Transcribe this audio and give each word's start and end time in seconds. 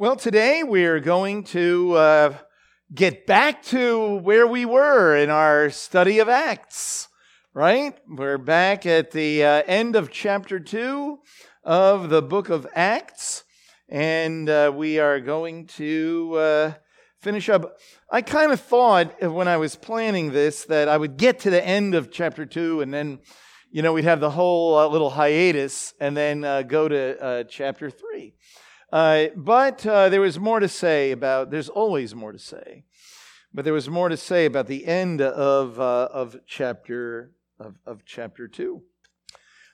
Well, 0.00 0.16
today 0.16 0.62
we're 0.62 0.98
going 0.98 1.44
to 1.52 1.92
uh, 1.92 2.38
get 2.94 3.26
back 3.26 3.62
to 3.64 4.14
where 4.20 4.46
we 4.46 4.64
were 4.64 5.14
in 5.14 5.28
our 5.28 5.68
study 5.68 6.20
of 6.20 6.28
Acts, 6.30 7.08
right? 7.52 7.94
We're 8.08 8.38
back 8.38 8.86
at 8.86 9.10
the 9.10 9.44
uh, 9.44 9.62
end 9.66 9.96
of 9.96 10.10
chapter 10.10 10.58
2 10.58 11.18
of 11.64 12.08
the 12.08 12.22
book 12.22 12.48
of 12.48 12.66
Acts, 12.74 13.44
and 13.90 14.48
uh, 14.48 14.72
we 14.74 14.98
are 14.98 15.20
going 15.20 15.66
to 15.76 16.34
uh, 16.34 16.72
finish 17.20 17.50
up. 17.50 17.76
I 18.10 18.22
kind 18.22 18.52
of 18.52 18.60
thought 18.60 19.22
when 19.22 19.48
I 19.48 19.58
was 19.58 19.76
planning 19.76 20.32
this 20.32 20.64
that 20.64 20.88
I 20.88 20.96
would 20.96 21.18
get 21.18 21.40
to 21.40 21.50
the 21.50 21.62
end 21.62 21.94
of 21.94 22.10
chapter 22.10 22.46
2 22.46 22.80
and 22.80 22.94
then, 22.94 23.18
you 23.70 23.82
know, 23.82 23.92
we'd 23.92 24.04
have 24.04 24.20
the 24.20 24.30
whole 24.30 24.78
uh, 24.78 24.88
little 24.88 25.10
hiatus 25.10 25.92
and 26.00 26.16
then 26.16 26.42
uh, 26.42 26.62
go 26.62 26.88
to 26.88 27.44
chapter 27.50 27.90
3. 27.90 28.34
Uh, 28.92 29.26
but 29.36 29.86
uh, 29.86 30.08
there 30.08 30.20
was 30.20 30.38
more 30.40 30.58
to 30.58 30.68
say 30.68 31.12
about, 31.12 31.50
there's 31.50 31.68
always 31.68 32.14
more 32.14 32.32
to 32.32 32.38
say, 32.38 32.82
but 33.54 33.64
there 33.64 33.74
was 33.74 33.88
more 33.88 34.08
to 34.08 34.16
say 34.16 34.46
about 34.46 34.66
the 34.66 34.84
end 34.84 35.20
of, 35.20 35.78
uh, 35.78 36.08
of, 36.12 36.36
chapter, 36.44 37.30
of, 37.60 37.76
of 37.86 38.04
chapter 38.04 38.48
2. 38.48 38.82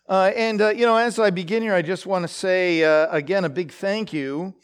Uh, 0.08 0.32
and, 0.36 0.60
uh, 0.60 0.68
you 0.68 0.84
know, 0.84 0.96
as 0.96 1.18
I 1.18 1.30
begin 1.30 1.62
here, 1.62 1.74
I 1.74 1.80
just 1.80 2.04
want 2.04 2.24
to 2.24 2.28
say 2.28 2.84
uh, 2.84 3.08
again 3.10 3.46
a 3.46 3.48
big 3.48 3.72
thank 3.72 4.12
you. 4.12 4.54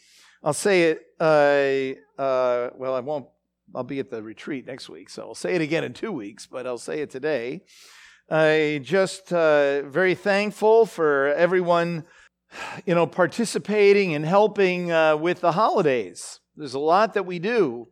I'll 0.43 0.53
say 0.53 0.83
it, 0.83 1.01
well, 1.19 2.93
I 2.95 2.99
won't, 2.99 3.27
I'll 3.73 3.83
be 3.83 3.99
at 3.99 4.11
the 4.11 4.21
retreat 4.21 4.67
next 4.67 4.87
week, 4.87 5.09
so 5.09 5.23
I'll 5.23 5.35
say 5.35 5.55
it 5.55 5.61
again 5.61 5.83
in 5.83 5.93
two 5.93 6.11
weeks, 6.11 6.45
but 6.45 6.67
I'll 6.67 6.77
say 6.77 7.01
it 7.01 7.09
today. 7.09 7.63
I 8.29 8.81
just 8.83 9.29
very 9.29 10.15
thankful 10.15 10.85
for 10.85 11.33
everyone 11.33 12.05
you 12.85 12.95
know, 12.95 13.07
participating 13.07 14.13
and 14.15 14.25
helping 14.25 14.91
uh, 14.91 15.15
with 15.15 15.41
the 15.41 15.53
holidays. 15.53 16.39
There's 16.55 16.73
a 16.73 16.79
lot 16.79 17.13
that 17.15 17.25
we 17.25 17.39
do 17.39 17.87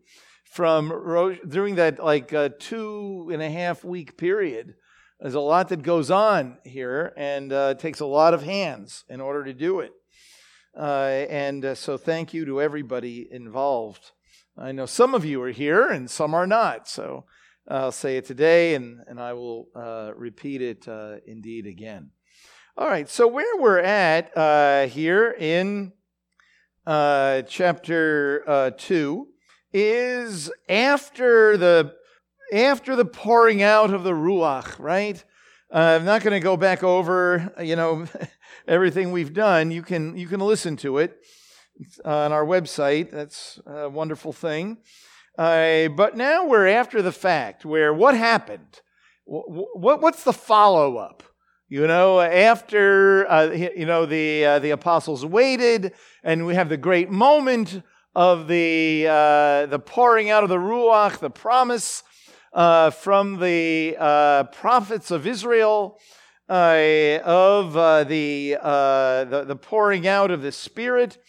from 0.52 1.38
during 1.48 1.76
that 1.76 2.04
like 2.04 2.34
uh, 2.34 2.50
two 2.60 3.30
and 3.32 3.42
a 3.42 3.50
half 3.50 3.84
week 3.84 4.18
period. 4.18 4.76
There's 5.20 5.36
a 5.36 5.40
lot 5.40 5.70
that 5.70 5.84
goes 5.84 6.10
on 6.10 6.58
here, 6.64 7.14
and 7.16 7.54
uh, 7.54 7.76
takes 7.76 8.00
a 8.00 8.06
lot 8.06 8.34
of 8.34 8.44
hands 8.44 9.04
in 9.08 9.22
order 9.22 9.44
to 9.44 9.54
do 9.54 9.80
it. 9.80 9.92
Uh, 10.76 11.26
and 11.30 11.64
uh, 11.64 11.76
so, 11.76 11.96
thank 11.98 12.34
you 12.34 12.46
to 12.46 12.62
everybody 12.62 13.28
involved. 13.30 14.12
I 14.58 14.72
know 14.72 14.86
some 14.86 15.14
of 15.14 15.24
you 15.24 15.42
are 15.44 15.52
here 15.52 15.88
and 15.88 16.10
some 16.10 16.34
are 16.34 16.48
not. 16.48 16.88
So, 16.88 17.26
I'll 17.68 17.92
say 17.92 18.18
it 18.18 18.26
today, 18.26 18.74
and, 18.74 19.02
and 19.08 19.20
I 19.20 19.34
will 19.34 19.68
uh, 19.76 20.12
repeat 20.16 20.62
it 20.62 20.88
indeed 21.28 21.68
again. 21.68 22.12
All 22.78 22.88
right, 22.88 23.10
so 23.10 23.28
where 23.28 23.58
we're 23.58 23.80
at 23.80 24.36
uh, 24.36 24.88
here 24.88 25.36
in 25.38 25.92
uh, 26.88 27.42
chapter 27.42 28.46
uh, 28.48 28.72
two 28.78 29.28
is 29.74 30.50
after 30.70 31.58
the 31.58 31.94
after 32.54 32.96
the 32.96 33.04
pouring 33.04 33.62
out 33.62 33.94
of 33.94 34.04
the 34.04 34.14
ruach, 34.14 34.80
right? 34.80 35.22
Uh, 35.70 35.98
I'm 36.00 36.06
not 36.06 36.24
going 36.24 36.32
to 36.32 36.40
go 36.40 36.56
back 36.56 36.82
over, 36.82 37.54
you 37.62 37.76
know, 37.76 38.06
everything 38.70 39.12
we've 39.12 39.34
done. 39.34 39.72
You 39.72 39.82
can 39.82 40.16
you 40.16 40.28
can 40.28 40.40
listen 40.40 40.78
to 40.78 41.00
it 41.00 41.18
on 42.06 42.32
our 42.32 42.46
website. 42.46 43.12
That's 43.12 43.60
a 43.66 43.90
wonderful 43.90 44.32
thing. 44.32 44.78
Uh, 45.38 45.90
but 45.90 46.16
now 46.16 46.46
we're 46.46 46.68
after 46.68 47.02
the 47.02 47.12
fact, 47.12 47.66
where 47.66 47.94
what 47.94 48.16
happened? 48.16 48.80
What, 49.26 50.02
what's 50.02 50.24
the 50.24 50.34
follow 50.34 50.96
up? 50.96 51.24
You 51.74 51.88
know, 51.88 52.20
after 52.20 53.26
uh, 53.32 53.50
you 53.54 53.86
know 53.86 54.06
the 54.06 54.46
uh, 54.46 54.60
the 54.60 54.72
apostles 54.72 55.26
waited, 55.26 55.94
and 56.22 56.46
we 56.46 56.54
have 56.56 56.68
the 56.68 56.76
great 56.76 57.10
moment 57.10 57.82
of 58.14 58.50
the 58.50 59.08
uh, 59.08 59.68
the 59.68 59.80
pouring 59.80 60.30
out 60.30 60.44
of 60.44 60.50
the 60.50 60.58
ruach, 60.58 61.20
the 61.20 61.30
promise 61.30 62.04
uh, 62.52 62.90
from 62.90 63.40
the 63.40 63.96
uh, 63.98 64.44
prophets 64.52 65.12
of 65.12 65.26
Israel 65.26 65.98
uh, 66.50 67.20
of 67.24 67.72
the, 68.10 68.58
the, 69.30 69.46
the 69.48 69.56
pouring 69.56 70.06
out 70.06 70.30
of 70.30 70.42
the 70.42 70.52
Spirit, 70.52 71.20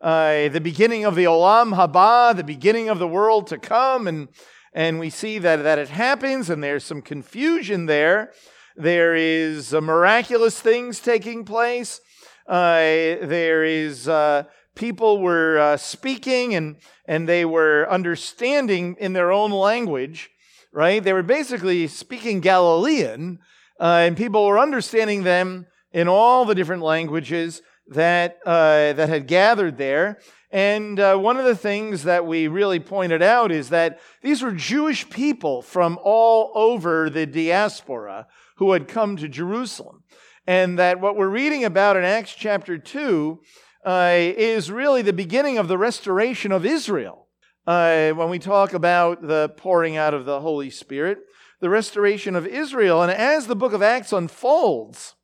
the 0.00 0.60
beginning 0.62 1.04
of 1.04 1.14
the 1.14 1.24
olam 1.24 1.76
haba, 1.76 2.34
the 2.34 2.42
beginning 2.42 2.88
of 2.88 2.98
the 2.98 3.06
world 3.06 3.48
to 3.48 3.58
come, 3.58 4.06
and 4.06 4.28
and 4.72 4.98
we 4.98 5.10
see 5.10 5.38
that 5.38 5.56
that 5.56 5.78
it 5.78 5.90
happens, 5.90 6.48
and 6.48 6.64
there's 6.64 6.84
some 6.84 7.02
confusion 7.02 7.84
there. 7.84 8.32
There 8.80 9.14
is 9.14 9.74
uh, 9.74 9.82
miraculous 9.82 10.58
things 10.58 11.00
taking 11.00 11.44
place. 11.44 12.00
Uh, 12.46 13.20
there 13.20 13.62
is 13.62 14.08
uh, 14.08 14.44
people 14.74 15.20
were 15.20 15.58
uh, 15.58 15.76
speaking 15.76 16.54
and 16.54 16.76
and 17.04 17.28
they 17.28 17.44
were 17.44 17.86
understanding 17.90 18.96
in 18.98 19.12
their 19.12 19.32
own 19.32 19.50
language, 19.50 20.30
right? 20.72 21.04
They 21.04 21.12
were 21.12 21.22
basically 21.22 21.88
speaking 21.88 22.40
Galilean, 22.40 23.40
and 23.78 24.16
people 24.16 24.46
were 24.46 24.58
understanding 24.58 25.24
them 25.24 25.66
in 25.92 26.08
all 26.08 26.46
the 26.46 26.54
different 26.54 26.82
languages 26.82 27.60
that 27.88 28.38
uh, 28.46 28.94
that 28.94 29.10
had 29.10 29.26
gathered 29.26 29.76
there. 29.76 30.20
And 30.50 30.98
uh, 30.98 31.16
one 31.16 31.36
of 31.36 31.44
the 31.44 31.54
things 31.54 32.04
that 32.04 32.26
we 32.26 32.48
really 32.48 32.80
pointed 32.80 33.22
out 33.22 33.52
is 33.52 33.68
that 33.68 34.00
these 34.22 34.42
were 34.42 34.52
Jewish 34.52 35.08
people 35.10 35.60
from 35.60 35.98
all 36.02 36.50
over 36.54 37.10
the 37.10 37.26
diaspora 37.26 38.26
who 38.60 38.72
had 38.72 38.86
come 38.86 39.16
to 39.16 39.26
Jerusalem. 39.26 40.04
And 40.46 40.78
that 40.78 41.00
what 41.00 41.16
we're 41.16 41.28
reading 41.28 41.64
about 41.64 41.96
in 41.96 42.04
Acts 42.04 42.34
chapter 42.34 42.76
2 42.76 43.40
uh, 43.86 44.14
is 44.14 44.70
really 44.70 45.00
the 45.00 45.14
beginning 45.14 45.56
of 45.56 45.66
the 45.66 45.78
restoration 45.78 46.52
of 46.52 46.66
Israel. 46.66 47.26
Uh, 47.66 48.10
when 48.10 48.28
we 48.28 48.38
talk 48.38 48.74
about 48.74 49.22
the 49.22 49.48
pouring 49.56 49.96
out 49.96 50.12
of 50.12 50.26
the 50.26 50.40
Holy 50.40 50.68
Spirit, 50.68 51.18
the 51.60 51.70
restoration 51.70 52.36
of 52.36 52.46
Israel. 52.46 53.02
And 53.02 53.10
as 53.10 53.46
the 53.46 53.56
book 53.56 53.72
of 53.72 53.82
Acts 53.82 54.12
unfolds, 54.12 55.14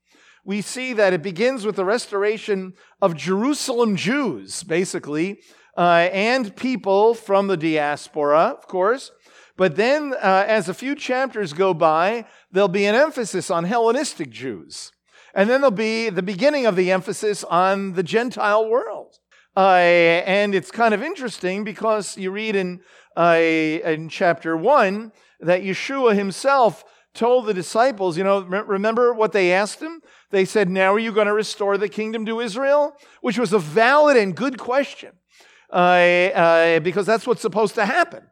we 0.42 0.62
see 0.62 0.94
that 0.94 1.12
it 1.12 1.22
begins 1.22 1.66
with 1.66 1.76
the 1.76 1.84
restoration 1.84 2.72
of 3.02 3.16
Jerusalem 3.16 3.96
Jews, 3.96 4.62
basically, 4.62 5.41
uh, 5.76 6.08
and 6.10 6.56
people 6.56 7.12
from 7.12 7.48
the 7.48 7.56
diaspora, 7.58 8.56
of 8.58 8.66
course. 8.66 9.10
But 9.56 9.77
then, 9.77 10.15
uh, 10.15 10.44
as 10.47 10.69
a 10.69 10.75
few 10.75 10.94
chapters 10.94 11.53
go 11.53 11.72
by, 11.72 12.27
there'll 12.53 12.69
be 12.69 12.84
an 12.87 12.94
emphasis 12.94 13.50
on 13.50 13.65
Hellenistic 13.65 14.31
Jews. 14.31 14.93
And 15.34 15.49
then 15.49 15.61
there'll 15.61 15.71
be 15.71 16.11
the 16.11 16.22
beginning 16.22 16.67
of 16.67 16.77
the 16.77 16.91
emphasis 16.91 17.44
on 17.44 17.94
the 17.94 18.03
Gentile 18.03 18.69
world. 18.69 19.19
Uh, 19.56 19.77
and 20.27 20.55
it's 20.55 20.71
kind 20.71 20.93
of 20.93 21.03
interesting 21.03 21.65
because 21.65 22.17
you 22.19 22.31
read 22.31 22.56
in, 22.56 22.81
uh, 23.17 23.39
in 23.39 24.09
chapter 24.11 24.56
1 24.56 25.12
that 25.41 25.62
Yeshua 25.62 26.15
himself 26.15 26.84
told 27.15 27.47
the 27.47 27.55
disciples, 27.55 28.19
you 28.19 28.25
know, 28.25 28.43
remember 28.43 29.15
what 29.15 29.33
they 29.33 29.53
asked 29.53 29.81
him? 29.81 30.03
They 30.31 30.44
said, 30.44 30.69
Now 30.69 30.93
are 30.93 30.99
you 30.99 31.12
going 31.12 31.27
to 31.27 31.33
restore 31.33 31.78
the 31.78 31.88
kingdom 31.88 32.27
to 32.27 32.41
Israel? 32.41 32.94
Which 33.23 33.38
was 33.38 33.55
a 33.55 33.59
valid 33.59 34.19
and 34.19 34.37
good 34.37 34.59
question 34.59 35.12
uh, 35.73 35.77
uh, 35.77 36.81
because 36.81 37.06
that's 37.06 37.27
what's 37.27 37.43
supposed 37.43 37.75
to 37.77 37.87
happen. 37.87 38.23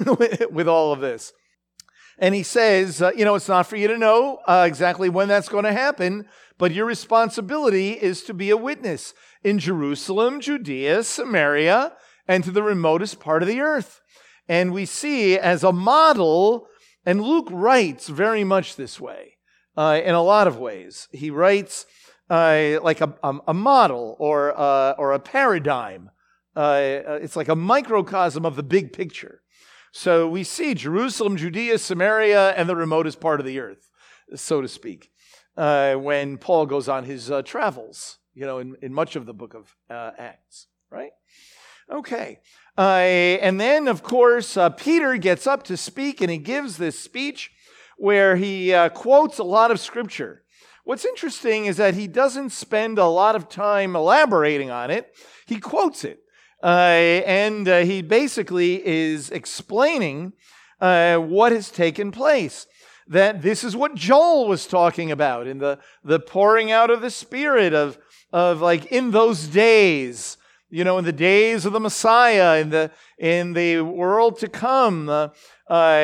with 0.50 0.68
all 0.68 0.92
of 0.92 1.00
this. 1.00 1.32
And 2.18 2.34
he 2.34 2.42
says, 2.42 3.02
uh, 3.02 3.12
you 3.16 3.24
know, 3.24 3.34
it's 3.34 3.48
not 3.48 3.66
for 3.66 3.76
you 3.76 3.88
to 3.88 3.98
know 3.98 4.38
uh, 4.46 4.64
exactly 4.66 5.08
when 5.08 5.28
that's 5.28 5.48
going 5.48 5.64
to 5.64 5.72
happen, 5.72 6.26
but 6.58 6.72
your 6.72 6.86
responsibility 6.86 7.92
is 7.92 8.22
to 8.24 8.34
be 8.34 8.50
a 8.50 8.56
witness 8.56 9.14
in 9.42 9.58
Jerusalem, 9.58 10.40
Judea, 10.40 11.02
Samaria, 11.02 11.92
and 12.28 12.44
to 12.44 12.50
the 12.50 12.62
remotest 12.62 13.18
part 13.18 13.42
of 13.42 13.48
the 13.48 13.60
earth. 13.60 14.00
And 14.48 14.72
we 14.72 14.86
see 14.86 15.38
as 15.38 15.64
a 15.64 15.72
model, 15.72 16.68
and 17.04 17.22
Luke 17.22 17.48
writes 17.50 18.08
very 18.08 18.44
much 18.44 18.76
this 18.76 19.00
way 19.00 19.38
uh, 19.76 20.00
in 20.04 20.14
a 20.14 20.22
lot 20.22 20.46
of 20.46 20.58
ways. 20.58 21.08
He 21.12 21.30
writes 21.30 21.86
uh, 22.30 22.78
like 22.82 23.00
a, 23.00 23.14
a, 23.46 23.54
model 23.54 24.16
or, 24.18 24.58
uh, 24.58 24.92
or 24.92 25.12
a 25.12 25.18
paradigm. 25.18 26.10
Uh, 26.54 27.18
it's 27.20 27.36
like 27.36 27.48
a 27.48 27.56
microcosm 27.56 28.46
of 28.46 28.56
the 28.56 28.62
big 28.62 28.92
picture. 28.92 29.41
So 29.92 30.26
we 30.26 30.42
see 30.42 30.72
Jerusalem, 30.72 31.36
Judea, 31.36 31.78
Samaria, 31.78 32.52
and 32.52 32.66
the 32.66 32.74
remotest 32.74 33.20
part 33.20 33.40
of 33.40 33.46
the 33.46 33.60
earth, 33.60 33.90
so 34.34 34.62
to 34.62 34.68
speak, 34.68 35.12
uh, 35.58 35.94
when 35.96 36.38
Paul 36.38 36.64
goes 36.64 36.88
on 36.88 37.04
his 37.04 37.30
uh, 37.30 37.42
travels, 37.42 38.16
you 38.34 38.46
know, 38.46 38.58
in, 38.58 38.74
in 38.80 38.94
much 38.94 39.16
of 39.16 39.26
the 39.26 39.34
book 39.34 39.52
of 39.52 39.76
uh, 39.90 40.12
Acts, 40.18 40.68
right? 40.90 41.10
Okay. 41.90 42.40
Uh, 42.78 42.80
and 42.80 43.60
then, 43.60 43.86
of 43.86 44.02
course, 44.02 44.56
uh, 44.56 44.70
Peter 44.70 45.18
gets 45.18 45.46
up 45.46 45.62
to 45.64 45.76
speak 45.76 46.22
and 46.22 46.30
he 46.30 46.38
gives 46.38 46.78
this 46.78 46.98
speech 46.98 47.50
where 47.98 48.36
he 48.36 48.72
uh, 48.72 48.88
quotes 48.88 49.38
a 49.38 49.44
lot 49.44 49.70
of 49.70 49.78
scripture. 49.78 50.42
What's 50.84 51.04
interesting 51.04 51.66
is 51.66 51.76
that 51.76 51.94
he 51.94 52.06
doesn't 52.06 52.50
spend 52.50 52.98
a 52.98 53.06
lot 53.06 53.36
of 53.36 53.50
time 53.50 53.94
elaborating 53.94 54.70
on 54.70 54.90
it, 54.90 55.14
he 55.46 55.60
quotes 55.60 56.02
it. 56.02 56.21
Uh, 56.62 57.22
and 57.26 57.66
uh, 57.68 57.80
he 57.80 58.02
basically 58.02 58.86
is 58.86 59.30
explaining 59.30 60.32
uh, 60.80 61.16
what 61.16 61.52
has 61.52 61.70
taken 61.70 62.10
place. 62.12 62.66
That 63.08 63.42
this 63.42 63.64
is 63.64 63.74
what 63.74 63.96
Joel 63.96 64.46
was 64.46 64.66
talking 64.66 65.10
about 65.10 65.46
in 65.46 65.58
the, 65.58 65.78
the 66.04 66.20
pouring 66.20 66.70
out 66.70 66.88
of 66.88 67.00
the 67.00 67.10
Spirit 67.10 67.74
of, 67.74 67.98
of 68.32 68.60
like 68.60 68.86
in 68.86 69.10
those 69.10 69.48
days, 69.48 70.36
you 70.70 70.84
know, 70.84 70.98
in 70.98 71.04
the 71.04 71.12
days 71.12 71.66
of 71.66 71.72
the 71.72 71.80
Messiah, 71.80 72.60
in 72.60 72.70
the 72.70 72.90
in 73.18 73.52
the 73.52 73.80
world 73.80 74.38
to 74.38 74.48
come, 74.48 75.08
uh, 75.08 75.28
uh, 75.68 75.98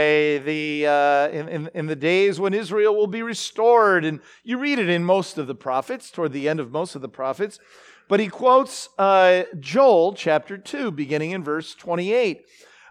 the 0.45 0.87
uh, 0.87 1.29
in, 1.29 1.49
in, 1.49 1.71
in 1.73 1.87
the 1.87 1.97
days 1.97 2.39
when 2.41 2.53
Israel 2.53 2.95
will 2.95 3.07
be 3.07 3.23
restored, 3.23 4.05
and 4.05 4.21
you 4.45 4.59
read 4.59 4.79
it 4.79 4.89
in 4.89 5.05
most 5.05 5.39
of 5.39 5.47
the 5.47 5.55
prophets, 5.55 6.11
toward 6.11 6.33
the 6.33 6.49
end 6.49 6.61
of 6.61 6.71
most 6.73 6.95
of 6.95 7.01
the 7.01 7.09
prophets. 7.09 7.59
But 8.09 8.21
he 8.21 8.29
quotes 8.29 8.89
uh, 8.99 9.43
Joel 9.61 10.15
chapter 10.15 10.57
two, 10.57 10.91
beginning 10.91 11.33
in 11.33 11.45
verse 11.45 11.75
twenty-eight, 11.75 12.47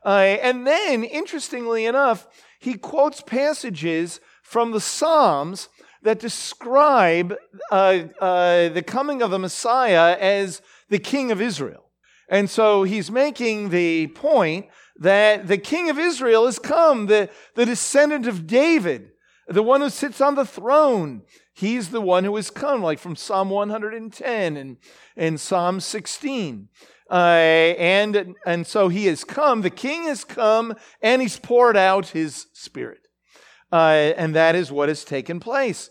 uh, 0.05 0.09
and 0.09 0.65
then, 0.65 1.03
interestingly 1.03 1.85
enough, 1.85 2.27
he 2.59 2.75
quotes 2.75 3.21
passages 3.21 4.19
from 4.43 4.71
the 4.71 4.79
Psalms 4.79 5.69
that 6.03 6.19
describe 6.19 7.35
uh, 7.71 7.99
uh, 8.19 8.69
the 8.69 8.83
coming 8.85 9.21
of 9.21 9.31
the 9.31 9.39
Messiah 9.39 10.15
as 10.19 10.61
the 10.89 10.99
King 10.99 11.31
of 11.31 11.41
Israel. 11.41 11.83
And 12.29 12.49
so 12.49 12.83
he's 12.83 13.09
making 13.09 13.69
the 13.69 14.07
point 14.07 14.67
that 14.97 15.47
the 15.47 15.57
King 15.57 15.89
of 15.89 15.97
Israel 15.97 16.45
has 16.45 16.59
come, 16.59 17.07
the, 17.07 17.29
the 17.55 17.65
descendant 17.65 18.27
of 18.27 18.47
David, 18.47 19.11
the 19.47 19.63
one 19.63 19.81
who 19.81 19.89
sits 19.89 20.21
on 20.21 20.35
the 20.35 20.45
throne. 20.45 21.23
He's 21.57 21.89
the 21.89 22.01
one 22.01 22.23
who 22.23 22.35
has 22.35 22.51
come, 22.51 22.83
like 22.83 22.99
from 22.99 23.15
Psalm 23.15 23.49
110 23.49 24.57
and, 24.57 24.77
and 25.15 25.39
Psalm 25.39 25.79
16. 25.79 26.69
Uh, 27.09 27.13
and, 27.15 28.35
and 28.45 28.67
so 28.67 28.89
he 28.89 29.07
has 29.07 29.23
come, 29.23 29.61
the 29.61 29.71
king 29.71 30.03
has 30.03 30.23
come, 30.23 30.75
and 31.01 31.19
he's 31.19 31.39
poured 31.39 31.75
out 31.75 32.09
his 32.09 32.45
spirit. 32.53 33.07
Uh, 33.71 34.13
and 34.17 34.35
that 34.35 34.53
is 34.53 34.71
what 34.71 34.87
has 34.87 35.03
taken 35.03 35.39
place. 35.39 35.89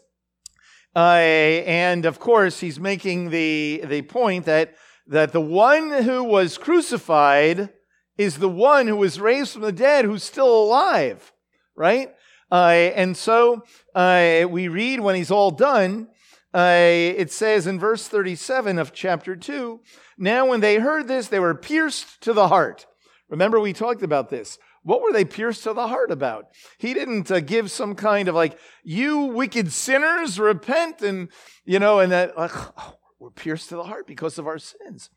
Uh, 0.95 1.19
and 1.67 2.07
of 2.07 2.21
course, 2.21 2.61
he's 2.61 2.79
making 2.79 3.31
the, 3.31 3.83
the 3.89 4.03
point 4.03 4.45
that, 4.45 4.77
that 5.09 5.33
the 5.33 5.41
one 5.41 5.91
who 6.05 6.23
was 6.23 6.59
crucified 6.59 7.71
is 8.17 8.39
the 8.39 8.49
one 8.49 8.87
who 8.87 8.97
was 8.97 9.19
raised 9.19 9.55
from 9.55 9.63
the 9.63 9.73
dead 9.73 10.05
who's 10.05 10.23
still 10.23 10.63
alive, 10.63 11.33
right? 11.75 12.15
Uh, 12.51 12.91
and 12.95 13.17
so 13.17 13.65
uh, 13.95 14.45
we 14.49 14.69
read 14.69 15.01
when 15.01 15.17
he's 15.17 15.31
all 15.31 15.51
done, 15.51 16.09
uh, 16.55 16.81
it 16.81 17.31
says 17.31 17.67
in 17.67 17.79
verse 17.79 18.09
37 18.09 18.79
of 18.79 18.93
chapter 18.93 19.37
2 19.37 19.81
Now, 20.17 20.47
when 20.47 20.61
they 20.61 20.77
heard 20.77 21.09
this, 21.09 21.29
they 21.29 21.41
were 21.41 21.55
pierced 21.55 22.21
to 22.23 22.33
the 22.33 22.49
heart. 22.49 22.87
Remember, 23.29 23.59
we 23.59 23.73
talked 23.73 24.03
about 24.03 24.31
this. 24.31 24.59
What 24.83 25.03
were 25.03 25.13
they 25.13 25.25
pierced 25.25 25.65
to 25.65 25.73
the 25.73 25.89
heart 25.89 26.13
about? 26.13 26.47
He 26.79 26.95
didn't 26.95 27.31
uh, 27.31 27.41
give 27.41 27.73
some 27.73 27.97
kind 27.97 28.29
of 28.29 28.37
like, 28.37 28.57
you 28.85 29.19
wicked 29.19 29.73
sinners, 29.73 30.39
repent, 30.39 31.03
and, 31.03 31.29
you 31.65 31.81
know, 31.81 31.99
and 31.99 32.13
that, 32.13 32.39
like, 32.39 32.53
oh, 32.55 32.97
we're 33.19 33.31
pierced 33.31 33.69
to 33.71 33.77
the 33.77 33.85
heart 33.85 34.07
because 34.07 34.39
of 34.39 34.47
our 34.47 34.59
sins. 34.59 35.11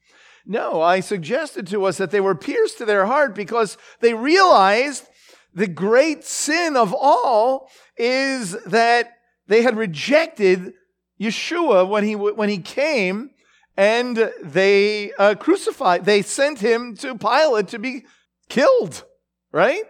No, 0.45 0.81
I 0.81 1.01
suggested 1.01 1.67
to 1.67 1.85
us 1.85 1.97
that 1.99 2.09
they 2.09 2.19
were 2.19 2.33
pierced 2.33 2.79
to 2.79 2.85
their 2.85 3.05
heart 3.05 3.35
because 3.35 3.77
they 3.99 4.15
realized 4.15 5.05
the 5.59 5.67
great 5.67 6.23
sin 6.23 6.77
of 6.77 6.93
all 6.93 7.69
is 7.97 8.51
that 8.63 9.17
they 9.47 9.61
had 9.61 9.75
rejected 9.75 10.73
Yeshua 11.19 11.87
when 11.87 12.05
he, 12.05 12.15
when 12.15 12.47
he 12.47 12.59
came 12.59 13.31
and 13.75 14.31
they 14.41 15.11
uh, 15.13 15.35
crucified, 15.35 16.05
they 16.05 16.21
sent 16.21 16.59
him 16.59 16.95
to 16.95 17.15
Pilate 17.15 17.67
to 17.69 17.79
be 17.79 18.05
killed 18.47 19.03
right? 19.51 19.83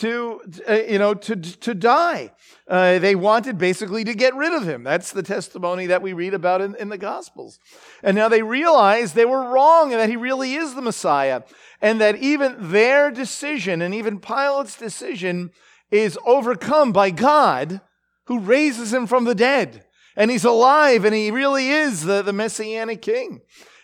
To, 0.00 0.40
uh, 0.68 0.74
you 0.74 0.98
know, 0.98 1.14
to, 1.14 1.34
to 1.34 1.74
die. 1.74 2.30
Uh, 2.68 3.00
they 3.00 3.16
wanted 3.16 3.58
basically 3.58 4.04
to 4.04 4.14
get 4.14 4.34
rid 4.36 4.52
of 4.52 4.62
him. 4.62 4.84
That's 4.84 5.10
the 5.10 5.22
testimony 5.24 5.86
that 5.86 6.02
we 6.02 6.12
read 6.12 6.34
about 6.34 6.60
in, 6.60 6.76
in 6.76 6.88
the 6.88 6.98
Gospels. 6.98 7.58
And 8.02 8.14
now 8.14 8.28
they 8.28 8.42
realize 8.42 9.12
they 9.12 9.24
were 9.24 9.50
wrong 9.50 9.90
and 9.90 10.00
that 10.00 10.08
he 10.08 10.16
really 10.16 10.54
is 10.54 10.74
the 10.74 10.82
Messiah. 10.82 11.42
And 11.80 12.00
that 12.00 12.16
even 12.16 12.70
their 12.70 13.10
decision 13.10 13.82
and 13.82 13.92
even 13.92 14.20
Pilate's 14.20 14.76
decision 14.76 15.50
is 15.90 16.18
overcome 16.24 16.92
by 16.92 17.10
God 17.10 17.80
who 18.26 18.38
raises 18.38 18.92
him 18.92 19.06
from 19.06 19.24
the 19.24 19.34
dead. 19.34 19.84
And 20.14 20.30
he's 20.30 20.44
alive 20.44 21.04
and 21.04 21.14
he 21.14 21.30
really 21.30 21.70
is 21.70 22.04
the, 22.04 22.22
the 22.22 22.32
messianic 22.32 23.02
king. 23.02 23.40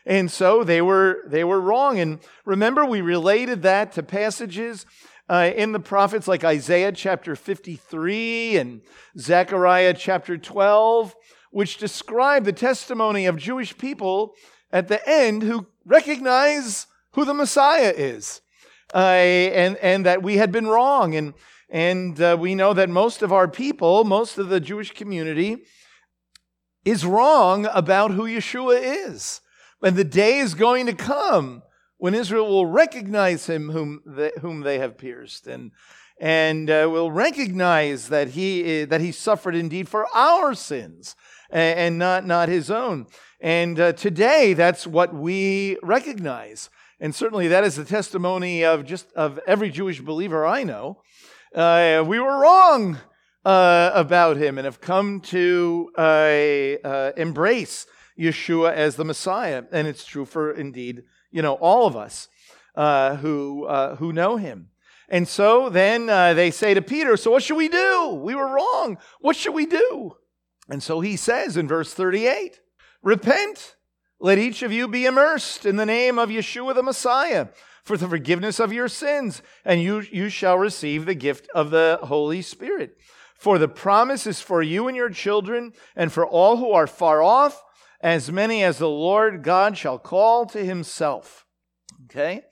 And 0.07 0.31
so 0.31 0.65
they 0.65 0.83
were, 0.83 1.23
they 1.27 1.45
were 1.45 1.61
wrong. 1.61 1.99
And 1.99 2.21
remember, 2.45 2.85
we 2.85 3.01
related 3.01 3.63
that 3.63 3.93
to 3.93 4.03
passages 4.03 4.85
uh, 5.35 5.51
in 5.57 5.73
the 5.73 5.81
prophets 5.81 6.29
like 6.29 6.45
Isaiah 6.45 6.93
chapter 6.93 7.35
53 7.35 8.57
and 8.57 8.83
Zechariah 9.19 9.95
chapter 9.95 10.39
12, 10.39 11.17
which 11.51 11.79
describe 11.79 12.45
the 12.45 12.53
testimony 12.53 13.27
of 13.27 13.37
Jewish 13.37 13.77
people 13.77 14.35
at 14.71 14.87
the 14.87 15.01
end 15.09 15.43
who 15.43 15.67
recognize 15.85 16.87
who 17.15 17.25
the 17.25 17.35
Messiah 17.35 17.93
is. 17.97 18.43
Uh, 18.95 18.99
and, 18.99 19.77
and 19.79 20.07
that 20.07 20.23
we 20.23 20.37
had 20.37 20.53
been 20.53 20.69
wrong. 20.69 21.17
And, 21.17 21.35
and 21.69 22.21
uh, 22.21 22.37
we 22.39 22.55
know 22.55 22.73
that 22.73 22.89
most 22.89 23.21
of 23.21 23.33
our 23.33 23.49
people, 23.49 24.05
most 24.05 24.39
of 24.39 24.49
the 24.49 24.61
Jewish 24.61 24.93
community, 24.93 25.65
is 26.85 27.05
wrong 27.05 27.67
about 27.73 28.13
who 28.13 28.23
Yeshua 28.23 29.09
is. 29.09 29.41
And 29.83 29.97
the 29.97 30.05
day 30.05 30.39
is 30.39 30.55
going 30.55 30.87
to 30.87 30.93
come 30.93 31.64
when 31.99 32.15
Israel 32.15 32.49
will 32.49 32.67
recognize 32.67 33.47
him 33.47 33.71
whom 33.71 34.01
they, 34.07 34.33
whom 34.41 34.61
they 34.61 34.79
have 34.79 34.99
pierced 34.99 35.47
and, 35.47 35.71
and 36.21 36.71
uh, 36.71 36.89
will 36.91 37.11
recognize 37.11 38.09
that 38.09 38.29
he, 38.29 38.85
that 38.85 39.01
he 39.01 39.13
suffered 39.13 39.55
indeed 39.55 39.89
for 39.89 40.07
our 40.15 40.55
sins 40.55 41.17
and, 41.51 41.79
and 41.79 41.99
not, 41.99 42.27
not 42.27 42.49
his 42.49 42.71
own. 42.71 43.07
And 43.41 43.79
uh, 43.79 43.93
today, 43.93 44.55
that's 44.55 44.87
what 44.87 45.15
we 45.15 45.77
recognize. 45.83 46.71
And 47.01 47.15
certainly 47.15 47.49
that 47.49 47.65
is 47.65 47.77
the 47.77 47.85
testimony 47.85 48.65
of 48.65 48.85
just 48.85 49.13
of 49.13 49.39
every 49.47 49.71
Jewish 49.71 50.01
believer 50.01 50.47
I 50.47 50.63
know. 50.63 51.03
Uh, 51.55 52.03
we 52.07 52.19
were 52.19 52.41
wrong 52.41 52.99
uh, 53.45 53.91
about 53.95 54.37
him 54.37 54.59
and 54.59 54.65
have 54.65 54.81
come 54.81 55.21
to 55.21 55.91
uh, 55.99 56.01
uh, 56.01 57.13
embrace 57.17 57.87
Yeshua 58.19 58.73
as 58.73 58.97
the 58.97 59.05
Messiah. 59.05 59.65
And 59.71 59.87
it's 59.87 60.05
true 60.05 60.25
for 60.25 60.53
indeed 60.53 61.03
you 61.35 61.43
know, 61.43 61.55
all 61.55 61.87
of 61.87 61.97
us 61.97 62.29
uh, 62.77 63.17
who, 63.17 63.65
uh, 63.65 63.97
who 63.97 64.13
know 64.13 64.37
him. 64.37 64.69
And 65.09 65.27
so 65.27 65.69
then 65.69 66.09
uh, 66.09 66.33
they 66.33 66.51
say 66.51 66.75
to 66.75 66.81
Peter, 66.81 67.17
So 67.17 67.33
what 67.33 67.43
should 67.43 67.57
we 67.57 67.69
do? 67.69 68.21
We 68.23 68.35
were 68.35 68.49
wrong. 68.49 68.99
What 69.21 69.37
should 69.37 69.53
we 69.53 69.67
do? 69.67 70.17
And 70.69 70.83
so 70.83 71.01
he 71.01 71.17
says 71.17 71.57
in 71.57 71.69
verse 71.69 71.93
38 71.93 72.61
Repent, 73.03 73.75
let 74.21 74.39
each 74.39 74.63
of 74.63 74.73
you 74.73 74.87
be 74.89 75.05
immersed 75.05 75.67
in 75.67 75.77
the 75.77 75.85
name 75.85 76.19
of 76.19 76.31
Yeshua 76.31 76.75
the 76.75 76.83
Messiah 76.83 77.49
for 77.83 77.97
the 77.97 78.09
forgiveness 78.09 78.61
of 78.61 78.73
your 78.73 78.89
sins, 78.89 79.43
and 79.65 79.83
you, 79.83 80.01
you 80.01 80.29
shall 80.31 80.57
receive 80.57 81.05
the 81.05 81.15
gift 81.15 81.49
of 81.55 81.71
the 81.71 81.99
Holy 82.05 82.41
Spirit. 82.41 82.97
For 83.35 83.59
the 83.59 83.69
promise 83.69 84.27
is 84.27 84.41
for 84.41 84.63
you 84.63 84.89
and 84.89 84.97
your 84.97 85.11
children, 85.11 85.73
and 85.95 86.11
for 86.11 86.25
all 86.25 86.57
who 86.57 86.71
are 86.71 86.87
far 86.87 87.23
off 87.23 87.63
as 88.05 88.31
many 88.31 88.63
as 88.63 88.77
the 88.77 88.89
Lord 88.89 89.43
God 89.43 89.79
shall 89.79 89.99
call 89.99 90.45
to 90.47 90.63
himself. 90.63 91.47
Okay? 92.05 92.43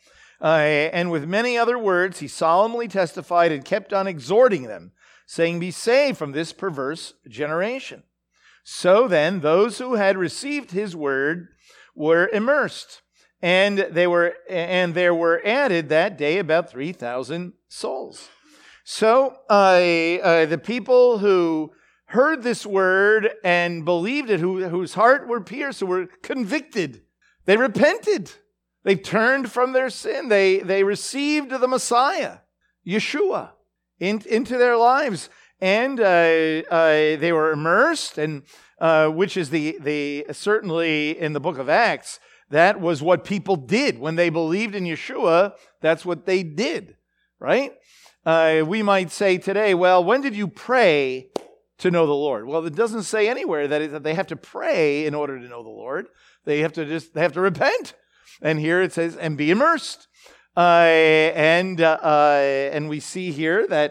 Uh, 0.41 0.47
and 0.47 1.11
with 1.11 1.29
many 1.29 1.59
other 1.59 1.79
words, 1.79 2.21
he 2.21 2.27
solemnly 2.27 2.89
testified 2.89 3.53
and 3.53 3.63
kept 3.63 3.93
on 3.93 4.07
exhorting 4.07 4.63
them, 4.63 4.93
saying, 5.27 5.61
Be 5.61 5.71
saved 5.71 6.17
from 6.17 6.33
this 6.33 6.55
perverse 6.55 7.13
generation. 7.29 8.03
So 8.65 9.07
then, 9.07 9.41
those 9.41 9.77
who 9.77 9.95
had 9.95 10.17
received 10.17 10.71
his 10.71 10.97
word 10.97 11.49
were 11.95 12.29
immersed, 12.29 13.03
and 13.43 13.79
they 13.79 14.07
were 14.07 14.35
and 14.49 14.95
there 14.95 15.15
were 15.15 15.43
added 15.45 15.89
that 15.89 16.17
day 16.17 16.39
about 16.39 16.71
three 16.71 16.93
thousand 16.93 17.55
souls. 17.69 18.29
So 18.85 19.37
uh, 19.51 20.23
uh, 20.23 20.47
the 20.47 20.61
people 20.63 21.19
who 21.19 21.73
heard 22.13 22.43
this 22.43 22.67
word 22.67 23.31
and 23.43 23.87
believed 23.87 24.29
it, 24.29 24.39
who, 24.39 24.69
whose 24.69 24.93
heart 24.93 25.27
were 25.27 25.41
pierced, 25.41 25.81
who 25.81 25.87
were 25.87 26.07
convicted. 26.23 27.01
They 27.47 27.57
repented. 27.57 28.31
They 28.85 28.97
turned 28.97 29.51
from 29.51 29.73
their 29.73 29.89
sin. 29.89 30.29
They, 30.29 30.59
they 30.59 30.85
received 30.85 31.51
the 31.51 31.67
Messiah, 31.67 32.39
Yeshua, 32.87 33.53
in, 33.99 34.23
into 34.29 34.59
their 34.59 34.77
lives. 34.77 35.31
And 35.61 36.01
uh, 36.01 36.03
uh, 36.71 37.17
they 37.17 37.33
were 37.33 37.51
immersed, 37.53 38.19
and 38.19 38.43
uh, 38.79 39.09
which 39.09 39.39
is 39.39 39.49
the, 39.49 39.79
the 39.81 40.27
certainly 40.33 41.19
in 41.19 41.33
the 41.33 41.41
book 41.41 41.57
of 41.57 41.71
Acts, 41.71 42.21
that 42.51 42.79
was 42.79 43.01
what 43.01 43.25
people 43.25 43.57
did 43.57 43.99
when 43.99 44.17
they 44.17 44.29
believed 44.29 44.75
in 44.75 44.85
Yeshua. 44.85 45.53
That's 45.81 46.05
what 46.05 46.27
they 46.27 46.43
did, 46.43 46.97
right? 47.39 47.73
Uh, 48.27 48.65
we 48.67 48.83
might 48.83 49.11
say 49.11 49.39
today, 49.39 49.73
well, 49.73 50.05
when 50.05 50.21
did 50.21 50.37
you 50.37 50.47
pray 50.47 51.32
to 51.83 51.91
know 51.91 52.07
the 52.07 52.23
Lord? 52.29 52.47
Well, 52.47 52.67
it 52.67 52.75
doesn't 52.75 53.05
say 53.05 53.29
anywhere 53.29 53.69
that, 53.69 53.83
it, 53.83 53.91
that 53.93 54.03
they 54.03 54.15
have 54.15 54.27
to 54.29 54.37
pray 54.37 55.07
in 55.07 55.15
order 55.15 55.39
to 55.39 55.49
know 55.49 55.63
the 55.63 55.69
Lord. 55.85 56.07
They 56.45 56.63
have 56.63 56.73
to 56.73 56.85
just 56.85 57.15
they 57.15 57.23
have 57.23 57.35
to 57.35 57.41
repent. 57.41 57.95
And 58.41 58.59
here 58.59 58.83
it 58.83 58.93
says, 58.93 59.17
and 59.17 59.37
be 59.37 59.51
immersed. 59.51 60.09
Uh, 60.57 60.89
and 61.35 61.81
uh, 61.81 61.99
uh, 62.03 62.75
and 62.77 62.89
we 62.89 63.01
see 63.01 63.31
here 63.31 63.67
that 63.69 63.91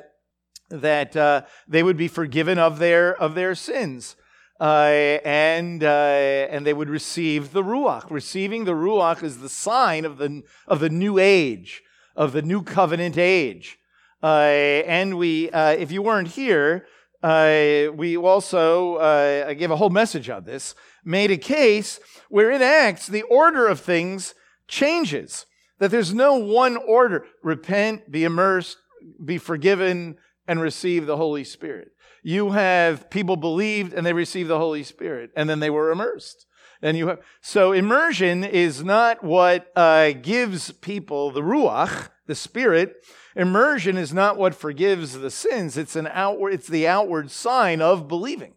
that 0.69 1.15
uh, 1.15 1.41
they 1.67 1.83
would 1.83 1.97
be 1.97 2.07
forgiven 2.07 2.59
of 2.59 2.77
their 2.77 3.15
of 3.21 3.33
their 3.35 3.55
sins. 3.55 4.15
uh, 4.61 5.19
and, 5.25 5.81
and 5.83 6.65
they 6.67 6.73
would 6.73 6.89
receive 6.89 7.51
the 7.51 7.63
Ruach. 7.63 8.11
Receiving 8.11 8.65
the 8.65 8.73
Ruach 8.73 9.23
is 9.23 9.39
the 9.39 9.49
sign 9.49 10.05
of 10.05 10.19
the, 10.19 10.43
of 10.67 10.79
the 10.79 10.89
new 10.89 11.17
age, 11.17 11.81
of 12.15 12.31
the 12.31 12.43
new 12.43 12.61
covenant 12.61 13.17
age. 13.17 13.79
And 14.21 15.17
we, 15.17 15.49
if 15.51 15.91
you 15.91 16.03
weren't 16.03 16.27
here, 16.29 16.85
uh, 17.23 17.91
we 17.93 18.17
also, 18.17 18.95
uh, 18.95 19.45
I 19.47 19.53
gave 19.53 19.71
a 19.71 19.75
whole 19.75 19.89
message 19.89 20.29
on 20.29 20.43
this, 20.43 20.75
made 21.03 21.31
a 21.31 21.37
case 21.37 21.99
where 22.29 22.51
in 22.51 22.61
Acts, 22.61 23.07
the 23.07 23.23
order 23.23 23.67
of 23.67 23.79
things 23.79 24.33
changes. 24.67 25.45
That 25.79 25.91
there's 25.91 26.13
no 26.13 26.35
one 26.35 26.77
order 26.77 27.25
repent, 27.41 28.11
be 28.11 28.23
immersed, 28.23 28.77
be 29.23 29.37
forgiven, 29.37 30.17
and 30.47 30.61
receive 30.61 31.05
the 31.05 31.17
Holy 31.17 31.43
Spirit. 31.43 31.91
You 32.23 32.51
have 32.51 33.09
people 33.09 33.35
believed 33.35 33.93
and 33.93 34.05
they 34.05 34.13
received 34.13 34.49
the 34.49 34.59
Holy 34.59 34.83
Spirit, 34.83 35.31
and 35.35 35.49
then 35.49 35.59
they 35.59 35.69
were 35.69 35.91
immersed. 35.91 36.45
And 36.81 36.97
you 36.97 37.07
have 37.07 37.19
so 37.41 37.71
immersion 37.71 38.43
is 38.43 38.83
not 38.83 39.23
what 39.23 39.71
uh, 39.75 40.11
gives 40.13 40.71
people 40.71 41.31
the 41.31 41.41
ruach, 41.41 42.09
the 42.31 42.35
Spirit. 42.35 43.05
Immersion 43.35 43.97
is 43.97 44.13
not 44.13 44.37
what 44.37 44.55
forgives 44.55 45.19
the 45.19 45.29
sins. 45.29 45.75
It's 45.75 45.97
an 45.97 46.07
outward. 46.07 46.53
It's 46.53 46.67
the 46.67 46.87
outward 46.87 47.29
sign 47.29 47.81
of 47.81 48.07
believing. 48.07 48.53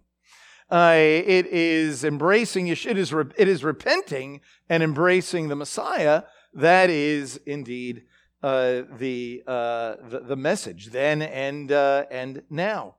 Uh, 0.71 0.95
it 0.97 1.47
is 1.47 2.04
embracing. 2.04 2.69
It 2.69 2.87
is. 2.87 3.12
It 3.37 3.49
is 3.49 3.64
repenting 3.64 4.43
and 4.69 4.81
embracing 4.81 5.49
the 5.49 5.57
Messiah. 5.57 6.23
That 6.52 6.88
is 6.88 7.40
indeed 7.47 8.04
uh, 8.45 8.83
the, 8.97 9.43
uh, 9.45 9.97
the, 10.09 10.21
the 10.21 10.37
message 10.37 10.87
then 10.87 11.21
and 11.21 11.73
uh, 11.73 12.04
and 12.09 12.45
now. 12.49 12.95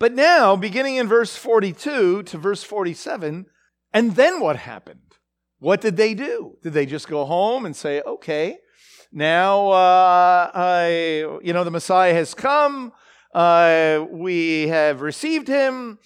But 0.00 0.12
now, 0.12 0.56
beginning 0.56 0.96
in 0.96 1.06
verse 1.06 1.36
42 1.36 2.24
to 2.24 2.38
verse 2.38 2.64
47, 2.64 3.46
and 3.92 4.16
then 4.16 4.40
what 4.40 4.56
happened? 4.56 4.98
What 5.60 5.80
did 5.80 5.96
they 5.96 6.14
do? 6.14 6.58
Did 6.62 6.72
they 6.72 6.84
just 6.84 7.08
go 7.08 7.24
home 7.24 7.64
and 7.64 7.76
say, 7.76 8.02
okay, 8.02 8.58
now, 9.16 9.70
uh, 9.70 10.50
I, 10.52 11.38
you 11.40 11.52
know, 11.52 11.62
the 11.62 11.70
Messiah 11.70 12.12
has 12.14 12.34
come. 12.34 12.92
Uh, 13.32 14.04
we 14.10 14.66
have 14.66 15.02
received 15.02 15.46
him. 15.46 16.00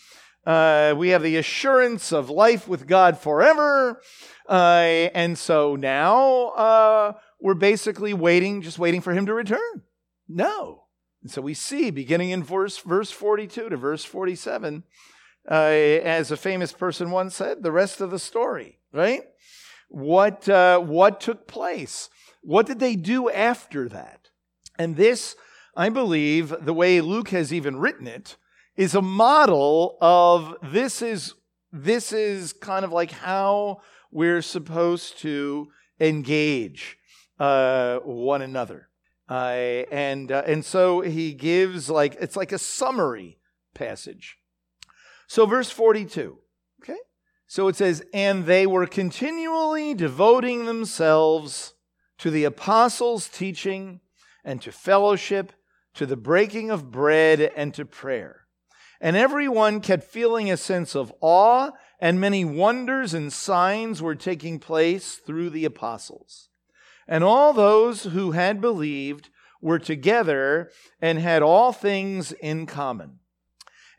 Uh, 0.46 0.94
we 0.94 1.08
have 1.08 1.22
the 1.22 1.36
assurance 1.36 2.12
of 2.12 2.28
life 2.28 2.68
with 2.68 2.86
God 2.86 3.18
forever. 3.18 4.02
Uh, 4.46 5.08
and 5.14 5.38
so 5.38 5.74
now 5.74 6.48
uh, 6.48 7.12
we're 7.40 7.54
basically 7.54 8.12
waiting, 8.12 8.60
just 8.60 8.78
waiting 8.78 9.00
for 9.00 9.14
him 9.14 9.24
to 9.24 9.32
return. 9.32 9.82
No. 10.28 10.84
And 11.22 11.30
so 11.30 11.40
we 11.40 11.54
see, 11.54 11.90
beginning 11.90 12.28
in 12.28 12.42
verse, 12.42 12.76
verse 12.76 13.10
42 13.10 13.70
to 13.70 13.76
verse 13.78 14.04
47, 14.04 14.84
uh, 15.50 15.54
as 15.54 16.30
a 16.30 16.36
famous 16.36 16.74
person 16.74 17.10
once 17.10 17.36
said, 17.36 17.62
the 17.62 17.72
rest 17.72 18.02
of 18.02 18.10
the 18.10 18.18
story, 18.18 18.80
right? 18.92 19.22
What, 19.88 20.46
uh, 20.46 20.78
what 20.80 21.22
took 21.22 21.48
place? 21.48 22.10
What 22.42 22.66
did 22.66 22.78
they 22.78 22.96
do 22.96 23.30
after 23.30 23.88
that? 23.88 24.30
And 24.78 24.96
this, 24.96 25.36
I 25.76 25.88
believe, 25.88 26.54
the 26.60 26.74
way 26.74 27.00
Luke 27.00 27.30
has 27.30 27.52
even 27.52 27.78
written 27.78 28.06
it, 28.06 28.36
is 28.76 28.94
a 28.94 29.02
model 29.02 29.98
of 30.00 30.56
this 30.62 31.02
is 31.02 31.34
this 31.72 32.12
is 32.12 32.52
kind 32.52 32.84
of 32.84 32.92
like 32.92 33.10
how 33.10 33.80
we're 34.10 34.40
supposed 34.40 35.18
to 35.18 35.68
engage 36.00 36.96
uh, 37.38 37.98
one 37.98 38.40
another. 38.40 38.88
Uh, 39.28 39.84
and 39.90 40.32
uh, 40.32 40.42
and 40.46 40.64
so 40.64 41.00
he 41.00 41.34
gives 41.34 41.90
like 41.90 42.16
it's 42.20 42.36
like 42.36 42.52
a 42.52 42.58
summary 42.58 43.38
passage. 43.74 44.38
So 45.26 45.44
verse 45.44 45.70
42. 45.70 46.38
Okay? 46.82 46.98
So 47.46 47.68
it 47.68 47.76
says 47.76 48.02
and 48.14 48.46
they 48.46 48.66
were 48.66 48.86
continually 48.86 49.92
devoting 49.92 50.64
themselves 50.64 51.74
to 52.18 52.30
the 52.30 52.44
apostles' 52.44 53.28
teaching 53.28 54.00
and 54.44 54.60
to 54.62 54.72
fellowship, 54.72 55.52
to 55.94 56.06
the 56.06 56.16
breaking 56.16 56.70
of 56.70 56.90
bread 56.90 57.40
and 57.40 57.74
to 57.74 57.84
prayer. 57.84 58.46
And 59.00 59.16
everyone 59.16 59.80
kept 59.80 60.04
feeling 60.04 60.50
a 60.50 60.56
sense 60.56 60.96
of 60.96 61.12
awe, 61.20 61.70
and 62.00 62.20
many 62.20 62.44
wonders 62.44 63.14
and 63.14 63.32
signs 63.32 64.02
were 64.02 64.14
taking 64.14 64.58
place 64.58 65.16
through 65.16 65.50
the 65.50 65.64
apostles. 65.64 66.48
And 67.06 67.24
all 67.24 67.52
those 67.52 68.04
who 68.04 68.32
had 68.32 68.60
believed 68.60 69.30
were 69.60 69.78
together 69.78 70.70
and 71.00 71.18
had 71.18 71.42
all 71.42 71.72
things 71.72 72.32
in 72.32 72.66
common. 72.66 73.20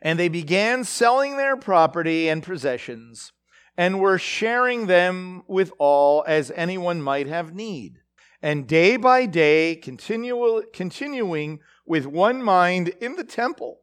And 0.00 0.18
they 0.18 0.28
began 0.28 0.84
selling 0.84 1.36
their 1.36 1.56
property 1.56 2.28
and 2.28 2.42
possessions 2.42 3.32
and 3.76 4.00
were 4.00 4.18
sharing 4.18 4.86
them 4.86 5.42
with 5.46 5.72
all 5.78 6.24
as 6.26 6.50
anyone 6.54 7.02
might 7.02 7.26
have 7.26 7.54
need. 7.54 7.99
And 8.42 8.66
day 8.66 8.96
by 8.96 9.26
day, 9.26 9.76
continual, 9.76 10.62
continuing 10.72 11.60
with 11.84 12.06
one 12.06 12.42
mind 12.42 12.88
in 13.00 13.16
the 13.16 13.24
temple 13.24 13.80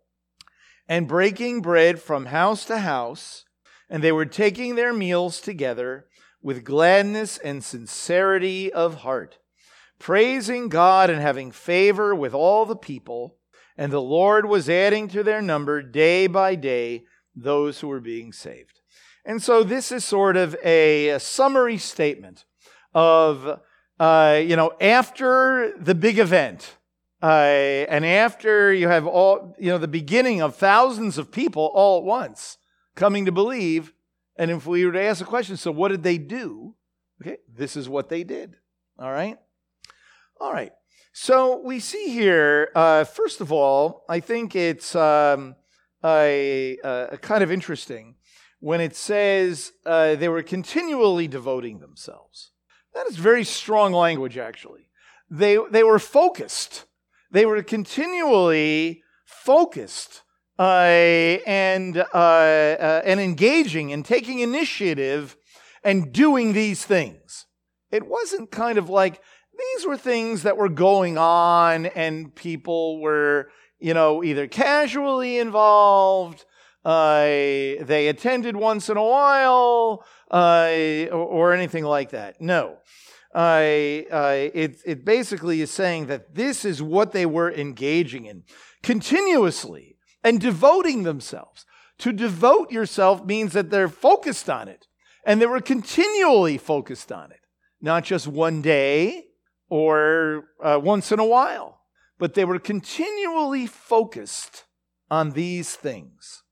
and 0.88 1.08
breaking 1.08 1.62
bread 1.62 2.02
from 2.02 2.28
house 2.28 2.66
to 2.66 2.80
house, 2.80 3.46
and 3.90 4.04
they 4.04 4.12
were 4.12 4.26
taking 4.26 4.76
their 4.76 4.94
meals 4.94 5.40
together 5.42 6.08
with 6.42 6.64
gladness 6.64 7.38
and 7.38 7.64
sincerity 7.64 8.72
of 8.72 8.96
heart, 8.96 9.38
praising 10.00 10.70
God 10.70 11.10
and 11.10 11.22
having 11.22 11.52
favor 11.52 12.16
with 12.16 12.34
all 12.34 12.66
the 12.66 12.76
people. 12.76 13.36
And 13.78 13.92
the 13.92 14.02
Lord 14.02 14.48
was 14.48 14.70
adding 14.70 15.08
to 15.10 15.24
their 15.24 15.42
number 15.42 15.84
day 15.84 16.26
by 16.26 16.56
day 16.56 17.04
those 17.36 17.80
who 17.80 17.90
were 17.90 18.00
being 18.00 18.32
saved. 18.34 18.80
And 19.24 19.44
so 19.44 19.64
this 19.64 19.92
is 19.92 20.04
sort 20.06 20.38
of 20.38 20.56
a, 20.64 21.10
a 21.10 21.20
summary 21.20 21.78
statement 21.78 22.46
of, 22.94 23.60
uh, 24.00 24.42
you 24.44 24.56
know, 24.56 24.72
after 24.80 25.74
the 25.78 25.96
big 25.96 26.20
event, 26.20 26.78
uh, 27.22 27.26
and 27.26 28.06
after 28.06 28.72
you 28.72 28.88
have 28.88 29.08
all, 29.08 29.56
you 29.60 29.70
know, 29.70 29.78
the 29.78 29.88
beginning 29.88 30.42
of 30.42 30.56
thousands 30.56 31.18
of 31.18 31.32
people 31.32 31.72
all 31.74 31.98
at 31.98 32.04
once 32.04 32.58
coming 32.96 33.26
to 33.26 33.32
believe, 33.32 33.94
and 34.38 34.52
if 34.52 34.68
we 34.68 34.86
were 34.86 34.92
to 34.92 35.02
ask 35.02 35.22
a 35.22 35.26
question, 35.26 35.58
so 35.58 35.72
what 35.72 35.90
did 35.90 36.04
they 36.04 36.18
do? 36.18 36.76
Okay, 37.22 37.38
this 37.52 37.76
is 37.76 37.90
what 37.90 38.10
they 38.10 38.24
did. 38.24 38.56
All 39.00 39.12
right? 39.12 39.38
All 40.40 40.54
right. 40.54 40.72
So 41.12 41.60
we 41.64 41.80
see 41.80 42.10
here, 42.10 42.70
uh, 42.76 43.04
first 43.04 43.42
of 43.42 43.52
all, 43.52 44.06
I 44.08 44.20
think 44.20 44.56
it's 44.56 44.96
um, 44.96 45.56
a, 46.06 46.78
a, 46.84 47.18
kind 47.18 47.42
of 47.42 47.52
interesting 47.52 48.18
when 48.60 48.82
it 48.82 48.96
says 48.96 49.72
uh, 49.86 50.14
they 50.16 50.30
were 50.30 50.44
continually 50.44 51.28
devoting 51.28 51.80
themselves. 51.80 52.52
That 52.98 53.08
is 53.08 53.16
very 53.16 53.44
strong 53.44 53.94
language, 53.94 54.38
actually. 54.38 54.90
They, 55.30 55.58
they 55.72 55.84
were 55.84 56.00
focused 56.00 56.86
they 57.32 57.46
were 57.46 57.62
continually 57.64 59.04
focused 59.26 60.24
uh, 60.58 60.62
and, 61.46 61.98
uh, 61.98 62.04
uh, 62.14 63.02
and 63.06 63.20
engaging 63.20 63.92
and 63.92 64.04
taking 64.04 64.40
initiative 64.40 65.38
and 65.84 66.12
doing 66.12 66.54
these 66.54 66.86
things. 66.86 67.46
It 67.92 68.08
wasn't 68.08 68.52
kind 68.52 68.78
of 68.78 68.90
like 68.90 69.22
these 69.58 69.86
were 69.86 69.98
things 69.98 70.44
that 70.44 70.58
were 70.58 70.70
going 70.70 71.18
on 71.18 71.88
and 71.88 72.34
people 72.34 73.02
were, 73.02 73.50
you 73.80 73.94
know, 73.94 74.24
either 74.24 74.48
casually 74.48 75.38
involved, 75.38 76.46
uh, 76.88 77.22
they 77.84 78.08
attended 78.08 78.56
once 78.56 78.90
in 78.90 78.98
a 78.98 79.04
while, 79.04 80.06
uh, 80.32 80.70
or, 81.12 81.50
or 81.50 81.54
anything 81.54 81.84
like 81.84 82.12
that. 82.12 82.40
No 82.40 82.78
uh, 83.38 83.62
it, 84.54 84.82
it 84.86 85.06
basically 85.06 85.62
is 85.62 85.70
saying 85.72 86.08
that 86.08 86.34
this 86.34 86.66
is 86.66 86.82
what 86.82 87.12
they 87.12 87.26
were 87.26 87.52
engaging 87.52 88.26
in 88.26 88.44
continuously 88.82 89.98
and 90.24 90.42
devoting 90.42 91.04
themselves. 91.04 91.66
To 92.00 92.12
devote 92.12 92.72
yourself 92.72 93.26
means 93.26 93.54
that 93.54 93.70
they're 93.70 93.90
focused 93.90 94.50
on 94.50 94.68
it 94.68 94.88
and 95.26 95.42
they 95.42 95.46
were 95.46 95.62
continually 95.62 96.58
focused 96.58 97.12
on 97.12 97.32
it, 97.32 97.42
not 97.82 98.04
just 98.04 98.28
one 98.28 98.62
day 98.62 99.26
or 99.70 100.46
uh, 100.64 100.80
once 100.82 101.12
in 101.12 101.20
a 101.20 101.26
while, 101.26 101.82
but 102.18 102.34
they 102.34 102.46
were 102.46 102.60
continually 102.60 103.68
focused 103.68 104.64
on 105.12 105.32
these 105.32 105.76
things. 105.76 106.44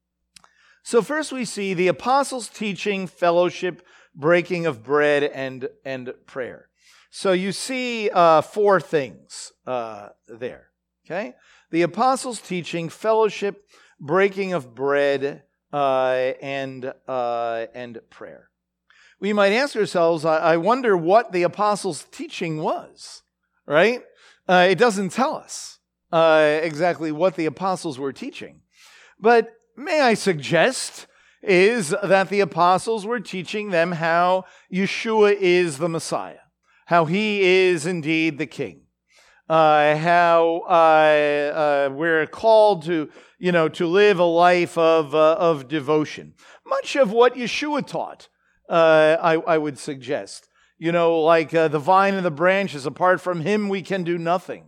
So, 0.85 1.01
first 1.01 1.31
we 1.31 1.45
see 1.45 1.73
the 1.73 1.87
apostles' 1.87 2.47
teaching, 2.47 3.07
fellowship, 3.07 3.83
breaking 4.13 4.67
of 4.67 4.83
bread, 4.83 5.23
and, 5.23 5.67
and 5.83 6.13
prayer. 6.27 6.69
So 7.09 7.31
you 7.31 7.53
see 7.53 8.11
uh, 8.11 8.41
four 8.41 8.79
things 8.79 9.51
uh, 9.65 10.09
there. 10.27 10.67
Okay? 11.05 11.33
The 11.71 11.81
apostles' 11.81 12.39
teaching, 12.39 12.89
fellowship, 12.89 13.67
breaking 13.99 14.53
of 14.53 14.75
bread, 14.75 15.41
uh, 15.73 16.33
and, 16.39 16.93
uh, 17.07 17.65
and 17.73 17.99
prayer. 18.11 18.51
We 19.19 19.33
might 19.33 19.53
ask 19.53 19.75
ourselves, 19.75 20.23
I 20.23 20.57
wonder 20.57 20.95
what 20.95 21.31
the 21.31 21.43
apostles' 21.43 22.05
teaching 22.11 22.61
was, 22.61 23.23
right? 23.65 24.03
Uh, 24.47 24.67
it 24.69 24.77
doesn't 24.77 25.13
tell 25.13 25.35
us 25.35 25.79
uh, 26.11 26.59
exactly 26.61 27.11
what 27.11 27.37
the 27.37 27.47
apostles 27.47 27.97
were 27.97 28.13
teaching. 28.13 28.61
But 29.19 29.54
may 29.75 30.01
I 30.01 30.13
suggest 30.13 31.07
is 31.41 31.93
that 32.03 32.29
the 32.29 32.39
apostles 32.39 33.05
were 33.05 33.19
teaching 33.19 33.69
them 33.69 33.93
how 33.93 34.45
Yeshua 34.73 35.35
is 35.39 35.77
the 35.77 35.89
Messiah, 35.89 36.39
how 36.87 37.05
he 37.05 37.41
is 37.41 37.85
indeed 37.85 38.37
the 38.37 38.47
king. 38.47 38.81
Uh, 39.47 39.95
how 39.97 40.63
uh, 40.67 40.71
uh, 41.53 41.93
we're 41.93 42.25
called 42.25 42.83
to, 42.83 43.07
you 43.37 43.51
know, 43.51 43.69
to 43.69 43.85
live 43.85 44.17
a 44.17 44.23
life 44.23 44.75
of, 44.75 45.13
uh, 45.13 45.33
of 45.33 45.67
devotion. 45.67 46.33
Much 46.65 46.95
of 46.95 47.11
what 47.11 47.35
Yeshua 47.35 47.85
taught, 47.85 48.27
uh, 48.67 49.17
I, 49.21 49.35
I, 49.35 49.59
would 49.59 49.77
suggest. 49.77 50.49
You 50.79 50.91
know, 50.91 51.19
like 51.19 51.53
uh, 51.53 51.67
the 51.67 51.77
vine 51.77 52.15
and 52.15 52.25
the 52.25 52.31
branches, 52.31 52.87
apart 52.87 53.21
from 53.21 53.41
him, 53.41 53.69
we 53.69 53.83
can 53.83 54.03
do 54.03 54.17
nothing. 54.17 54.65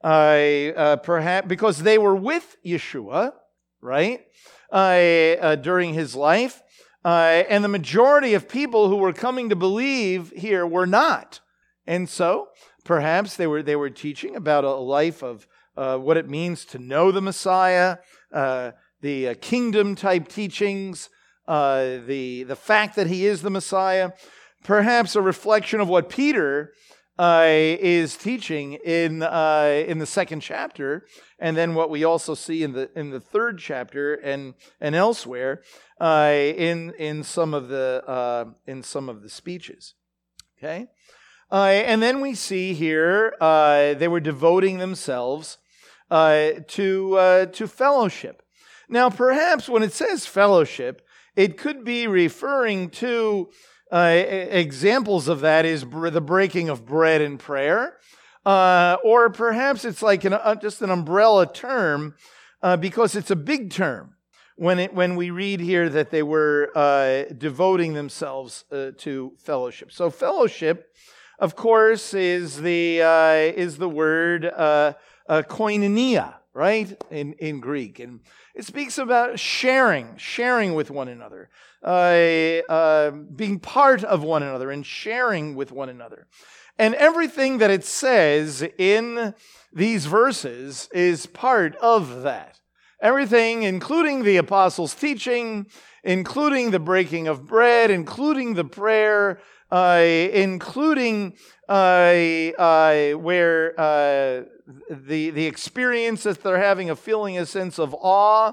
perhaps 0.00 1.46
because 1.46 1.82
they 1.82 1.98
were 1.98 2.16
with 2.16 2.56
Yeshua, 2.64 3.34
right? 3.86 4.20
during 5.62 5.94
his 5.94 6.14
life. 6.14 6.60
and 7.04 7.64
the 7.64 7.68
majority 7.68 8.34
of 8.34 8.48
people 8.48 8.88
who 8.88 8.96
were 8.96 9.12
coming 9.12 9.48
to 9.48 9.56
believe 9.56 10.32
here 10.36 10.66
were 10.66 10.86
not. 10.86 11.40
And 11.86 12.08
so 12.08 12.48
Perhaps 12.86 13.36
they 13.36 13.48
were, 13.48 13.64
they 13.64 13.74
were 13.74 13.90
teaching 13.90 14.36
about 14.36 14.62
a 14.62 14.70
life 14.70 15.20
of 15.20 15.48
uh, 15.76 15.98
what 15.98 16.16
it 16.16 16.28
means 16.28 16.64
to 16.66 16.78
know 16.78 17.10
the 17.10 17.20
Messiah, 17.20 17.98
uh, 18.32 18.70
the 19.00 19.30
uh, 19.30 19.34
kingdom 19.40 19.96
type 19.96 20.28
teachings, 20.28 21.10
uh, 21.48 21.98
the, 22.06 22.44
the 22.44 22.54
fact 22.54 22.94
that 22.94 23.08
he 23.08 23.26
is 23.26 23.42
the 23.42 23.50
Messiah. 23.50 24.12
Perhaps 24.62 25.16
a 25.16 25.20
reflection 25.20 25.80
of 25.80 25.88
what 25.88 26.08
Peter 26.08 26.72
uh, 27.18 27.44
is 27.46 28.16
teaching 28.16 28.74
in, 28.74 29.22
uh, 29.22 29.84
in 29.86 29.98
the 29.98 30.06
second 30.06 30.40
chapter, 30.40 31.06
and 31.38 31.56
then 31.56 31.74
what 31.74 31.90
we 31.90 32.04
also 32.04 32.34
see 32.34 32.62
in 32.62 32.72
the, 32.72 32.90
in 32.98 33.10
the 33.10 33.20
third 33.20 33.58
chapter 33.58 34.14
and, 34.14 34.54
and 34.80 34.94
elsewhere 34.94 35.62
in, 36.00 36.92
in, 36.98 37.22
some 37.22 37.54
of 37.54 37.68
the, 37.68 38.54
in 38.66 38.82
some 38.82 39.08
of 39.08 39.22
the 39.22 39.28
speeches. 39.28 39.94
Okay? 40.58 40.88
Uh, 41.50 41.66
and 41.66 42.02
then 42.02 42.20
we 42.20 42.34
see 42.34 42.74
here 42.74 43.34
uh, 43.40 43.94
they 43.94 44.08
were 44.08 44.20
devoting 44.20 44.78
themselves 44.78 45.58
uh, 46.10 46.50
to, 46.66 47.16
uh, 47.16 47.46
to 47.46 47.68
fellowship. 47.68 48.42
Now, 48.88 49.10
perhaps 49.10 49.68
when 49.68 49.82
it 49.82 49.92
says 49.92 50.26
fellowship, 50.26 51.02
it 51.34 51.56
could 51.56 51.84
be 51.84 52.06
referring 52.06 52.90
to 52.90 53.50
uh, 53.92 54.22
examples 54.50 55.28
of 55.28 55.40
that 55.40 55.64
is 55.64 55.82
the 55.82 56.20
breaking 56.20 56.68
of 56.68 56.84
bread 56.84 57.20
in 57.20 57.38
prayer. 57.38 57.98
Uh, 58.44 58.96
or 59.02 59.30
perhaps 59.30 59.84
it's 59.84 60.02
like 60.02 60.24
an, 60.24 60.38
just 60.60 60.80
an 60.82 60.90
umbrella 60.90 61.52
term 61.52 62.14
because 62.80 63.16
it's 63.16 63.30
a 63.30 63.36
big 63.36 63.70
term 63.70 64.14
when, 64.56 64.78
it, 64.78 64.94
when 64.94 65.16
we 65.16 65.30
read 65.30 65.60
here 65.60 65.88
that 65.88 66.10
they 66.10 66.22
were 66.22 67.26
devoting 67.36 67.94
themselves 67.94 68.64
to 68.98 69.32
fellowship. 69.38 69.90
So, 69.90 70.10
fellowship 70.10 70.92
of 71.38 71.54
course, 71.54 72.14
is 72.14 72.60
the, 72.60 73.02
uh, 73.02 73.60
is 73.60 73.76
the 73.76 73.88
word 73.88 74.46
uh, 74.46 74.94
uh, 75.28 75.42
koinonia, 75.42 76.34
right, 76.56 77.00
in, 77.10 77.34
in 77.34 77.60
Greek. 77.60 78.00
And 78.00 78.20
it 78.54 78.64
speaks 78.64 78.96
about 78.98 79.38
sharing, 79.38 80.16
sharing 80.16 80.74
with 80.74 80.90
one 80.90 81.08
another, 81.08 81.50
uh, 81.84 82.62
uh, 82.68 83.10
being 83.10 83.60
part 83.60 84.02
of 84.02 84.22
one 84.22 84.42
another, 84.42 84.70
and 84.70 84.84
sharing 84.84 85.54
with 85.54 85.70
one 85.70 85.90
another. 85.90 86.26
And 86.78 86.94
everything 86.94 87.58
that 87.58 87.70
it 87.70 87.84
says 87.84 88.66
in 88.78 89.34
these 89.72 90.06
verses 90.06 90.88
is 90.92 91.26
part 91.26 91.76
of 91.76 92.22
that. 92.22 92.58
Everything, 93.00 93.62
including 93.62 94.22
the 94.22 94.38
apostles' 94.38 94.94
teaching, 94.94 95.66
including 96.02 96.70
the 96.70 96.78
breaking 96.78 97.28
of 97.28 97.46
bread, 97.46 97.90
including 97.90 98.54
the 98.54 98.64
prayer, 98.64 99.40
uh, 99.70 100.02
including 100.32 101.34
uh, 101.68 101.72
uh, 102.58 103.12
where 103.12 103.78
uh, 103.78 104.42
the, 104.90 105.30
the 105.30 105.46
experience 105.46 106.22
that 106.24 106.42
they're 106.42 106.58
having 106.58 106.90
of 106.90 106.98
feeling 106.98 107.38
a 107.38 107.46
sense 107.46 107.78
of 107.78 107.94
awe, 107.98 108.52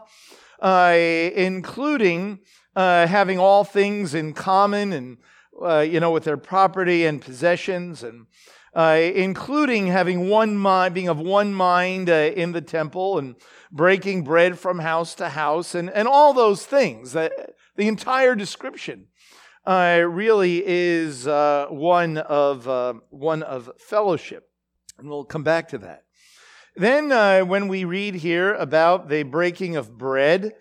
uh, 0.62 0.94
including 1.36 2.40
uh, 2.76 3.08
having 3.08 3.40
all 3.40 3.64
things 3.64 4.14
in 4.14 4.34
common 4.34 4.94
and, 4.94 5.18
you 5.92 6.00
know, 6.00 6.12
with 6.12 6.24
their 6.24 6.38
property 6.38 7.06
and 7.06 7.22
possessions 7.22 8.04
and 8.04 8.26
uh, 8.76 9.12
including 9.14 9.88
having 9.88 10.30
one 10.30 10.58
mind, 10.58 10.94
being 10.94 11.08
of 11.08 11.20
one 11.20 11.54
mind 11.54 12.10
uh, 12.10 12.32
in 12.36 12.52
the 12.54 12.62
temple 12.62 13.20
and 13.20 13.36
breaking 13.72 14.24
bread 14.24 14.58
from 14.58 14.80
house 14.80 15.16
to 15.16 15.30
house 15.30 15.76
and, 15.76 15.90
and 15.92 16.08
all 16.08 16.34
those 16.34 16.66
things. 16.66 17.14
That, 17.14 17.32
the 17.76 17.88
entire 17.88 18.36
description 18.36 19.08
uh, 19.66 20.04
really 20.06 20.64
is 20.66 21.28
uh, 21.28 21.68
one 21.70 22.18
of 22.18 22.68
uh, 22.68 22.94
one 23.10 23.44
of 23.44 23.70
fellowship, 23.78 24.50
and 24.98 25.10
we'll 25.10 25.24
come 25.24 25.44
back 25.44 25.70
to 25.70 25.78
that. 25.80 26.04
Then, 26.76 27.12
uh, 27.12 27.42
when 27.42 27.68
we 27.68 27.86
read 27.86 28.16
here 28.16 28.54
about 28.56 29.08
the 29.08 29.24
breaking 29.24 29.76
of 29.76 29.98
bread, 29.98 30.54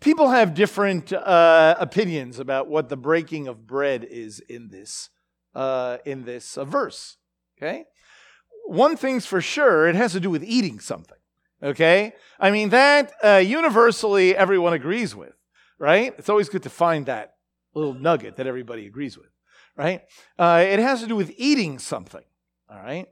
people 0.00 0.30
have 0.30 0.52
different 0.52 1.12
uh, 1.12 1.76
opinions 1.78 2.38
about 2.38 2.68
what 2.68 2.88
the 2.88 2.96
breaking 2.96 3.48
of 3.48 3.66
bread 3.66 4.04
is 4.04 4.40
in 4.40 4.68
this 4.68 5.08
uh, 5.54 5.98
in 6.04 6.24
this 6.24 6.58
verse. 6.60 7.16
Okay, 7.56 7.84
one 8.66 8.96
thing's 8.96 9.24
for 9.24 9.40
sure: 9.40 9.88
it 9.88 9.94
has 9.94 10.12
to 10.12 10.20
do 10.20 10.28
with 10.28 10.44
eating 10.44 10.80
something. 10.80 11.18
Okay, 11.62 12.12
I 12.38 12.50
mean 12.50 12.68
that 12.70 13.14
universally 13.46 14.36
everyone 14.36 14.74
agrees 14.74 15.16
with, 15.16 15.32
right? 15.78 16.12
It's 16.18 16.28
always 16.28 16.50
good 16.50 16.64
to 16.64 16.70
find 16.70 17.06
that 17.06 17.33
little 17.74 17.94
nugget 17.94 18.36
that 18.36 18.46
everybody 18.46 18.86
agrees 18.86 19.18
with, 19.18 19.30
right? 19.76 20.02
Uh, 20.38 20.64
it 20.66 20.78
has 20.78 21.00
to 21.00 21.06
do 21.06 21.16
with 21.16 21.32
eating 21.36 21.78
something, 21.78 22.24
all 22.70 22.78
right? 22.78 23.06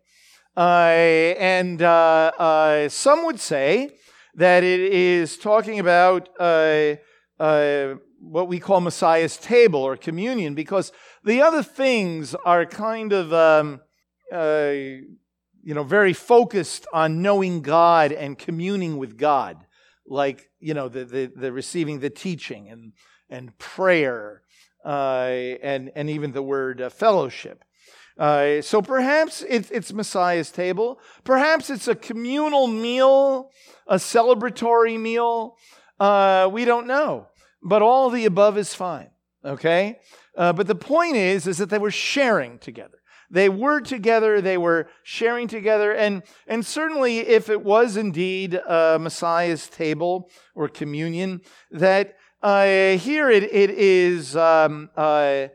Uh, 0.56 1.34
and 1.38 1.80
uh, 1.80 2.30
uh 2.38 2.88
some 2.88 3.24
would 3.24 3.40
say 3.40 3.90
that 4.34 4.62
it 4.62 4.80
is 4.80 5.38
talking 5.38 5.78
about 5.78 6.28
uh, 6.38 6.96
uh, 7.38 7.94
what 8.20 8.48
we 8.48 8.58
call 8.58 8.80
Messiah's 8.80 9.36
table 9.36 9.80
or 9.80 9.96
communion, 9.96 10.54
because 10.54 10.92
the 11.24 11.42
other 11.42 11.62
things 11.62 12.34
are 12.44 12.64
kind 12.64 13.12
of, 13.12 13.32
um, 13.32 13.80
you 14.30 15.74
know, 15.74 15.84
very 15.84 16.12
focused 16.12 16.86
on 16.92 17.22
knowing 17.22 17.62
God 17.62 18.12
and 18.12 18.38
communing 18.38 18.96
with 18.96 19.18
God, 19.18 19.56
like, 20.06 20.50
you 20.60 20.74
know, 20.74 20.88
the, 20.88 21.04
the, 21.04 21.32
the 21.34 21.52
receiving 21.52 22.00
the 22.00 22.10
teaching 22.10 22.68
and, 22.68 22.92
and 23.28 23.56
prayer 23.58 24.41
and, 24.90 25.90
and 25.94 26.10
even 26.10 26.32
the 26.32 26.42
word 26.42 26.80
uh, 26.80 26.90
fellowship. 26.90 27.64
Uh, 28.18 28.60
so 28.60 28.82
perhaps 28.82 29.42
it, 29.42 29.70
it's 29.70 29.92
Messiah's 29.92 30.50
table. 30.50 31.00
Perhaps 31.24 31.70
it's 31.70 31.88
a 31.88 31.94
communal 31.94 32.66
meal, 32.66 33.50
a 33.86 33.96
celebratory 33.96 35.00
meal. 35.00 35.56
Uh, 35.98 36.48
we 36.52 36.64
don't 36.64 36.86
know. 36.86 37.28
But 37.62 37.80
all 37.80 38.10
the 38.10 38.24
above 38.24 38.58
is 38.58 38.74
fine. 38.74 39.10
Okay? 39.44 39.98
Uh, 40.36 40.52
but 40.52 40.66
the 40.66 40.74
point 40.74 41.16
is, 41.16 41.46
is 41.46 41.58
that 41.58 41.70
they 41.70 41.78
were 41.78 41.90
sharing 41.90 42.58
together. 42.58 42.98
They 43.30 43.48
were 43.48 43.80
together, 43.80 44.42
they 44.42 44.58
were 44.58 44.88
sharing 45.04 45.48
together, 45.48 45.90
and, 45.92 46.22
and 46.46 46.66
certainly 46.66 47.20
if 47.20 47.48
it 47.48 47.64
was 47.64 47.96
indeed 47.96 48.56
uh, 48.56 48.98
Messiah's 49.00 49.68
table 49.68 50.30
or 50.54 50.68
communion, 50.68 51.40
that 51.70 52.16
uh, 52.42 52.96
here 52.98 53.30
it, 53.30 53.44
it 53.44 53.70
is 53.70 54.36
um, 54.36 54.90
uh, 54.96 55.46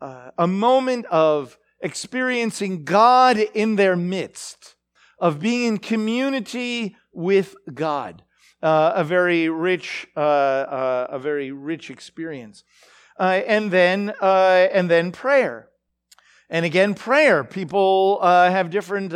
uh, 0.00 0.30
a 0.36 0.46
moment 0.46 1.06
of 1.06 1.58
experiencing 1.80 2.84
God 2.84 3.38
in 3.38 3.76
their 3.76 3.96
midst, 3.96 4.74
of 5.18 5.40
being 5.40 5.66
in 5.66 5.78
community 5.78 6.96
with 7.12 7.56
God. 7.72 8.22
Uh, 8.62 8.92
a 8.96 9.04
very 9.04 9.48
rich, 9.48 10.06
uh, 10.16 10.20
uh, 10.20 11.06
a 11.10 11.18
very 11.18 11.52
rich 11.52 11.90
experience, 11.90 12.64
and 13.18 13.70
then 13.70 14.14
and 14.20 14.90
then 14.90 15.12
prayer, 15.12 15.68
and 16.48 16.64
again 16.64 16.94
prayer. 16.94 17.44
People 17.44 18.22
have 18.22 18.70
different 18.70 19.12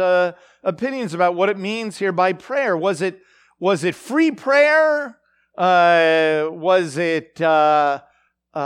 opinions 0.63 1.15
about 1.15 1.35
what 1.35 1.49
it 1.49 1.57
means 1.57 1.97
here 1.99 2.13
by 2.13 2.35
prayer. 2.35 2.77
Was 2.77 3.01
it 3.01 3.21
was 3.59 3.85
it 3.85 3.95
free 3.95 4.31
prayer? 4.31 5.18
Uh, 5.59 6.49
was 6.53 6.97
it 6.99 7.41
uh, 7.41 8.01
uh, 8.55 8.59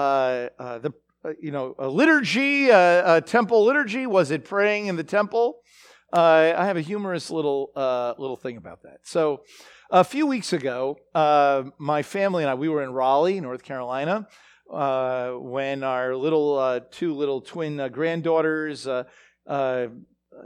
uh 0.59 0.79
the 0.79 0.93
uh, 1.25 1.31
you 1.41 1.51
know 1.51 1.75
a 1.79 1.89
liturgy, 1.89 2.69
a 2.69 3.23
temple 3.25 3.65
liturgy? 3.65 4.07
Was 4.07 4.31
it 4.31 4.45
praying 4.45 4.89
in 4.89 4.97
the 4.97 5.05
temple? 5.05 5.61
I 6.13 6.67
have 6.67 6.77
a 6.77 6.83
humorous 6.83 7.31
little 7.31 7.71
little 8.19 8.37
thing 8.37 8.59
about 8.59 8.83
that. 8.83 8.99
So 9.05 9.41
a 9.91 10.05
few 10.05 10.27
weeks 10.27 10.53
ago, 10.53 10.99
my 11.79 12.03
family 12.03 12.43
and 12.43 12.51
I 12.51 12.55
we 12.57 12.69
were 12.69 12.83
in 12.83 12.93
Raleigh, 12.93 13.41
North 13.41 13.63
Carolina. 13.63 14.29
when 14.69 15.85
our 15.85 16.15
little 16.15 16.79
two 16.91 17.15
little 17.15 17.41
twin 17.41 17.89
granddaughters 17.91 18.87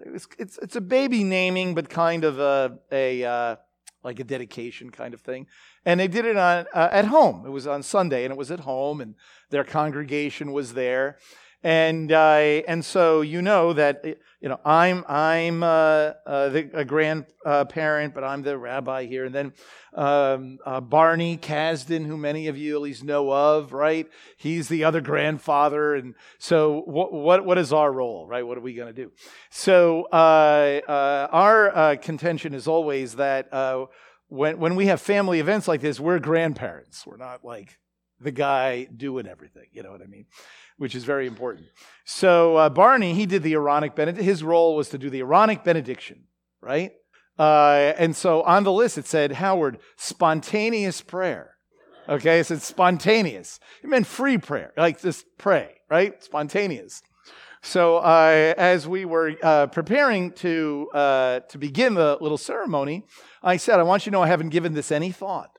it's, 0.05 0.27
it's, 0.39 0.59
it's 0.59 0.77
a 0.77 0.81
baby 0.81 1.23
naming, 1.23 1.75
but 1.75 1.89
kind 1.89 2.25
of 2.25 2.41
a, 2.41 2.79
a 2.93 3.59
like 4.07 4.21
a 4.21 4.25
dedication 4.25 4.91
kind 4.91 5.15
of 5.15 5.21
thing. 5.21 5.49
And 5.87 6.01
they 6.01 6.09
did 6.09 6.25
it 6.25 6.37
on 6.37 6.67
uh, 6.75 6.89
at 6.91 7.07
home. 7.07 7.47
It 7.47 7.51
was 7.51 7.67
on 7.67 7.85
Sunday, 7.85 8.25
and 8.25 8.33
it 8.33 8.37
was 8.37 8.51
at 8.51 8.61
home, 8.61 9.01
and 9.01 9.15
their 9.51 9.65
congregation 9.65 10.53
was 10.53 10.75
there. 10.75 11.17
And 11.63 12.13
uh, 12.13 12.63
and 12.69 12.85
so 12.85 13.23
you 13.23 13.41
know 13.41 13.73
that 13.73 14.05
you 14.05 14.49
know 14.49 14.61
I'm 14.65 15.05
I'm 15.09 15.63
uh, 15.63 16.13
uh, 16.27 16.49
the, 16.49 16.71
a 16.75 16.85
grandparent, 16.85 18.15
but 18.15 18.25
I'm 18.25 18.43
the 18.43 18.59
rabbi 18.59 19.07
here. 19.07 19.25
And 19.25 19.35
then 19.35 19.53
um, 19.95 20.59
uh, 20.67 20.81
Barney 20.81 21.39
Kasdan, 21.39 22.05
who 22.05 22.17
many 22.17 22.49
of 22.49 22.59
you 22.59 22.75
at 22.75 22.83
least 22.83 23.05
know 23.05 23.33
of, 23.33 23.73
right? 23.73 24.09
He's 24.37 24.69
the 24.69 24.85
other 24.85 25.01
grandfather. 25.01 25.95
And 25.95 26.15
so 26.39 26.83
what 26.85 27.13
what, 27.13 27.45
what 27.45 27.59
is 27.59 27.73
our 27.73 27.93
role, 27.93 28.27
right? 28.27 28.47
What 28.47 28.59
are 28.59 28.61
we 28.63 28.75
going 28.75 28.93
to 28.93 29.05
do? 29.05 29.13
So 29.51 30.05
uh, 30.13 30.81
our 31.31 31.97
contention 31.97 32.55
is 32.55 32.67
always 32.67 33.15
that 33.17 33.49
when 34.29 34.59
when 34.59 34.75
we 34.77 34.87
have 34.87 35.01
family 35.01 35.41
events 35.41 35.69
like 35.69 35.81
this, 35.81 36.01
we're 36.01 36.19
grandparents. 36.19 37.07
We're 37.07 37.17
not 37.17 37.45
like 37.45 37.79
the 38.21 38.31
guy 38.31 38.85
doing 38.85 39.27
everything. 39.27 39.67
You 39.73 39.83
know 39.83 39.91
what 39.91 40.03
I 40.03 40.07
mean? 40.07 40.27
Which 40.79 40.95
is 40.95 41.05
very 41.05 41.27
important. 41.27 41.67
So 42.05 42.57
uh, 42.57 42.69
Barney, 42.69 43.15
he 43.15 43.27
did 43.27 43.43
the 43.43 43.55
Aaronic 43.55 43.95
benediction. 43.95 44.25
His 44.25 44.43
role 44.43 44.77
was 44.77 44.89
to 44.91 44.99
do 44.99 45.11
the 45.11 45.21
Aaronic 45.21 45.65
benediction, 45.65 46.25
right? 46.61 46.93
Uh, 47.39 47.93
and 47.99 48.17
so 48.17 48.43
on 48.43 48.65
the 48.65 48.73
list 48.73 48.97
it 48.97 49.07
said 49.07 49.33
Howard 49.33 49.79
spontaneous 49.97 51.01
prayer. 51.03 51.53
Okay, 52.09 52.41
it 52.41 52.47
said 52.47 52.63
spontaneous. 52.63 53.59
It 53.83 53.89
meant 53.91 54.07
free 54.07 54.39
prayer, 54.39 54.73
like 54.77 55.01
just 55.01 55.27
pray, 55.39 55.75
right? 55.91 56.23
Spontaneous. 56.23 57.03
So 57.67 57.97
uh, 57.97 58.55
as 58.57 58.87
we 58.87 59.05
were 59.05 59.35
uh, 59.43 59.67
preparing 59.67 60.31
to 60.35 60.89
uh, 60.95 61.41
to 61.41 61.59
begin 61.59 61.95
the 61.95 62.17
little 62.21 62.39
ceremony, 62.39 63.05
I 63.43 63.57
said, 63.57 63.81
I 63.81 63.83
want 63.83 64.07
you 64.07 64.11
to 64.11 64.13
know 64.17 64.23
I 64.23 64.29
haven't 64.29 64.51
given 64.51 64.73
this 64.73 64.93
any 64.93 65.11
thought. 65.11 65.59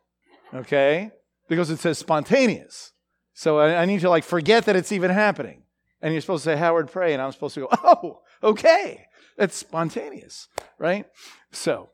Okay, 0.54 1.12
because 1.50 1.70
it 1.70 1.80
says 1.80 1.98
spontaneous. 1.98 2.94
So 3.34 3.60
I, 3.60 3.82
I 3.82 3.86
need 3.86 4.00
to 4.00 4.10
like 4.10 4.24
forget 4.24 4.66
that 4.66 4.78
it's 4.78 4.94
even 4.94 5.12
happening. 5.12 5.64
And 6.02 6.14
you're 6.14 6.22
supposed 6.22 6.46
to 6.46 6.52
say, 6.52 6.56
Howard, 6.56 6.90
pray. 6.90 7.12
And 7.12 7.22
I'm 7.22 7.34
supposed 7.34 7.56
to 7.56 7.62
go, 7.62 7.68
oh, 7.84 8.22
okay. 8.42 9.08
That's 9.36 9.58
spontaneous, 9.58 10.48
right? 10.80 11.08
So 11.52 11.90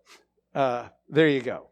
uh, 0.53 0.89
there 1.09 1.27
you 1.27 1.41
go. 1.41 1.69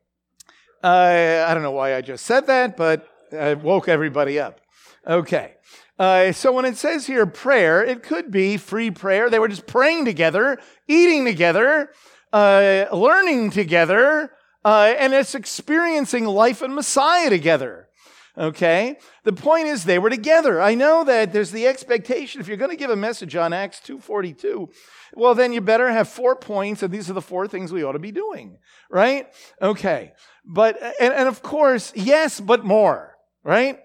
I 0.81 1.53
don't 1.53 1.61
know 1.61 1.71
why 1.71 1.95
I 1.95 2.01
just 2.01 2.25
said 2.25 2.47
that, 2.47 2.75
but 2.75 3.07
I 3.31 3.53
woke 3.53 3.87
everybody 3.87 4.39
up. 4.39 4.61
Okay. 5.05 5.57
Uh, 6.01 6.31
so 6.31 6.51
when 6.51 6.65
it 6.65 6.75
says 6.75 7.05
here 7.05 7.27
prayer, 7.27 7.83
it 7.85 8.01
could 8.01 8.31
be 8.31 8.57
free 8.57 8.89
prayer. 8.89 9.29
They 9.29 9.37
were 9.37 9.47
just 9.47 9.67
praying 9.67 10.05
together, 10.05 10.57
eating 10.87 11.25
together, 11.25 11.91
uh, 12.33 12.85
learning 12.91 13.51
together, 13.51 14.31
uh, 14.65 14.95
and 14.97 15.13
it's 15.13 15.35
experiencing 15.35 16.25
life 16.25 16.63
and 16.63 16.73
Messiah 16.73 17.29
together. 17.29 17.87
Okay? 18.35 18.97
The 19.25 19.33
point 19.33 19.67
is 19.67 19.83
they 19.83 19.99
were 19.99 20.09
together. 20.09 20.59
I 20.59 20.73
know 20.73 21.03
that 21.03 21.33
there's 21.33 21.51
the 21.51 21.67
expectation 21.67 22.41
if 22.41 22.47
you're 22.47 22.57
going 22.57 22.71
to 22.71 22.77
give 22.77 22.89
a 22.89 22.95
message 22.95 23.35
on 23.35 23.53
Acts 23.53 23.79
2:42, 23.81 24.69
well 25.13 25.35
then 25.35 25.53
you 25.53 25.61
better 25.61 25.91
have 25.91 26.09
four 26.09 26.35
points 26.35 26.81
and 26.81 26.91
these 26.91 27.11
are 27.11 27.13
the 27.13 27.21
four 27.21 27.47
things 27.47 27.71
we 27.71 27.83
ought 27.83 27.91
to 27.91 27.99
be 27.99 28.11
doing, 28.11 28.57
right? 28.89 29.27
Okay. 29.61 30.13
But 30.43 30.81
and, 30.99 31.13
and 31.13 31.27
of 31.27 31.43
course, 31.43 31.93
yes, 31.95 32.39
but 32.39 32.65
more, 32.65 33.10
right? 33.43 33.79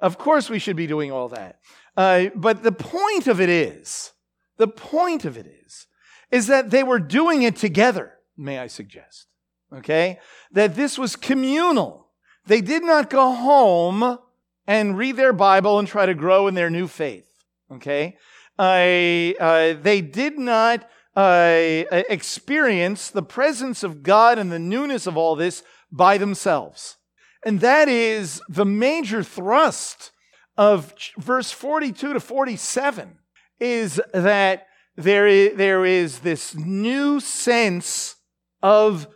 Of 0.00 0.18
course 0.18 0.48
we 0.48 0.58
should 0.58 0.76
be 0.76 0.86
doing 0.86 1.12
all 1.12 1.28
that. 1.28 1.58
Uh, 1.96 2.26
but 2.34 2.62
the 2.62 2.72
point 2.72 3.26
of 3.26 3.40
it 3.40 3.48
is, 3.48 4.12
the 4.56 4.68
point 4.68 5.24
of 5.24 5.36
it 5.36 5.46
is, 5.46 5.86
is 6.30 6.46
that 6.46 6.70
they 6.70 6.82
were 6.82 6.98
doing 6.98 7.42
it 7.42 7.56
together, 7.56 8.14
may 8.36 8.58
I 8.58 8.66
suggest 8.66 9.26
okay? 9.72 10.18
That 10.52 10.74
this 10.74 10.98
was 10.98 11.16
communal. 11.16 12.08
They 12.46 12.60
did 12.60 12.82
not 12.82 13.10
go 13.10 13.32
home 13.32 14.18
and 14.66 14.96
read 14.96 15.16
their 15.16 15.32
Bible 15.32 15.78
and 15.78 15.88
try 15.88 16.06
to 16.06 16.14
grow 16.14 16.46
in 16.46 16.54
their 16.54 16.70
new 16.70 16.86
faith, 16.86 17.28
okay? 17.70 18.16
Uh, 18.58 19.32
uh, 19.42 19.74
they 19.80 20.00
did 20.00 20.38
not 20.38 20.88
uh, 21.16 21.84
experience 21.90 23.10
the 23.10 23.22
presence 23.22 23.82
of 23.82 24.02
God 24.02 24.38
and 24.38 24.52
the 24.52 24.58
newness 24.58 25.06
of 25.06 25.16
all 25.16 25.36
this 25.36 25.62
by 25.90 26.18
themselves. 26.18 26.96
And 27.44 27.60
that 27.60 27.88
is 27.88 28.40
the 28.48 28.64
major 28.64 29.22
thrust 29.22 30.12
of 30.56 30.94
verse 31.18 31.50
42 31.50 32.12
to 32.14 32.20
47 32.20 33.18
is 33.58 34.00
that 34.12 34.66
there 34.96 35.26
is, 35.26 35.56
there 35.56 35.84
is 35.84 36.20
this 36.20 36.54
new 36.54 37.18
sense 37.20 38.16
of 38.62 39.06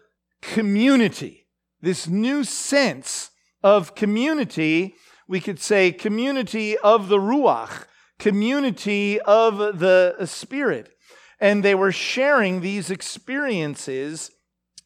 community, 0.41 1.47
this 1.81 2.09
new 2.09 2.45
sense 2.45 3.31
of 3.63 3.95
community. 3.95 4.95
We 5.29 5.41
could 5.41 5.61
say 5.61 5.93
community 5.93 6.79
of 6.79 7.09
the 7.09 7.19
Ruach, 7.19 7.87
community 8.19 9.21
of 9.21 9.59
the 9.79 10.17
Spirit. 10.25 10.93
And 11.39 11.63
they 11.63 11.75
were 11.75 11.93
sharing 11.93 12.61
these 12.61 12.91
experiences. 12.91 14.31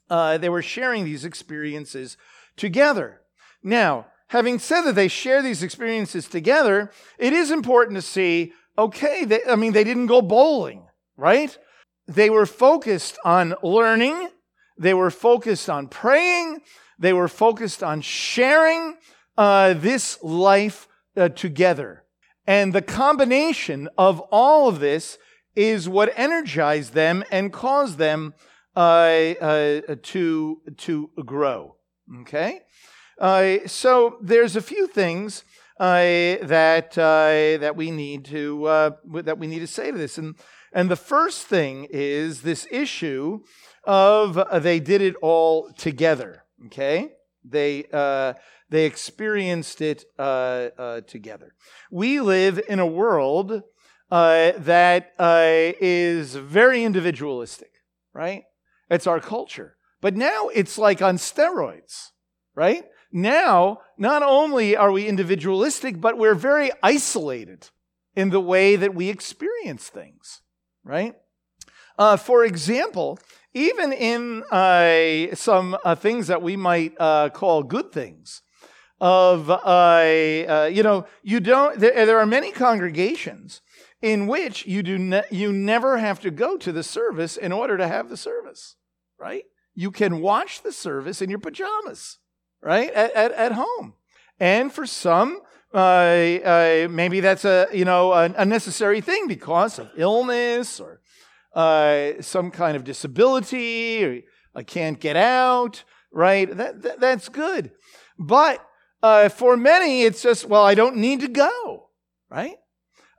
Uh, 0.09 0.39
they 0.39 0.49
were 0.49 0.63
sharing 0.63 1.05
these 1.05 1.25
experiences 1.25 2.17
together. 2.57 3.20
Now, 3.63 4.07
having 4.29 4.59
said 4.59 4.83
that 4.83 4.95
they 4.95 5.09
share 5.09 5.43
these 5.43 5.63
experiences 5.63 6.29
together, 6.29 6.91
it 7.19 7.33
is 7.33 7.51
important 7.51 7.97
to 7.97 8.03
see 8.03 8.53
okay, 8.79 9.27
they, 9.27 9.41
I 9.45 9.57
mean, 9.57 9.75
they 9.75 9.85
didn't 9.85 10.07
go 10.07 10.23
bowling, 10.23 10.87
right? 11.17 11.57
They 12.07 12.31
were 12.31 12.47
focused 12.47 13.19
on 13.27 13.55
learning 13.63 14.31
they 14.81 14.95
were 14.95 15.11
focused 15.11 15.69
on 15.69 15.89
praying. 15.89 16.63
They 16.99 17.13
were 17.13 17.29
focused 17.29 17.83
on 17.83 18.01
sharing 18.01 18.97
uh, 19.37 19.75
this 19.75 20.21
life 20.23 20.89
uh, 21.17 21.29
together. 21.29 22.05
And 22.47 22.73
the 22.73 22.83
combination 22.83 23.91
of 23.99 24.21
all 24.33 24.69
of 24.69 24.81
this 24.81 25.19
is 25.55 25.87
what 25.87 26.11
energized 26.17 26.95
them 26.95 27.23
and 27.31 27.53
caused 27.53 27.99
them 27.99 28.35
uh, 28.75 29.35
uh 29.41 29.81
to, 30.03 30.63
to 30.79 31.11
grow. 31.27 31.77
Okay? 32.23 32.61
Uh, 33.21 33.59
so 33.67 34.17
there's 34.23 34.57
a 34.57 34.63
few 34.63 34.87
things 34.87 35.45
uh, 35.79 35.95
that, 36.43 36.93
that, 36.95 37.77
we 37.77 37.91
need 37.91 38.25
to, 38.25 38.95
that 39.23 39.39
we 39.39 39.47
need 39.47 39.61
to 39.61 39.67
say 39.67 39.91
to 39.91 39.99
this. 39.99 40.19
And, 40.19 40.35
and 40.73 40.91
the 40.91 40.97
first 40.97 41.47
thing 41.47 41.87
is 41.91 42.43
this 42.43 42.67
issue 42.71 43.41
of 43.85 44.39
uh, 44.39 44.59
they 44.59 44.81
did 44.81 45.01
it 45.01 45.17
all 45.23 45.71
together. 45.73 46.45
Okay, 46.67 47.13
they 47.45 47.87
uh, 47.93 48.35
they 48.69 48.85
experienced 48.85 49.81
it 49.81 50.05
uh, 50.19 50.69
uh 50.79 51.01
together. 51.03 51.55
We 51.91 52.21
live 52.21 52.61
in 52.69 52.79
a 52.79 52.87
world 52.87 53.63
uh, 54.11 54.53
that 54.59 55.13
uh, 55.19 55.73
is 55.81 56.35
very 56.35 56.85
individualistic, 56.85 57.73
right? 58.13 58.45
It's 58.91 59.07
our 59.07 59.21
culture, 59.21 59.77
but 60.01 60.17
now 60.17 60.49
it's 60.49 60.77
like 60.77 61.01
on 61.01 61.17
steroids, 61.17 62.11
right? 62.55 62.85
Now, 63.13 63.81
not 63.99 64.23
only 64.23 64.77
are 64.77 64.93
we 64.93 65.07
individualistic, 65.07 66.01
but 66.01 66.17
we're 66.17 66.35
very 66.35 66.71
isolated 66.83 67.69
in 68.15 68.31
the 68.31 68.41
way 68.41 68.77
that 68.77 68.95
we 68.95 69.09
experience 69.09 69.89
things, 69.89 70.43
right? 70.85 71.15
for 72.19 72.45
example, 72.45 73.19
even 73.55 73.93
in 73.93 74.43
uh, 74.45 75.35
some 75.35 75.77
uh, 75.85 75.95
things 75.95 76.29
that 76.29 76.43
we 76.43 76.57
might 76.57 76.95
uh, 76.99 77.31
call 77.31 77.63
good 77.63 77.93
things 77.93 78.43
of 79.01 79.49
uh, 79.49 79.55
uh, 79.55 80.71
you 80.71 80.83
know 80.83 81.07
you 81.23 81.41
don't 81.41 81.79
there, 81.79 82.07
there, 82.07 82.19
are 82.19 82.27
many 82.27 82.53
congregations 82.53 83.63
in 84.03 84.27
which 84.27 84.67
you 84.67 84.83
do 84.83 84.99
ne- 84.99 85.23
you 85.31 85.53
never 85.53 85.99
have 85.99 86.21
to 86.21 86.31
go 86.31 86.57
to 86.59 86.71
the 86.71 86.83
service 86.83 87.37
in 87.37 87.51
order 87.51 87.79
to 87.79 87.89
have 87.89 88.11
the 88.11 88.17
service 88.17 88.77
right 89.19 89.45
you 89.75 89.91
can 89.91 90.21
watch 90.21 90.63
the 90.63 90.73
service 90.73 91.23
in 91.23 91.31
your 91.31 91.39
pajamas 91.39 92.19
right 92.63 92.91
at, 92.93 93.13
at, 93.13 93.33
at 93.33 93.53
home 93.53 93.95
and 94.39 94.73
for 94.73 94.87
some 94.87 95.41
uh, 95.73 96.89
maybe 96.91 97.21
that's 97.21 97.45
a 97.45 97.69
you 97.73 97.85
know 97.85 98.13
a, 98.13 98.25
a 98.25 98.45
necessary 98.45 99.01
thing 99.01 99.29
because 99.29 99.79
of 99.79 99.89
illness 99.97 100.81
or 100.81 101.01
uh, 101.55 102.13
some 102.21 102.51
kind 102.51 102.77
of 102.77 102.85
disability, 102.85 104.05
or 104.05 104.21
I 104.55 104.63
can't 104.63 105.01
get 105.01 105.17
out, 105.17 105.85
right? 106.13 106.55
That, 106.57 106.83
that 106.83 107.01
that's 107.01 107.29
good. 107.29 107.73
But 108.19 108.65
uh, 109.03 109.29
for 109.29 109.57
many, 109.57 110.03
it's 110.03 110.23
just, 110.23 110.47
well, 110.47 110.65
I 110.65 110.75
don't 110.75 110.97
need 110.97 111.21
to 111.21 111.29
go, 111.29 111.89
right? 112.29 112.57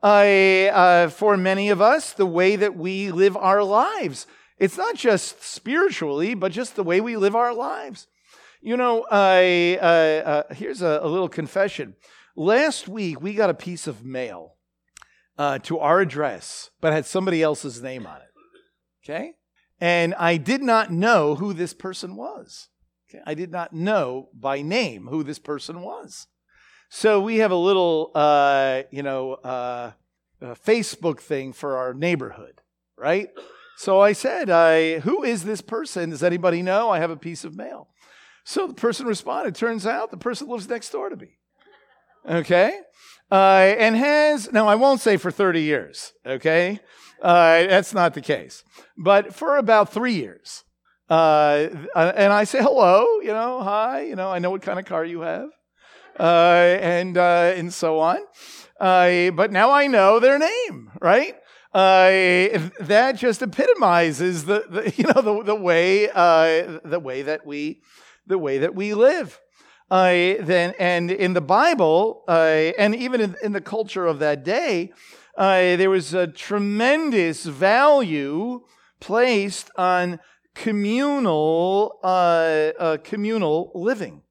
uh, 0.04 1.10
for 1.10 1.38
many 1.38 1.70
of 1.70 1.80
us, 1.80 2.14
the 2.14 2.26
way 2.26 2.56
that 2.56 2.76
we 2.76 3.12
live 3.12 3.38
our 3.38 3.64
lives, 3.64 4.26
it's 4.58 4.78
not 4.78 4.96
just 4.96 5.44
spiritually, 5.44 6.34
but 6.34 6.52
just 6.52 6.76
the 6.76 6.84
way 6.84 7.02
we 7.02 7.18
live 7.18 7.36
our 7.36 7.54
lives. 7.54 8.08
You 8.64 8.78
know, 8.78 9.08
I, 9.10 9.80
uh, 9.82 9.86
uh, 9.86 10.54
here's 10.54 10.84
a, 10.84 11.00
a, 11.02 11.08
little 11.08 11.28
confession. 11.28 11.96
Last 12.36 12.88
week, 12.88 13.20
we 13.20 13.34
got 13.34 13.50
a 13.50 13.56
piece 13.56 13.88
of 13.88 14.06
mail 14.06 14.58
uh, 15.36 15.58
to 15.60 15.80
our 15.80 16.00
address, 16.00 16.70
but 16.80 16.94
had 16.94 17.08
somebody 17.08 17.42
else's 17.42 17.82
name 17.82 18.06
on 18.06 18.18
it. 18.18 18.30
Okay? 19.04 19.34
And 19.80 20.14
I 20.14 20.38
did 20.38 20.62
not 20.62 20.92
know 20.92 21.34
who 21.34 21.54
this 21.54 21.74
person 21.74 22.16
was. 22.16 22.70
Okay? 23.10 23.24
I 23.26 23.34
did 23.34 23.52
not 23.52 23.74
know 23.74 24.30
by 24.32 24.62
name 24.62 25.08
who 25.08 25.24
this 25.24 25.40
person 25.40 25.82
was. 25.82 26.28
So 26.88 27.20
we 27.20 27.38
have 27.38 27.52
a 27.52 27.56
little, 27.56 28.12
uh, 28.14 28.84
you 28.92 29.02
know, 29.02 29.34
uh, 29.34 29.92
Facebook 30.40 31.20
thing 31.20 31.52
for 31.52 31.78
our 31.78 31.96
neighborhood, 31.96 32.62
right? 32.96 33.30
So 33.78 34.00
I 34.00 34.14
said, 34.14 34.52
I, 34.52 35.00
Who 35.00 35.24
is 35.24 35.46
this 35.46 35.62
person? 35.62 36.12
Does 36.12 36.22
anybody 36.22 36.62
know? 36.62 36.92
I 36.92 37.00
have 37.00 37.10
a 37.10 37.18
piece 37.18 37.44
of 37.44 37.56
mail. 37.56 37.88
So 38.44 38.68
the 38.68 38.74
person 38.74 39.06
responded. 39.06 39.56
Turns 39.56 39.86
out 39.86 40.12
the 40.12 40.18
person 40.18 40.48
lives 40.48 40.68
next 40.68 40.90
door 40.92 41.10
to 41.10 41.16
me. 41.16 41.38
Okay? 42.28 42.80
Uh, 43.32 43.76
and 43.78 43.96
has, 43.96 44.52
now 44.52 44.68
I 44.68 44.76
won't 44.76 45.00
say 45.00 45.18
for 45.18 45.32
30 45.32 45.62
years, 45.62 46.12
okay? 46.26 46.80
Uh, 47.22 47.64
that's 47.68 47.94
not 47.94 48.14
the 48.14 48.22
case. 48.22 48.64
But 48.98 49.34
for 49.34 49.56
about 49.58 49.94
three 49.94 50.14
years. 50.14 50.66
Uh, 51.10 51.68
and 51.96 52.32
I 52.32 52.46
say 52.46 52.62
hello, 52.62 53.20
you 53.20 53.34
know, 53.34 53.62
hi, 53.62 54.04
you 54.04 54.16
know, 54.16 54.30
I 54.30 54.40
know 54.40 54.50
what 54.50 54.62
kind 54.62 54.80
of 54.80 54.86
car 54.86 55.04
you 55.04 55.22
have, 55.22 55.50
uh, 56.18 56.24
and 56.24 57.18
uh, 57.18 57.54
and 57.54 57.74
so 57.74 58.00
on. 58.00 58.20
Uh, 58.80 59.32
but 59.32 59.52
now 59.52 59.72
I 59.72 59.88
know 59.88 60.22
their 60.22 60.40
name, 60.40 60.90
right? 61.02 61.36
Uh, 61.74 62.70
that 62.80 63.16
just 63.18 63.42
epitomizes 63.42 64.46
the, 64.46 64.64
the 64.70 64.94
you 64.98 65.04
know 65.04 65.22
the, 65.22 65.44
the 65.44 65.56
way 65.56 66.10
uh, 66.10 66.80
the 66.86 67.00
way 67.00 67.24
that 67.24 67.46
we 67.46 67.82
the 68.26 68.38
way 68.38 68.58
that 68.58 68.76
we 68.76 68.94
live. 68.94 69.40
Uh, 69.90 70.36
then 70.40 70.74
and 70.80 71.12
in 71.12 71.34
the 71.34 71.42
Bible 71.42 72.24
uh, 72.28 72.72
and 72.78 72.96
even 72.96 73.20
in, 73.20 73.36
in, 73.44 73.52
the 73.52 73.60
culture 73.60 74.08
of 74.08 74.20
that 74.20 74.44
day, 74.46 74.94
uh, 75.38 75.76
there 75.76 75.90
was 75.90 76.14
a 76.14 76.28
tremendous 76.28 77.46
value 77.46 78.62
placed 79.02 79.70
on 79.76 80.20
communal 80.56 82.00
uh, 82.04 82.98
communal 83.04 83.72
living, 83.76 84.22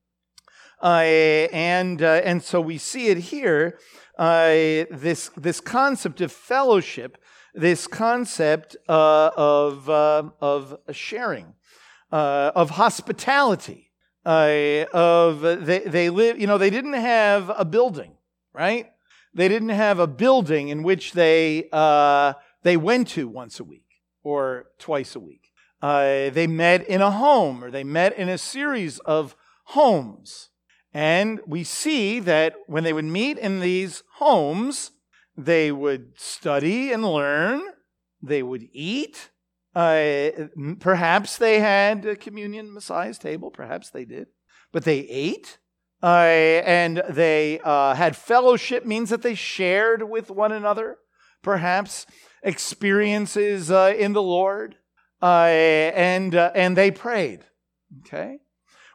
and 0.82 2.00
and 2.00 2.42
so 2.42 2.58
we 2.58 2.78
see 2.78 3.08
it 3.08 3.18
here. 3.18 3.78
this 4.16 5.30
this 5.36 5.60
concept 5.60 6.22
of 6.22 6.32
fellowship 6.32 7.18
this 7.54 7.86
concept 7.86 8.76
uh, 8.88 9.30
of, 9.36 9.88
uh, 9.88 10.30
of 10.40 10.78
sharing, 10.92 11.54
uh, 12.12 12.52
of 12.54 12.70
hospitality, 12.70 13.90
uh, 14.24 14.84
of 14.92 15.40
they, 15.40 15.80
they 15.80 16.10
live, 16.10 16.40
you 16.40 16.46
know, 16.46 16.58
they 16.58 16.70
didn't 16.70 16.94
have 16.94 17.50
a 17.56 17.64
building, 17.64 18.16
right? 18.52 18.90
They 19.32 19.48
didn't 19.48 19.70
have 19.70 19.98
a 19.98 20.06
building 20.06 20.68
in 20.68 20.82
which 20.82 21.12
they, 21.12 21.68
uh, 21.72 22.34
they 22.62 22.76
went 22.76 23.08
to 23.08 23.28
once 23.28 23.60
a 23.60 23.64
week 23.64 23.86
or 24.22 24.66
twice 24.78 25.14
a 25.14 25.20
week. 25.20 25.50
Uh, 25.80 26.30
they 26.30 26.46
met 26.46 26.86
in 26.88 27.00
a 27.00 27.10
home 27.10 27.64
or 27.64 27.70
they 27.70 27.84
met 27.84 28.16
in 28.18 28.28
a 28.28 28.36
series 28.36 28.98
of 29.00 29.34
homes. 29.64 30.50
And 30.92 31.40
we 31.46 31.64
see 31.64 32.20
that 32.20 32.54
when 32.66 32.84
they 32.84 32.92
would 32.92 33.04
meet 33.04 33.38
in 33.38 33.60
these 33.60 34.02
homes, 34.14 34.90
they 35.36 35.70
would 35.70 36.18
study 36.18 36.92
and 36.92 37.04
learn. 37.04 37.62
They 38.22 38.42
would 38.42 38.68
eat. 38.72 39.30
Uh, 39.74 40.30
perhaps 40.80 41.36
they 41.36 41.60
had 41.60 42.04
a 42.04 42.16
communion 42.16 42.72
Messiah's 42.72 43.18
table. 43.18 43.50
Perhaps 43.50 43.90
they 43.90 44.04
did. 44.04 44.28
But 44.72 44.84
they 44.84 45.00
ate. 45.00 45.58
Uh, 46.02 46.62
and 46.64 47.02
they 47.08 47.60
uh, 47.62 47.94
had 47.94 48.16
fellowship, 48.16 48.86
means 48.86 49.10
that 49.10 49.22
they 49.22 49.34
shared 49.34 50.08
with 50.08 50.30
one 50.30 50.52
another. 50.52 50.98
Perhaps 51.42 52.06
experiences 52.42 53.70
uh, 53.70 53.94
in 53.96 54.12
the 54.12 54.22
Lord. 54.22 54.76
Uh, 55.22 55.44
and, 55.46 56.34
uh, 56.34 56.50
and 56.54 56.76
they 56.76 56.90
prayed. 56.90 57.44
Okay? 58.00 58.38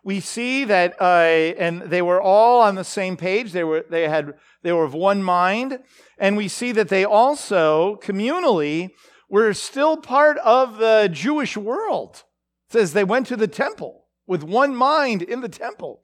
we 0.06 0.20
see 0.20 0.66
that, 0.66 0.96
and 1.02 1.82
they 1.82 2.02
were 2.04 2.22
all 2.22 2.62
on 2.62 2.76
the 2.76 2.84
same 2.84 3.18
page. 3.18 3.52
They 3.54 3.64
were, 3.64 3.84
they 3.90 4.08
had, 4.08 4.36
they 4.62 4.72
were 4.72 4.84
of 4.84 4.94
one 4.94 5.24
mind. 5.24 5.80
And 6.20 6.38
we 6.38 6.48
see 6.48 6.72
that 6.74 6.90
they 6.90 7.04
also 7.04 8.00
communally 8.04 8.92
were 9.30 9.54
still 9.54 9.98
part 9.98 10.38
of 10.40 10.78
the 10.78 11.10
Jewish 11.12 11.58
world. 11.58 12.24
It 12.70 12.74
says 12.74 12.94
they 12.94 13.04
went 13.04 13.28
to 13.28 13.36
the 13.36 13.48
temple 13.48 14.06
with 14.28 14.44
one 14.44 14.76
mind 14.76 15.22
in 15.22 15.42
the 15.42 15.50
temple. 15.50 16.02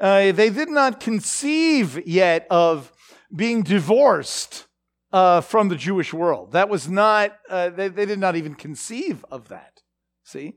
Uh, 0.00 0.32
they 0.32 0.50
did 0.50 0.70
not 0.70 1.00
conceive 1.00 2.06
yet 2.06 2.46
of 2.50 2.92
being 3.34 3.62
divorced 3.62 4.66
uh, 5.12 5.40
from 5.40 5.68
the 5.68 5.76
Jewish 5.76 6.12
world. 6.12 6.52
That 6.52 6.68
was 6.68 6.88
not, 6.88 7.36
uh, 7.48 7.70
they, 7.70 7.88
they 7.88 8.06
did 8.06 8.18
not 8.18 8.36
even 8.36 8.54
conceive 8.54 9.24
of 9.30 9.48
that. 9.48 9.82
See? 10.24 10.54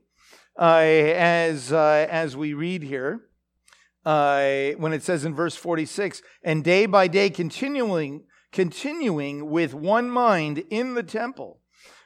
uh, 0.58 0.80
as, 0.82 1.72
uh, 1.72 2.06
as 2.08 2.36
we 2.36 2.54
read 2.54 2.82
here, 2.82 3.22
uh, 4.04 4.70
when 4.76 4.92
it 4.92 5.02
says 5.02 5.24
in 5.24 5.34
verse 5.34 5.56
46, 5.56 6.22
and 6.42 6.62
day 6.62 6.86
by 6.86 7.08
day 7.08 7.30
continuing, 7.30 8.24
continuing 8.52 9.50
with 9.50 9.74
one 9.74 10.10
mind 10.10 10.62
in 10.70 10.94
the 10.94 11.02
temple, 11.02 11.60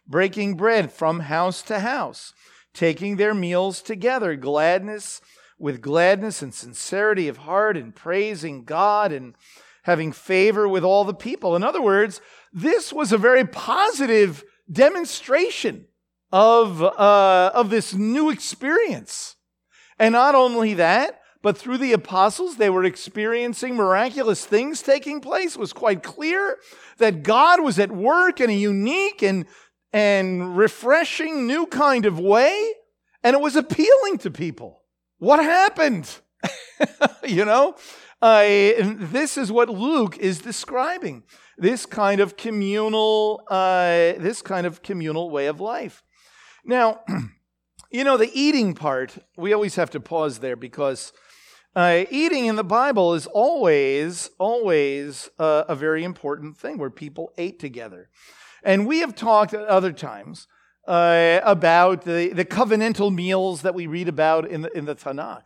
breaking 0.08 0.54
bread 0.54 0.90
from 0.90 1.20
house 1.20 1.62
to 1.62 1.80
house, 1.80 2.32
taking 2.72 3.16
their 3.16 3.34
meals 3.34 3.82
together, 3.82 4.34
gladness 4.36 5.20
with 5.58 5.80
gladness 5.80 6.40
and 6.40 6.54
sincerity 6.54 7.28
of 7.28 7.38
heart, 7.38 7.76
and 7.76 7.94
praising 7.94 8.64
God 8.64 9.12
and 9.12 9.34
having 9.82 10.12
favor 10.12 10.68
with 10.68 10.84
all 10.84 11.04
the 11.04 11.14
people. 11.14 11.56
In 11.56 11.64
other 11.64 11.82
words, 11.82 12.20
this 12.52 12.92
was 12.92 13.12
a 13.12 13.18
very 13.18 13.44
positive 13.44 14.44
demonstration 14.70 15.86
of, 16.30 16.82
uh, 16.82 17.50
of 17.54 17.70
this 17.70 17.94
new 17.94 18.30
experience. 18.30 19.36
And 19.98 20.12
not 20.12 20.34
only 20.34 20.74
that, 20.74 21.20
but 21.42 21.56
through 21.56 21.78
the 21.78 21.92
apostles, 21.92 22.56
they 22.56 22.70
were 22.70 22.84
experiencing 22.84 23.76
miraculous 23.76 24.44
things 24.44 24.82
taking 24.82 25.20
place. 25.20 25.54
It 25.54 25.60
was 25.60 25.72
quite 25.72 26.02
clear 26.02 26.58
that 26.98 27.22
God 27.22 27.62
was 27.62 27.78
at 27.78 27.92
work 27.92 28.40
in 28.40 28.50
a 28.50 28.54
unique 28.54 29.22
and, 29.22 29.46
and 29.92 30.57
refreshing 30.57 31.46
new 31.46 31.66
kind 31.66 32.07
of 32.07 32.18
way, 32.18 32.72
and 33.22 33.35
it 33.35 33.40
was 33.40 33.57
appealing 33.57 34.18
to 34.18 34.31
people. 34.31 34.83
What 35.18 35.42
happened? 35.42 36.09
you 37.24 37.44
know? 37.44 37.74
Uh, 38.20 38.42
this 38.81 39.38
is 39.38 39.53
what 39.53 39.68
Luke 39.68 40.18
is 40.18 40.40
describing. 40.40 41.22
This 41.57 41.87
kind 41.87 42.20
of 42.20 42.37
communal, 42.37 43.42
uh, 43.48 44.14
this 44.18 44.42
kind 44.42 44.66
of 44.66 44.83
communal 44.83 45.31
way 45.31 45.46
of 45.46 45.61
life. 45.61 46.03
Now, 46.64 47.01
you 47.90 48.05
know, 48.05 48.16
the 48.16 48.31
eating 48.33 48.74
part, 48.74 49.18
we 49.37 49.53
always 49.53 49.77
have 49.77 49.90
to 49.90 50.01
pause 50.01 50.40
there 50.40 50.57
because 50.57 51.12
uh, 51.77 52.05
eating 52.11 52.46
in 52.46 52.57
the 52.57 52.64
Bible 52.64 53.14
is 53.14 53.27
always, 53.29 54.31
always 54.38 55.31
uh, 55.38 55.64
a 55.68 55.77
very 55.77 56.03
important 56.03 56.57
thing 56.57 56.77
where 56.77 56.90
people 56.90 57.33
ate 57.38 57.61
together. 57.61 58.09
And 58.62 58.86
we 58.86 59.00
have 59.00 59.14
talked 59.14 59.54
at 59.54 59.64
other 59.66 59.92
times 59.92 60.46
uh, 60.86 61.40
about 61.42 62.02
the, 62.02 62.30
the 62.32 62.44
covenantal 62.44 63.14
meals 63.14 63.62
that 63.62 63.74
we 63.74 63.86
read 63.86 64.08
about 64.08 64.48
in 64.48 64.62
the, 64.62 64.76
in 64.76 64.84
the 64.86 64.94
Tanakh. 64.94 65.42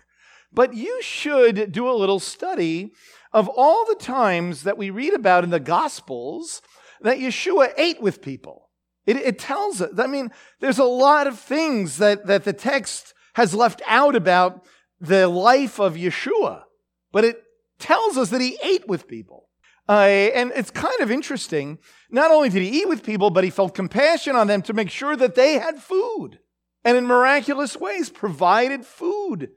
But 0.53 0.75
you 0.75 1.03
should 1.03 1.72
do 1.72 1.88
a 1.88 1.92
little 1.92 2.20
study 2.20 2.92
of 3.33 3.48
all 3.48 3.87
the 3.87 3.94
times 3.94 4.64
that 4.64 4.79
we 4.79 4.90
read 4.90 5.14
about 5.14 5.44
in 5.44 5.51
the 5.51 5.61
Gospels 5.61 6.62
that 7.01 7.18
Yeshua 7.18 7.72
ate 7.77 8.01
with 8.01 8.22
people. 8.22 8.68
It, 9.07 9.16
it 9.16 9.38
tells 9.38 9.81
us. 9.81 9.98
I 9.98 10.07
mean, 10.07 10.31
there's 10.61 10.79
a 10.79 10.85
lot 10.85 11.27
of 11.27 11.38
things 11.38 11.96
that, 11.98 12.27
that 12.27 12.44
the 12.44 12.53
text 12.53 13.14
has 13.35 13.55
left 13.55 13.83
out 13.87 14.14
about 14.14 14.64
the 15.01 15.27
life 15.27 15.81
of 15.81 15.94
Yeshua, 15.94 16.62
but 17.11 17.25
it 17.25 17.42
tells 17.79 18.16
us 18.16 18.31
that 18.31 18.40
he 18.40 18.59
ate 18.62 18.87
with 18.87 19.09
people. 19.09 19.48
Uh, 19.88 20.31
and 20.35 20.53
it's 20.55 20.71
kind 20.71 21.01
of 21.01 21.11
interesting. 21.11 21.79
Not 22.11 22.31
only 22.31 22.49
did 22.49 22.62
he 22.62 22.81
eat 22.81 22.88
with 22.88 23.05
people, 23.05 23.31
but 23.31 23.45
he 23.45 23.51
felt 23.51 23.75
compassion 23.75 24.37
on 24.37 24.47
them 24.47 24.62
to 24.62 24.73
make 24.73 24.90
sure 24.90 25.16
that 25.16 25.35
they 25.35 25.55
had 25.55 25.83
food. 25.83 26.38
And 26.85 26.97
in 26.97 27.07
miraculous 27.07 27.77
ways, 27.77 28.11
provided 28.11 28.85
food 28.85 29.51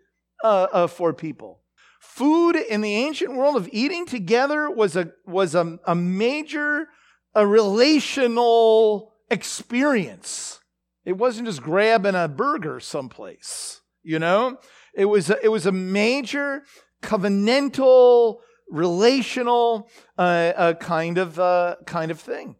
uh, 0.43 0.67
uh, 0.71 0.87
for 0.87 1.13
people. 1.13 1.61
Food 1.99 2.55
in 2.55 2.81
the 2.81 2.95
ancient 2.95 3.35
world 3.35 3.55
of 3.55 3.69
eating 3.71 4.05
together 4.05 4.69
was 4.69 4.95
a, 4.95 5.11
was 5.25 5.55
a, 5.55 5.79
a 5.85 5.95
major 5.95 6.87
a 7.35 7.45
relational 7.45 9.13
experience. 9.29 10.59
It 11.03 11.17
wasn't 11.17 11.47
just 11.47 11.61
grabbing 11.61 12.15
a 12.15 12.27
burger 12.27 12.79
someplace, 12.79 13.81
you 14.01 14.17
know? 14.17 14.57
It 14.95 15.05
was 15.05 15.29
a, 15.29 15.43
it 15.43 15.49
was 15.49 15.65
a 15.65 15.71
major 15.71 16.63
covenantal, 17.03 18.37
relational 18.69 19.89
uh, 20.17 20.21
uh, 20.55 20.73
kind 20.73 21.17
of 21.17 21.39
uh, 21.39 21.75
kind 21.85 22.11
of 22.11 22.19
thing. 22.19 22.55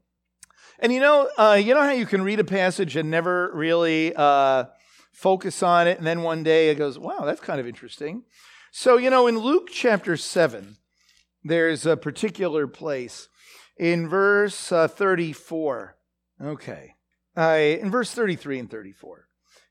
And 0.80 0.92
you 0.92 1.00
know, 1.00 1.30
uh, 1.38 1.60
you 1.62 1.74
know 1.74 1.82
how 1.82 1.92
you 1.92 2.06
can 2.06 2.22
read 2.22 2.40
a 2.40 2.44
passage 2.44 2.96
and 2.96 3.10
never 3.10 3.52
really 3.54 4.14
uh, 4.16 4.66
focus 5.14 5.64
on 5.64 5.88
it, 5.88 5.98
and 5.98 6.06
then 6.06 6.22
one 6.22 6.44
day 6.44 6.70
it 6.70 6.76
goes, 6.76 7.00
"Wow, 7.00 7.22
that's 7.26 7.42
kind 7.42 7.60
of 7.60 7.68
interesting." 7.68 8.24
So 8.72 8.98
you 8.98 9.10
know, 9.10 9.28
in 9.28 9.40
Luke 9.40 9.70
chapter 9.72 10.18
seven, 10.18 10.78
there's 11.44 11.86
a 11.86 11.98
particular 11.98 12.68
place 12.68 13.30
in 13.78 14.08
verse 14.08 14.72
uh, 14.72 14.88
thirty-four 14.88 15.98
Okay. 16.42 16.96
In 17.38 17.92
verse 17.92 18.12
33 18.12 18.60
and 18.60 18.70
34. 18.72 19.28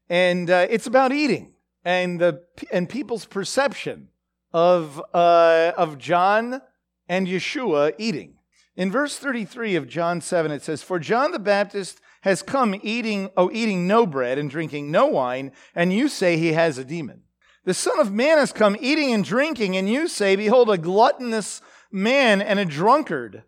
And 0.09 0.51
it's 0.51 0.87
about 0.87 1.13
eating. 1.13 1.55
and 1.85 2.21
the 2.21 2.43
and 2.73 2.89
people's 2.89 3.27
perception 3.27 4.09
of 4.55 5.03
uh, 5.13 5.73
of 5.77 5.99
John 5.99 6.63
and 7.09 7.27
Yeshua 7.27 7.93
eating. 7.99 8.37
In 8.77 8.91
verse 8.91 9.19
33 9.19 9.77
of 9.77 9.89
John 9.89 10.21
7, 10.21 10.51
it 10.51 10.63
says, 10.63 10.83
For 10.83 10.99
John 10.99 11.33
the 11.33 11.39
Baptist 11.39 12.01
has 12.23 12.43
come 12.43 12.75
eating, 12.83 13.31
oh, 13.37 13.51
eating 13.53 13.87
no 13.87 14.07
bread 14.07 14.39
and 14.39 14.49
drinking 14.49 14.91
no 14.91 15.07
wine, 15.07 15.53
and 15.75 15.93
you 15.93 16.09
say 16.09 16.37
he 16.37 16.55
has 16.55 16.79
a 16.79 16.85
demon. 16.85 17.23
The 17.65 17.75
Son 17.75 18.01
of 18.01 18.13
Man 18.13 18.39
has 18.39 18.53
come 18.53 18.77
eating 18.81 19.13
and 19.13 19.25
drinking, 19.25 19.77
and 19.77 19.89
you 19.89 20.09
say, 20.09 20.35
Behold, 20.37 20.71
a 20.71 20.79
gluttonous 20.79 21.61
man 21.93 22.41
and 22.41 22.59
a 22.59 22.65
drunkard, 22.65 23.45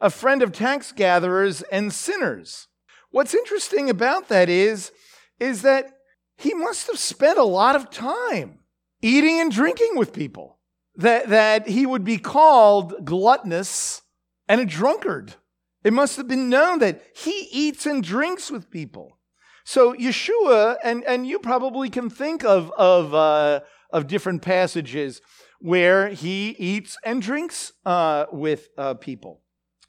a 0.00 0.10
friend 0.10 0.42
of 0.42 0.52
tax 0.52 0.92
gatherers 0.92 1.62
and 1.62 1.92
sinners. 1.92 2.68
What's 3.10 3.34
interesting 3.34 3.90
about 3.90 4.28
that 4.28 4.48
is, 4.48 4.92
is 5.38 5.62
that 5.62 5.90
he 6.36 6.52
must 6.52 6.88
have 6.88 6.98
spent 6.98 7.38
a 7.38 7.44
lot 7.44 7.76
of 7.76 7.90
time 7.90 8.60
eating 9.04 9.38
and 9.38 9.52
drinking 9.52 9.92
with 9.96 10.12
people. 10.12 10.58
That, 10.96 11.28
that 11.30 11.66
he 11.68 11.86
would 11.86 12.04
be 12.04 12.18
called 12.18 13.04
gluttonous 13.04 14.02
and 14.48 14.60
a 14.60 14.64
drunkard. 14.64 15.34
It 15.82 15.92
must 15.92 16.16
have 16.16 16.28
been 16.28 16.48
known 16.48 16.78
that 16.78 17.02
he 17.16 17.48
eats 17.50 17.84
and 17.84 18.02
drinks 18.02 18.48
with 18.48 18.70
people. 18.70 19.18
So 19.64 19.92
Yeshua, 19.92 20.76
and, 20.84 21.02
and 21.04 21.26
you 21.26 21.40
probably 21.40 21.90
can 21.90 22.10
think 22.10 22.44
of, 22.44 22.70
of, 22.78 23.12
uh, 23.12 23.60
of 23.90 24.06
different 24.06 24.42
passages 24.42 25.20
where 25.58 26.10
he 26.10 26.50
eats 26.50 26.96
and 27.04 27.20
drinks 27.20 27.72
uh, 27.84 28.26
with 28.30 28.68
uh, 28.78 28.94
people, 28.94 29.40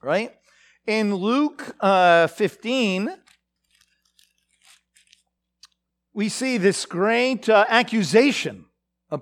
right? 0.01 0.34
In 0.88 1.13
Luke 1.13 1.75
uh, 1.82 2.28
15, 2.28 3.15
we 6.13 6.30
see 6.30 6.58
this 6.58 6.86
great 6.88 7.47
uh, 7.47 7.65
accusation 7.69 8.65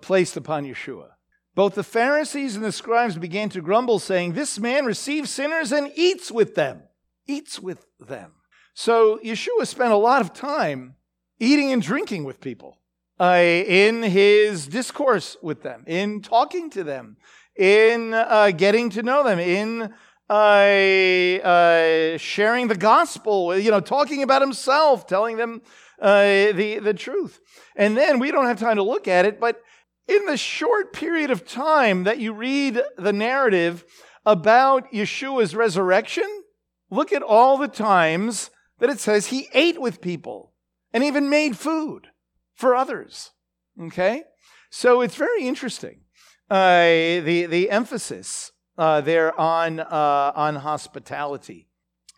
placed 0.02 0.38
upon 0.38 0.66
Yeshua. 0.66 1.10
Both 1.56 1.76
the 1.76 1.84
Pharisees 1.84 2.56
and 2.56 2.66
the 2.66 2.72
scribes 2.72 3.18
began 3.18 3.50
to 3.50 3.62
grumble, 3.62 4.00
saying, 4.00 4.34
This 4.34 4.60
man 4.60 4.86
receives 4.86 5.30
sinners 5.30 5.72
and 5.72 5.92
eats 5.96 6.32
with 6.32 6.56
them. 6.56 6.84
Eats 7.28 7.60
with 7.60 7.86
them. 8.00 8.32
So 8.74 9.20
Yeshua 9.24 9.68
spent 9.68 9.94
a 9.94 9.98
lot 9.98 10.22
of 10.22 10.34
time 10.34 10.96
eating 11.40 11.72
and 11.72 11.82
drinking 11.82 12.24
with 12.24 12.42
people, 12.42 12.80
uh, 13.20 13.40
in 13.40 14.02
his 14.02 14.68
discourse 14.68 15.38
with 15.42 15.62
them, 15.62 15.84
in 15.86 16.22
talking 16.22 16.70
to 16.72 16.84
them, 16.84 17.18
in 17.56 18.14
uh, 18.14 18.52
getting 18.52 18.90
to 18.92 19.04
know 19.04 19.24
them, 19.24 19.40
in 19.40 19.94
uh, 20.30 20.34
uh 20.34 22.18
sharing 22.18 22.68
the 22.68 22.78
gospel, 22.78 23.56
you 23.58 23.70
know, 23.70 23.80
talking 23.80 24.24
about 24.24 24.42
himself, 24.42 25.06
telling 25.06 25.38
them 25.38 25.62
uh, 26.02 26.52
the, 26.54 26.80
the 26.82 26.94
truth. 26.94 27.40
And 27.76 27.96
then 27.96 28.18
we 28.18 28.32
don't 28.32 28.46
have 28.46 28.60
time 28.60 28.78
to 28.78 28.84
look 28.84 29.08
at 29.08 29.26
it, 29.26 29.40
but 29.40 29.62
in 30.08 30.26
the 30.26 30.38
short 30.38 30.94
period 30.94 31.32
of 31.32 31.48
time 31.48 32.04
that 32.04 32.20
you 32.20 32.34
read 32.34 32.82
the 32.98 33.14
narrative 33.14 33.86
about 34.26 34.92
Yeshua's 34.92 35.56
resurrection, 35.56 36.44
look 36.90 37.12
at 37.12 37.24
all 37.24 37.58
the 37.58 37.68
times 37.68 38.50
that 38.80 38.90
it 38.90 39.00
says 39.00 39.28
he 39.28 39.48
ate 39.54 39.80
with 39.80 40.02
people 40.02 40.54
and 40.92 41.04
even 41.04 41.30
made 41.30 41.58
food 41.58 42.08
for 42.54 42.76
others. 42.76 43.32
Okay? 43.82 44.24
So 44.70 45.02
it's 45.02 45.16
very 45.16 45.48
interesting. 45.48 46.02
Uh, 46.50 47.22
the, 47.22 47.48
the 47.50 47.70
emphasis 47.70 48.52
uh, 48.78 49.02
there 49.02 49.40
on, 49.40 49.80
uh, 49.80 50.32
on 50.36 50.56
hospitality. 50.56 51.68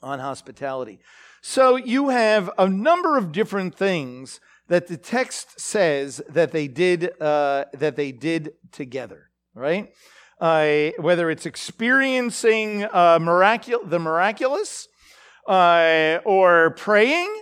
On 0.02 0.20
hospitality. 0.20 1.00
So 1.42 1.76
you 1.76 2.10
have 2.10 2.50
a 2.58 2.68
number 2.68 3.18
of 3.18 3.32
different 3.32 3.76
things 3.76 4.40
that 4.68 4.88
the 4.88 4.98
text 4.98 5.60
says 5.60 6.22
that 6.30 6.52
they 6.52 6.68
did 6.68 7.20
uh, 7.22 7.66
that 7.74 7.96
they 7.96 8.12
did 8.12 8.54
together, 8.72 9.30
right? 9.54 9.94
Uh, 10.40 10.90
whether 10.98 11.30
it's 11.30 11.46
experiencing 11.46 12.84
uh, 12.84 13.20
miracul- 13.20 13.90
the 13.90 14.00
miraculous, 14.00 14.88
uh, 15.48 16.20
or 16.26 16.72
praying, 16.72 17.34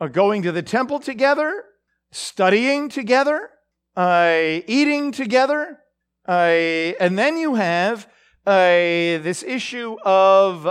or 0.00 0.08
going 0.08 0.42
to 0.42 0.50
the 0.50 0.62
temple 0.62 0.98
together, 0.98 1.64
studying 2.10 2.88
together, 2.88 3.50
uh, 3.96 4.60
eating 4.66 5.12
together, 5.12 5.78
uh, 6.26 6.32
and 6.32 7.18
then 7.18 7.36
you 7.36 7.54
have 7.54 8.08
this 8.46 9.42
issue 9.42 9.96
of 10.04 10.64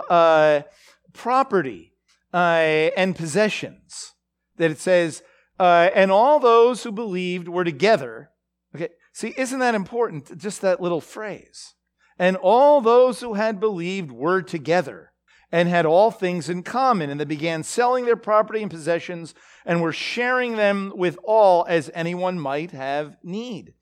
property 1.13 1.93
and 2.33 3.15
possessions 3.15 4.13
that 4.57 4.69
it 4.69 4.79
says 4.79 5.23
uh, 5.59 5.89
and 5.93 6.11
all 6.11 6.39
those 6.39 6.83
who 6.83 6.91
believed 6.91 7.47
were 7.47 7.63
together. 7.63 8.31
Okay, 8.75 8.89
see, 9.11 9.33
isn't 9.37 9.59
that 9.59 9.75
important? 9.75 10.37
Just 10.37 10.61
that 10.61 10.81
little 10.81 11.01
phrase. 11.01 11.75
And 12.17 12.37
all 12.37 12.81
those 12.81 13.21
who 13.21 13.33
had 13.33 13.59
believed 13.59 14.11
were 14.11 14.41
together 14.41 15.11
and 15.51 15.69
had 15.69 15.85
all 15.85 16.09
things 16.09 16.49
in 16.49 16.63
common. 16.63 17.09
And 17.09 17.19
they 17.19 17.25
began 17.25 17.63
selling 17.63 18.05
their 18.05 18.15
property 18.15 18.61
and 18.61 18.71
possessions 18.71 19.33
and 19.65 19.81
were 19.81 19.93
sharing 19.93 20.55
them 20.55 20.91
with 20.95 21.17
all 21.23 21.65
as 21.67 21.91
anyone 21.93 22.39
might 22.39 22.71
have 22.71 23.17
need. 23.23 23.73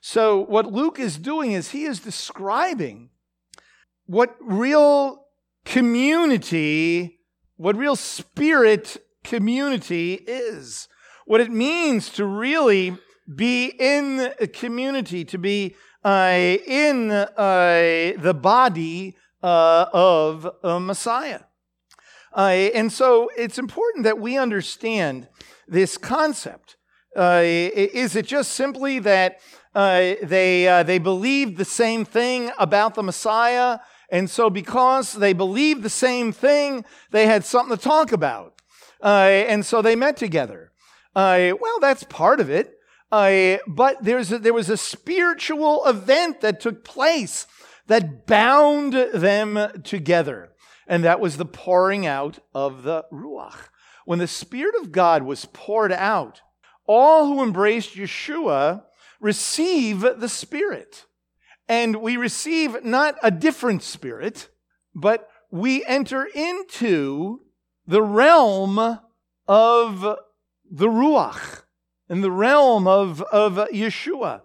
So, 0.00 0.40
what 0.40 0.72
Luke 0.72 1.00
is 1.00 1.18
doing 1.18 1.52
is 1.52 1.70
he 1.70 1.84
is 1.84 1.98
describing 1.98 3.10
what 4.04 4.36
real 4.40 5.24
community, 5.64 7.18
what 7.56 7.76
real 7.76 7.96
spirit 7.96 8.96
community 9.24 10.14
is 10.14 10.88
what 11.26 11.40
it 11.40 11.50
means 11.50 12.08
to 12.10 12.24
really 12.24 12.96
be 13.34 13.66
in 13.66 14.32
a 14.40 14.46
community, 14.46 15.24
to 15.24 15.36
be 15.36 15.74
uh, 16.04 16.56
in 16.66 17.10
uh, 17.10 18.12
the 18.16 18.34
body 18.40 19.16
uh, 19.42 19.86
of 19.92 20.48
a 20.62 20.78
Messiah. 20.78 21.40
Uh, 22.34 22.70
and 22.74 22.92
so 22.92 23.28
it's 23.36 23.58
important 23.58 24.04
that 24.04 24.18
we 24.18 24.38
understand 24.38 25.26
this 25.66 25.98
concept. 25.98 26.76
Uh, 27.16 27.40
is 27.42 28.14
it 28.14 28.26
just 28.26 28.52
simply 28.52 29.00
that 29.00 29.40
uh, 29.74 30.14
they, 30.22 30.82
they 30.86 30.98
believed 30.98 31.56
the 31.56 31.64
same 31.64 32.04
thing 32.04 32.52
about 32.58 32.94
the 32.94 33.02
Messiah? 33.02 33.78
And 34.10 34.30
so, 34.30 34.48
because 34.48 35.14
they 35.14 35.32
believed 35.32 35.82
the 35.82 35.90
same 35.90 36.30
thing, 36.30 36.84
they 37.10 37.26
had 37.26 37.44
something 37.44 37.76
to 37.76 37.82
talk 37.82 38.12
about. 38.12 38.60
and 39.02 39.66
so 39.66 39.82
they 39.82 39.96
met 39.96 40.16
together. 40.16 40.70
Uh, 41.16 41.54
well, 41.58 41.80
that's 41.80 42.04
part 42.04 42.40
of 42.40 42.50
it. 42.50 42.78
Uh, 43.10 43.56
but 43.66 44.04
there's 44.04 44.30
a, 44.30 44.38
there 44.38 44.52
was 44.52 44.68
a 44.68 44.76
spiritual 44.76 45.86
event 45.86 46.42
that 46.42 46.60
took 46.60 46.84
place 46.84 47.46
that 47.86 48.26
bound 48.26 48.92
them 48.92 49.58
together. 49.82 50.50
And 50.86 51.04
that 51.04 51.18
was 51.18 51.38
the 51.38 51.46
pouring 51.46 52.06
out 52.06 52.40
of 52.54 52.82
the 52.82 53.06
Ruach. 53.10 53.68
When 54.04 54.18
the 54.18 54.28
Spirit 54.28 54.74
of 54.80 54.92
God 54.92 55.22
was 55.22 55.46
poured 55.46 55.90
out, 55.90 56.42
all 56.86 57.26
who 57.26 57.42
embraced 57.42 57.94
Yeshua 57.94 58.84
receive 59.18 60.00
the 60.00 60.28
Spirit. 60.28 61.06
And 61.66 61.96
we 61.96 62.18
receive 62.18 62.84
not 62.84 63.16
a 63.22 63.30
different 63.30 63.82
Spirit, 63.82 64.50
but 64.94 65.28
we 65.50 65.82
enter 65.86 66.24
into 66.26 67.40
the 67.86 68.02
realm 68.02 69.00
of 69.48 70.18
the 70.70 70.88
Ruach, 70.88 71.62
in 72.08 72.20
the 72.20 72.30
realm 72.30 72.86
of, 72.86 73.22
of 73.22 73.54
Yeshua. 73.70 74.42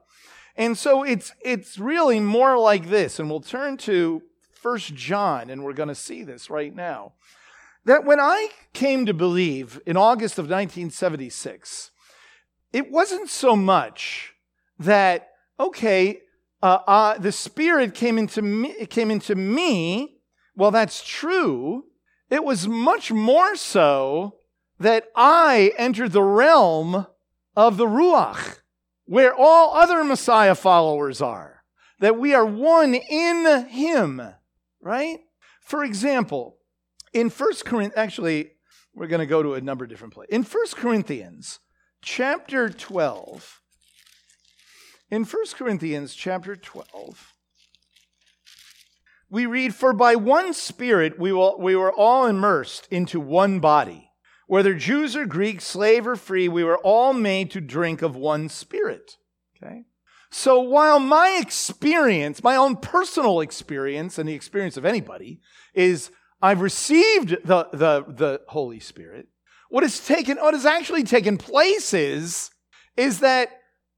And 0.55 0.77
so 0.77 1.03
it's, 1.03 1.31
it's 1.43 1.77
really 1.77 2.19
more 2.19 2.57
like 2.57 2.89
this, 2.89 3.19
and 3.19 3.29
we'll 3.29 3.41
turn 3.41 3.77
to 3.77 4.21
First 4.53 4.93
John, 4.93 5.49
and 5.49 5.63
we're 5.63 5.73
going 5.73 5.89
to 5.89 5.95
see 5.95 6.23
this 6.23 6.49
right 6.49 6.75
now. 6.75 7.13
That 7.85 8.05
when 8.05 8.19
I 8.19 8.49
came 8.73 9.05
to 9.07 9.13
believe 9.13 9.79
in 9.85 9.97
August 9.97 10.37
of 10.37 10.45
1976, 10.45 11.91
it 12.71 12.91
wasn't 12.91 13.29
so 13.29 13.55
much 13.55 14.33
that, 14.77 15.29
okay, 15.59 16.19
uh, 16.61 16.79
uh, 16.85 17.17
the 17.17 17.31
Spirit 17.31 17.95
came 17.95 18.17
into 18.17 18.41
me, 18.41 18.85
came 18.85 19.09
into 19.09 19.35
me. 19.35 20.19
Well, 20.55 20.71
that's 20.71 21.03
true. 21.03 21.85
It 22.29 22.43
was 22.43 22.67
much 22.67 23.11
more 23.11 23.55
so 23.55 24.35
that 24.81 25.05
I 25.15 25.73
entered 25.77 26.11
the 26.11 26.23
realm 26.23 27.05
of 27.55 27.77
the 27.77 27.85
Ruach, 27.85 28.59
where 29.05 29.33
all 29.33 29.75
other 29.75 30.03
Messiah 30.03 30.55
followers 30.55 31.21
are, 31.21 31.63
that 31.99 32.17
we 32.17 32.33
are 32.33 32.45
one 32.45 32.95
in 32.95 33.67
Him, 33.67 34.21
right? 34.81 35.19
For 35.61 35.83
example, 35.83 36.57
in 37.13 37.29
First 37.29 37.63
Corinthians, 37.63 37.97
actually, 37.97 38.51
we're 38.95 39.07
going 39.07 39.19
to 39.19 39.27
go 39.27 39.43
to 39.43 39.53
a 39.53 39.61
number 39.61 39.85
of 39.85 39.89
different 39.89 40.13
places. 40.13 40.33
In 40.33 40.43
First 40.43 40.75
Corinthians, 40.75 41.59
chapter 42.01 42.69
12, 42.69 43.61
in 45.11 45.25
First 45.25 45.57
Corinthians, 45.57 46.15
chapter 46.15 46.55
12, 46.55 47.33
we 49.29 49.45
read, 49.45 49.75
For 49.75 49.93
by 49.93 50.15
one 50.15 50.53
Spirit 50.53 51.19
we, 51.19 51.31
will, 51.31 51.59
we 51.59 51.75
were 51.75 51.91
all 51.91 52.25
immersed 52.25 52.87
into 52.89 53.19
one 53.19 53.59
body 53.59 54.10
Whether 54.51 54.73
Jews 54.73 55.15
or 55.15 55.25
Greeks, 55.25 55.63
slave 55.63 56.05
or 56.05 56.17
free, 56.17 56.49
we 56.49 56.65
were 56.65 56.79
all 56.79 57.13
made 57.13 57.51
to 57.51 57.61
drink 57.61 58.01
of 58.01 58.17
one 58.17 58.49
spirit. 58.49 59.15
Okay? 59.55 59.85
So 60.29 60.59
while 60.59 60.99
my 60.99 61.39
experience, 61.41 62.43
my 62.43 62.57
own 62.57 62.75
personal 62.75 63.39
experience, 63.39 64.17
and 64.17 64.27
the 64.27 64.33
experience 64.33 64.75
of 64.75 64.83
anybody, 64.83 65.39
is 65.73 66.11
I've 66.41 66.59
received 66.59 67.29
the, 67.45 67.69
the, 67.71 68.03
the 68.05 68.41
Holy 68.49 68.81
Spirit, 68.81 69.29
what 69.69 69.83
has 69.83 70.05
taken, 70.05 70.35
what 70.35 70.53
has 70.53 70.65
actually 70.65 71.05
taken 71.05 71.37
place 71.37 71.93
is, 71.93 72.51
is 72.97 73.21
that 73.21 73.51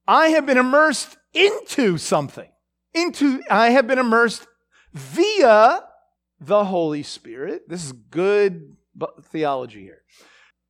I 0.07 0.27
have 0.27 0.45
been 0.45 0.59
immersed 0.59 1.17
into 1.33 1.97
something. 1.97 2.51
Into, 2.93 3.41
I 3.49 3.71
have 3.71 3.87
been 3.87 3.97
immersed 3.97 4.45
via 4.93 5.79
the 6.39 6.65
Holy 6.65 7.01
Spirit. 7.01 7.67
This 7.67 7.83
is 7.83 7.91
good 7.91 8.75
theology 9.31 9.81
here. 9.81 10.03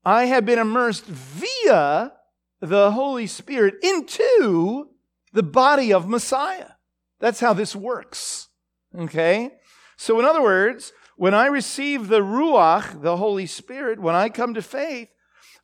I 0.05 0.25
have 0.25 0.45
been 0.45 0.59
immersed 0.59 1.05
via 1.05 2.11
the 2.59 2.91
Holy 2.91 3.27
Spirit 3.27 3.75
into 3.81 4.89
the 5.31 5.43
body 5.43 5.93
of 5.93 6.07
Messiah. 6.07 6.71
That's 7.19 7.39
how 7.39 7.53
this 7.53 7.75
works. 7.75 8.49
Okay? 8.97 9.51
So, 9.97 10.19
in 10.19 10.25
other 10.25 10.41
words, 10.41 10.91
when 11.15 11.33
I 11.33 11.45
receive 11.45 12.07
the 12.07 12.21
Ruach, 12.21 13.01
the 13.01 13.17
Holy 13.17 13.45
Spirit, 13.45 13.99
when 13.99 14.15
I 14.15 14.29
come 14.29 14.53
to 14.55 14.61
faith, 14.61 15.09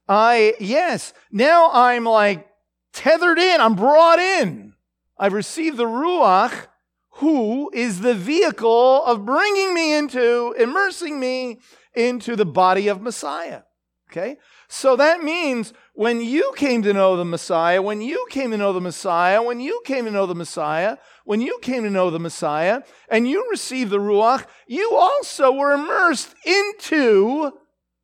I, 0.08 0.56
yes, 0.60 1.14
now 1.32 1.70
I'm 1.72 2.04
like 2.04 2.48
tethered 2.94 3.40
in, 3.40 3.62
I'm 3.62 3.76
brought 3.76 4.20
in. 4.20 4.74
I've 5.18 5.34
received 5.34 5.78
the 5.78 5.86
Ruach, 5.86 6.68
who 7.16 7.70
is 7.74 8.00
the 8.00 8.16
vehicle 8.16 9.04
of 9.04 9.26
bringing 9.26 9.74
me 9.74 9.94
into, 9.98 10.56
immersing 10.58 11.20
me 11.20 11.60
into 11.94 12.36
the 12.36 12.46
body 12.46 12.88
of 12.88 13.02
Messiah. 13.02 13.64
Okay? 14.10 14.38
So 14.68 14.96
that 14.96 15.24
means 15.24 15.72
when 15.94 16.22
you 16.22 16.52
came 16.56 16.82
to 16.82 16.94
know 16.94 17.16
the 17.16 17.26
Messiah, 17.26 17.82
when 17.82 18.02
you 18.02 18.26
came 18.30 18.50
to 18.52 18.58
know 18.58 18.74
the 18.74 18.82
Messiah, 18.82 19.42
when 19.42 19.60
you 19.60 19.82
came 19.86 20.06
to 20.06 20.12
know 20.12 20.26
the 20.26 20.34
Messiah, 20.34 20.98
when 21.26 21.42
you 21.42 21.60
came 21.62 21.84
to 21.84 21.92
know 21.92 22.10
the 22.10 22.20
Messiah, 22.20 22.82
and 23.10 23.28
you 23.28 23.48
received 23.52 23.92
the 23.92 24.00
Ruach, 24.00 24.46
you 24.68 24.96
also 24.96 25.52
were 25.52 25.74
immersed 25.74 26.34
into 26.44 27.52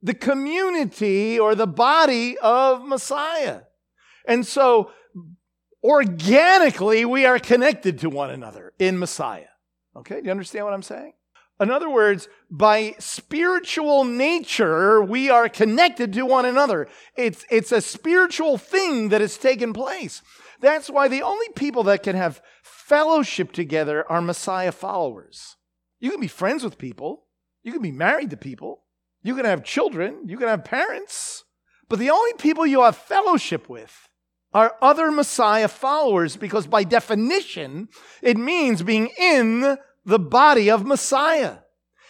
the 0.03 0.13
community 0.13 1.39
or 1.39 1.55
the 1.55 1.67
body 1.67 2.37
of 2.37 2.85
Messiah. 2.85 3.61
And 4.27 4.45
so 4.45 4.91
organically, 5.83 7.03
we 7.05 7.25
are 7.25 7.39
connected 7.39 7.99
to 7.99 8.09
one 8.09 8.29
another 8.29 8.73
in 8.77 8.99
Messiah. 8.99 9.47
Okay? 9.95 10.19
Do 10.19 10.25
you 10.25 10.31
understand 10.31 10.65
what 10.65 10.73
I'm 10.75 10.83
saying? 10.83 11.13
In 11.59 11.71
other 11.71 11.89
words, 11.89 12.27
by 12.51 12.95
spiritual 12.99 14.03
nature, 14.03 15.01
we 15.01 15.29
are 15.29 15.47
connected 15.47 16.11
to 16.13 16.25
one 16.25 16.45
another. 16.45 16.87
It's, 17.15 17.45
it's 17.49 17.71
a 17.71 17.81
spiritual 17.81 18.57
thing 18.57 19.09
that 19.09 19.21
has 19.21 19.37
taken 19.37 19.71
place. 19.71 20.21
That's 20.59 20.89
why 20.89 21.07
the 21.07 21.21
only 21.21 21.47
people 21.55 21.83
that 21.83 22.03
can 22.03 22.15
have 22.15 22.41
fellowship 22.61 23.51
together 23.51 24.09
are 24.11 24.21
Messiah 24.21 24.71
followers. 24.71 25.55
You 25.99 26.11
can 26.11 26.19
be 26.19 26.27
friends 26.27 26.63
with 26.63 26.77
people, 26.77 27.25
you 27.63 27.71
can 27.71 27.81
be 27.81 27.91
married 27.91 28.29
to 28.31 28.37
people, 28.37 28.83
you 29.23 29.35
can 29.35 29.45
have 29.45 29.63
children, 29.63 30.27
you 30.27 30.37
can 30.37 30.47
have 30.47 30.65
parents, 30.65 31.45
but 31.87 31.99
the 31.99 32.09
only 32.09 32.33
people 32.33 32.65
you 32.65 32.81
have 32.81 32.97
fellowship 32.97 33.69
with 33.69 34.09
are 34.53 34.75
other 34.81 35.11
Messiah 35.11 35.67
followers 35.67 36.37
because 36.37 36.67
by 36.67 36.83
definition, 36.83 37.89
it 38.21 38.37
means 38.37 38.83
being 38.83 39.09
in 39.17 39.77
the 40.05 40.19
body 40.19 40.69
of 40.69 40.85
Messiah. 40.85 41.57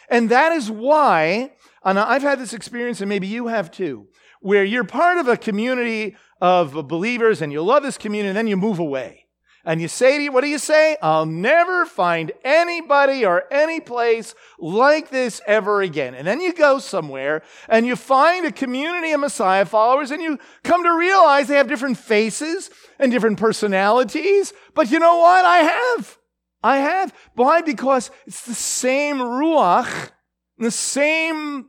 And 0.09 0.29
that 0.29 0.51
is 0.51 0.69
why, 0.69 1.53
and 1.83 1.97
I've 1.97 2.21
had 2.21 2.39
this 2.39 2.53
experience, 2.53 3.01
and 3.01 3.09
maybe 3.09 3.27
you 3.27 3.47
have 3.47 3.71
too, 3.71 4.07
where 4.41 4.63
you're 4.63 4.83
part 4.83 5.17
of 5.17 5.27
a 5.27 5.37
community 5.37 6.15
of 6.39 6.87
believers 6.87 7.41
and 7.41 7.51
you 7.51 7.63
love 7.63 7.81
this 7.81 7.97
community, 7.97 8.29
and 8.29 8.37
then 8.37 8.47
you 8.47 8.57
move 8.57 8.79
away. 8.79 9.25
And 9.67 9.81
you 9.81 9.87
say 9.87 10.17
to 10.17 10.23
you, 10.23 10.31
what 10.31 10.41
do 10.41 10.47
you 10.47 10.59
say? 10.59 10.95
I'll 11.01 11.25
never 11.25 11.87
find 11.87 12.31
anybody 12.43 13.25
or 13.25 13.51
any 13.51 13.79
place 13.79 14.35
like 14.59 15.09
this 15.09 15.41
ever 15.47 15.81
again. 15.81 16.13
And 16.13 16.27
then 16.27 16.39
you 16.39 16.53
go 16.53 16.77
somewhere 16.77 17.41
and 17.67 17.87
you 17.87 17.95
find 17.95 18.45
a 18.45 18.51
community 18.51 19.11
of 19.11 19.21
Messiah 19.21 19.65
followers 19.65 20.11
and 20.11 20.21
you 20.21 20.37
come 20.63 20.83
to 20.83 20.95
realize 20.95 21.47
they 21.47 21.55
have 21.55 21.67
different 21.67 21.97
faces 21.97 22.69
and 22.99 23.11
different 23.11 23.39
personalities. 23.39 24.53
But 24.75 24.91
you 24.91 24.99
know 24.99 25.17
what? 25.17 25.43
I 25.43 25.57
have. 25.57 26.19
I 26.65 26.77
have. 26.77 27.13
Why? 27.35 27.61
Because 27.61 28.09
it's 28.25 28.41
the 28.41 28.55
same 28.55 29.17
Ruach, 29.17 30.09
the 30.57 30.71
same 30.71 31.67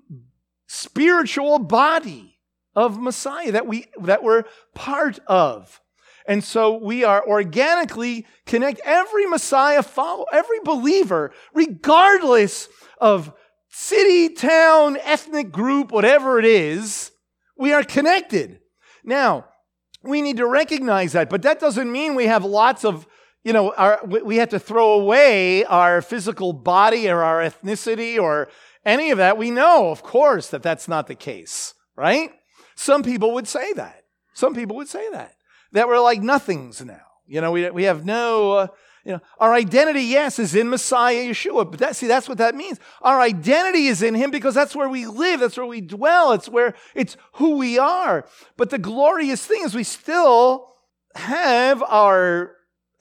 spiritual 0.67 1.59
body 1.59 2.39
of 2.75 2.99
Messiah 2.99 3.53
that, 3.53 3.67
we, 3.67 3.89
that 4.01 4.23
we're 4.23 4.45
part 4.75 5.19
of. 5.27 5.83
And 6.27 6.43
so 6.43 6.79
we 6.79 7.05
are 7.05 7.23
organically 7.29 8.25
connect 8.47 8.81
every 8.87 9.27
Messiah 9.27 9.83
follow, 9.83 10.25
every 10.33 10.61
believer, 10.65 11.31
regardless 11.53 12.71
of 12.99 13.35
city, 13.69 14.31
town, 14.31 14.97
ethnic 15.03 15.53
group, 15.53 15.93
whatever 15.93 16.39
it 16.39 16.47
is, 16.47 17.13
we 17.59 17.75
are 17.75 17.85
connected. 17.85 18.61
Now, 19.05 19.45
we 20.03 20.23
need 20.23 20.39
to 20.39 20.47
recognize 20.47 21.13
that, 21.13 21.29
but 21.29 21.43
that 21.43 21.61
doesn't 21.61 21.93
mean 21.93 22.15
we 22.15 22.29
have 22.29 22.47
lots 22.47 22.83
of 22.83 23.07
you 23.47 23.53
know, 23.53 23.73
our, 23.75 24.01
we 24.05 24.39
have 24.39 24.49
to 24.49 24.59
throw 24.59 24.95
away 24.95 25.65
our 25.67 26.03
physical 26.03 26.53
body 26.53 27.09
or 27.09 27.23
our 27.23 27.49
ethnicity 27.49 28.21
or 28.21 28.49
any 28.85 29.13
of 29.13 29.19
that. 29.19 29.39
We 29.39 29.53
know, 29.53 29.91
of 29.91 30.03
course, 30.03 30.49
that 30.49 30.65
that's 30.65 30.89
not 30.89 31.07
the 31.07 31.15
case, 31.15 31.73
right? 31.95 32.33
Some 32.75 33.05
people 33.05 33.35
would 33.35 33.47
say 33.47 33.73
that. 33.75 34.03
Some 34.35 34.53
people 34.53 34.75
would 34.75 34.89
say 34.89 35.09
that. 35.11 35.37
That 35.71 35.87
we're 35.87 36.01
like 36.01 36.23
nothings 36.23 36.85
now. 36.85 37.07
You 37.25 37.41
know, 37.41 37.53
we, 37.53 37.71
we 37.71 37.85
have 37.85 38.05
no, 38.05 38.53
uh, 38.53 38.67
you 39.05 39.13
know, 39.13 39.21
our 39.39 39.53
identity, 39.53 40.03
yes, 40.03 40.41
is 40.41 40.57
in 40.57 40.69
Messiah 40.69 41.31
Yeshua. 41.31 41.71
But 41.71 41.79
that, 41.79 41.95
see, 41.95 42.09
that's 42.09 42.29
what 42.29 42.39
that 42.39 42.57
means. 42.57 42.81
Our 43.01 43.21
identity 43.21 43.87
is 43.87 44.03
in 44.03 44.17
Him 44.17 44.33
because 44.33 44.57
that's 44.57 44.75
where 44.75 44.89
we 44.89 45.07
live. 45.07 45.39
That's 45.39 45.57
where 45.57 45.67
we 45.67 45.83
dwell. 45.83 46.33
It's 46.33 46.49
where, 46.49 46.75
it's 46.97 47.17
who 47.35 47.59
we 47.59 47.79
are. 47.79 48.27
But 48.57 48.71
the 48.71 48.79
glorious 48.79 49.47
thing 49.47 49.63
is 49.63 49.73
we 49.73 49.85
still 49.85 50.75
have 51.15 51.81
our 51.85 52.56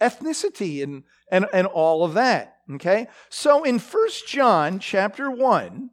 ethnicity 0.05 0.83
and, 0.83 1.03
and, 1.31 1.45
and 1.53 1.67
all 1.67 2.03
of 2.03 2.13
that. 2.13 2.57
Okay? 2.73 3.07
So 3.29 3.63
in 3.63 3.79
First 3.79 4.27
John 4.27 4.79
chapter 4.79 5.29
1, 5.29 5.89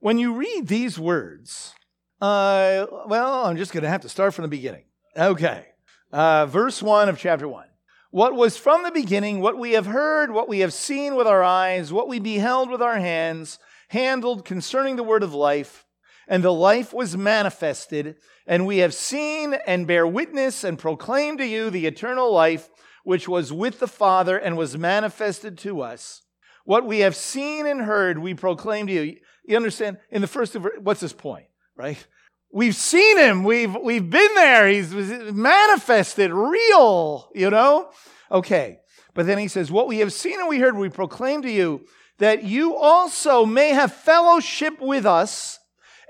when 0.00 0.18
you 0.18 0.34
read 0.34 0.66
these 0.66 0.98
words, 0.98 1.74
uh, 2.20 2.86
well, 3.06 3.46
I'm 3.46 3.56
just 3.56 3.72
going 3.72 3.82
to 3.82 3.88
have 3.88 4.02
to 4.02 4.08
start 4.08 4.34
from 4.34 4.42
the 4.42 4.48
beginning. 4.48 4.84
Okay. 5.16 5.66
Uh, 6.12 6.46
verse 6.46 6.82
1 6.82 7.08
of 7.08 7.18
chapter 7.18 7.48
1. 7.48 7.66
What 8.10 8.34
was 8.34 8.56
from 8.56 8.82
the 8.82 8.90
beginning, 8.90 9.40
what 9.40 9.56
we 9.56 9.72
have 9.72 9.86
heard, 9.86 10.32
what 10.32 10.48
we 10.48 10.60
have 10.60 10.72
seen 10.72 11.14
with 11.14 11.28
our 11.28 11.44
eyes, 11.44 11.92
what 11.92 12.08
we 12.08 12.18
beheld 12.18 12.68
with 12.70 12.82
our 12.82 12.98
hands, 12.98 13.58
handled 13.88 14.44
concerning 14.44 14.96
the 14.96 15.04
word 15.04 15.22
of 15.22 15.34
life, 15.34 15.86
and 16.26 16.42
the 16.42 16.52
life 16.52 16.92
was 16.92 17.16
manifested, 17.16 18.16
and 18.46 18.66
we 18.66 18.78
have 18.78 18.94
seen 18.94 19.54
and 19.66 19.86
bear 19.86 20.06
witness 20.06 20.64
and 20.64 20.78
proclaim 20.78 21.38
to 21.38 21.46
you 21.46 21.70
the 21.70 21.86
eternal 21.86 22.32
life 22.32 22.69
which 23.04 23.28
was 23.28 23.52
with 23.52 23.80
the 23.80 23.88
Father 23.88 24.36
and 24.36 24.56
was 24.56 24.76
manifested 24.76 25.58
to 25.58 25.80
us. 25.80 26.22
What 26.64 26.86
we 26.86 27.00
have 27.00 27.16
seen 27.16 27.66
and 27.66 27.82
heard, 27.82 28.18
we 28.18 28.34
proclaim 28.34 28.86
to 28.86 28.92
you. 28.92 29.16
You 29.44 29.56
understand? 29.56 29.98
In 30.10 30.20
the 30.20 30.26
first, 30.26 30.54
what's 30.54 31.00
his 31.00 31.12
point, 31.12 31.46
right? 31.76 32.04
We've 32.52 32.74
seen 32.74 33.16
him. 33.16 33.44
We've, 33.44 33.74
we've 33.76 34.08
been 34.08 34.34
there. 34.34 34.68
He's 34.68 34.92
manifested, 34.92 36.32
real, 36.32 37.30
you 37.34 37.50
know? 37.50 37.90
Okay. 38.30 38.80
But 39.14 39.26
then 39.26 39.38
he 39.38 39.48
says, 39.48 39.70
What 39.70 39.88
we 39.88 39.98
have 39.98 40.12
seen 40.12 40.38
and 40.40 40.48
we 40.48 40.58
heard, 40.58 40.76
we 40.76 40.88
proclaim 40.88 41.42
to 41.42 41.50
you 41.50 41.86
that 42.18 42.44
you 42.44 42.76
also 42.76 43.46
may 43.46 43.70
have 43.70 43.92
fellowship 43.92 44.80
with 44.80 45.06
us. 45.06 45.58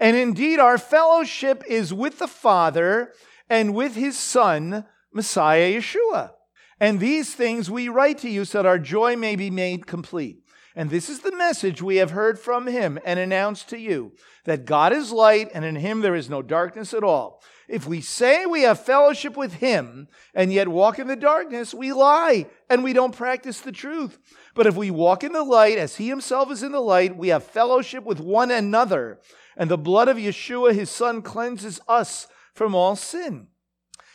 And 0.01 0.17
indeed, 0.17 0.59
our 0.59 0.79
fellowship 0.79 1.63
is 1.69 1.95
with 1.95 2.19
the 2.19 2.27
Father 2.27 3.13
and 3.49 3.75
with 3.75 3.95
his 3.95 4.19
Son, 4.19 4.87
Messiah 5.13 5.73
Yeshua. 5.73 6.33
And 6.81 6.99
these 6.99 7.35
things 7.35 7.71
we 7.71 7.89
write 7.89 8.19
to 8.19 8.31
you 8.31 8.47
so 8.47 8.59
that 8.59 8.67
our 8.67 8.79
joy 8.79 9.15
may 9.15 9.37
be 9.37 9.51
made 9.51 9.87
complete. 9.87 10.43
And 10.75 10.89
this 10.89 11.11
is 11.11 11.21
the 11.21 11.37
message 11.37 11.83
we 11.83 11.97
have 11.97 12.13
heard 12.13 12.39
from 12.39 12.67
him 12.67 12.99
and 13.05 13.19
announced 13.19 13.69
to 13.69 13.79
you 13.79 14.13
that 14.45 14.65
God 14.65 14.93
is 14.93 15.13
light 15.13 15.51
and 15.53 15.65
in 15.65 15.77
him 15.77 16.01
there 16.01 16.15
is 16.15 16.31
no 16.31 16.43
darkness 16.43 16.95
at 16.95 17.05
all. 17.05 17.43
If 17.69 17.87
we 17.87 18.01
say 18.01 18.47
we 18.47 18.63
have 18.63 18.85
fellowship 18.85 19.37
with 19.37 19.55
him 19.55 20.09
and 20.35 20.53
yet 20.53 20.69
walk 20.69 20.99
in 20.99 21.07
the 21.07 21.17
darkness, 21.17 21.75
we 21.75 21.93
lie 21.93 22.47
and 22.69 22.83
we 22.83 22.93
don't 22.93 23.17
practice 23.17 23.61
the 23.61 23.73
truth. 23.73 24.19
But 24.55 24.67
if 24.67 24.75
we 24.75 24.91
walk 24.91 25.23
in 25.23 25.33
the 25.33 25.45
light 25.45 25.77
as 25.77 25.97
he 25.97 26.09
himself 26.09 26.51
is 26.51 26.63
in 26.63 26.73
the 26.73 26.81
light, 26.81 27.17
we 27.17 27.29
have 27.29 27.45
fellowship 27.45 28.05
with 28.05 28.21
one 28.21 28.51
another. 28.51 29.21
And 29.57 29.71
the 29.71 29.77
blood 29.77 30.09
of 30.09 30.17
Yeshua, 30.17 30.73
his 30.73 30.89
son, 30.89 31.21
cleanses 31.21 31.81
us 31.87 32.27
from 32.55 32.75
all 32.75 32.97
sin. 32.97 33.49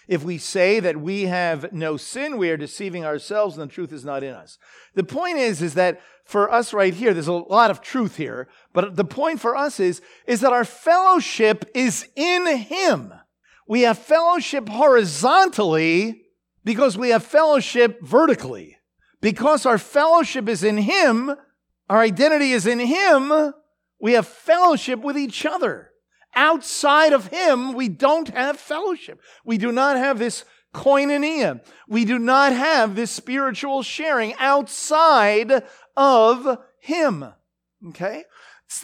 If 0.08 0.24
we 0.24 0.38
say 0.38 0.80
that 0.80 0.98
we 0.98 1.24
have 1.24 1.74
no 1.74 1.98
sin, 1.98 2.38
we 2.38 2.50
are 2.50 2.58
deceiving 2.58 3.06
ourselves 3.06 3.58
and 3.58 3.70
the 3.70 3.74
truth 3.74 3.92
is 3.92 4.06
not 4.06 4.24
in 4.24 4.34
us. 4.34 4.58
The 4.94 5.04
point 5.04 5.38
is, 5.38 5.62
is 5.62 5.74
that 5.74 6.02
for 6.24 6.52
us 6.52 6.74
right 6.74 6.94
here, 6.94 7.14
there's 7.14 7.28
a 7.28 7.34
lot 7.34 7.72
of 7.72 7.82
truth 7.82 8.18
here, 8.18 8.48
but 8.74 8.96
the 8.96 9.06
point 9.06 9.40
for 9.40 9.56
us 9.56 9.80
is, 9.80 10.02
is 10.26 10.42
that 10.42 10.54
our 10.54 10.66
fellowship 10.66 11.70
is 11.74 12.08
in 12.16 12.46
Him. 12.58 13.14
We 13.68 13.82
have 13.82 13.98
fellowship 13.98 14.70
horizontally 14.70 16.24
because 16.64 16.98
we 16.98 17.10
have 17.10 17.24
fellowship 17.24 18.02
vertically. 18.02 18.78
Because 19.22 19.66
our 19.66 19.78
fellowship 19.78 20.48
is 20.48 20.64
in 20.64 20.78
Him, 20.78 21.32
our 21.90 22.00
identity 22.00 22.52
is 22.52 22.68
in 22.68 22.80
Him, 22.80 23.54
we 24.00 24.14
have 24.14 24.28
fellowship 24.28 25.00
with 25.00 25.18
each 25.18 25.46
other. 25.46 25.92
Outside 26.36 27.14
of 27.14 27.28
Him, 27.28 27.74
we 27.74 27.90
don't 27.90 28.30
have 28.30 28.60
fellowship. 28.60 29.22
We 29.46 29.58
do 29.58 29.72
not 29.72 29.98
have 29.98 30.20
this 30.20 30.44
koinonia. 30.74 31.62
We 31.88 32.06
do 32.06 32.20
not 32.20 32.52
have 32.52 32.96
this 32.96 33.12
spiritual 33.12 33.82
sharing 33.84 34.34
outside 34.36 35.64
of 35.96 36.58
Him. 36.80 37.26
Okay? 37.88 38.26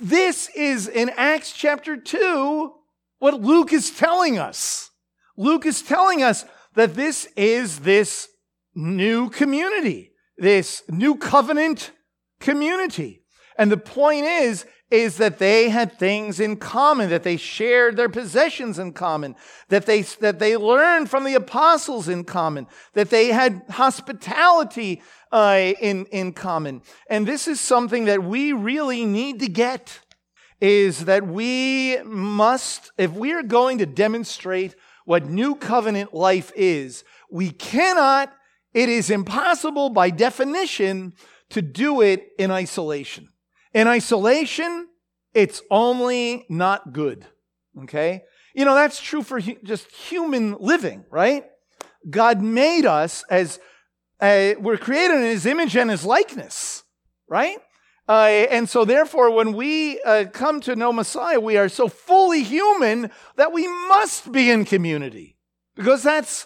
This 0.01 0.49
is 0.55 0.87
in 0.87 1.09
Acts 1.09 1.51
chapter 1.51 1.97
2 1.97 2.73
what 3.19 3.41
Luke 3.41 3.73
is 3.73 3.91
telling 3.91 4.39
us. 4.39 4.89
Luke 5.37 5.65
is 5.65 5.81
telling 5.81 6.23
us 6.23 6.45
that 6.75 6.95
this 6.95 7.27
is 7.35 7.79
this 7.79 8.29
new 8.73 9.29
community, 9.29 10.11
this 10.37 10.83
new 10.89 11.15
covenant 11.15 11.91
community. 12.39 13.23
And 13.57 13.71
the 13.71 13.77
point 13.77 14.25
is, 14.25 14.65
is 14.91 15.17
that 15.17 15.39
they 15.39 15.69
had 15.69 15.97
things 15.97 16.41
in 16.41 16.57
common, 16.57 17.09
that 17.09 17.23
they 17.23 17.37
shared 17.37 17.95
their 17.95 18.09
possessions 18.09 18.77
in 18.77 18.91
common, 18.91 19.35
that 19.69 19.85
they, 19.85 20.01
that 20.01 20.37
they 20.37 20.57
learned 20.57 21.09
from 21.09 21.23
the 21.23 21.33
apostles 21.33 22.09
in 22.09 22.25
common, 22.25 22.67
that 22.93 23.09
they 23.09 23.27
had 23.27 23.63
hospitality 23.69 25.01
uh, 25.31 25.71
in, 25.79 26.05
in 26.07 26.33
common. 26.33 26.81
And 27.09 27.25
this 27.25 27.47
is 27.47 27.61
something 27.61 28.05
that 28.05 28.21
we 28.21 28.51
really 28.51 29.05
need 29.05 29.39
to 29.39 29.47
get 29.47 30.01
is 30.59 31.05
that 31.05 31.25
we 31.25 31.97
must, 32.03 32.91
if 32.97 33.13
we 33.13 33.31
are 33.31 33.43
going 33.43 33.77
to 33.79 33.85
demonstrate 33.85 34.75
what 35.05 35.25
new 35.25 35.55
covenant 35.55 36.13
life 36.13 36.51
is, 36.55 37.03
we 37.31 37.49
cannot, 37.49 38.31
it 38.73 38.89
is 38.89 39.09
impossible 39.09 39.89
by 39.89 40.09
definition 40.09 41.13
to 41.49 41.61
do 41.61 42.01
it 42.01 42.27
in 42.37 42.51
isolation. 42.51 43.30
In 43.73 43.87
isolation, 43.87 44.87
it's 45.33 45.61
only 45.71 46.45
not 46.49 46.93
good. 46.93 47.25
Okay? 47.83 48.23
You 48.53 48.65
know, 48.65 48.75
that's 48.75 48.99
true 48.99 49.23
for 49.23 49.39
hu- 49.39 49.57
just 49.63 49.89
human 49.91 50.57
living, 50.59 51.05
right? 51.09 51.45
God 52.09 52.41
made 52.41 52.85
us 52.85 53.23
as 53.29 53.59
uh, 54.19 54.53
we're 54.59 54.77
created 54.77 55.17
in 55.17 55.23
his 55.23 55.45
image 55.45 55.75
and 55.75 55.89
his 55.89 56.03
likeness, 56.03 56.83
right? 57.27 57.57
Uh, 58.09 58.47
and 58.49 58.67
so, 58.67 58.83
therefore, 58.83 59.31
when 59.31 59.53
we 59.53 60.01
uh, 60.01 60.25
come 60.33 60.59
to 60.61 60.75
know 60.75 60.91
Messiah, 60.91 61.39
we 61.39 61.55
are 61.55 61.69
so 61.69 61.87
fully 61.87 62.43
human 62.43 63.09
that 63.37 63.53
we 63.53 63.67
must 63.87 64.31
be 64.31 64.49
in 64.49 64.65
community 64.65 65.37
because 65.75 66.03
that's 66.03 66.45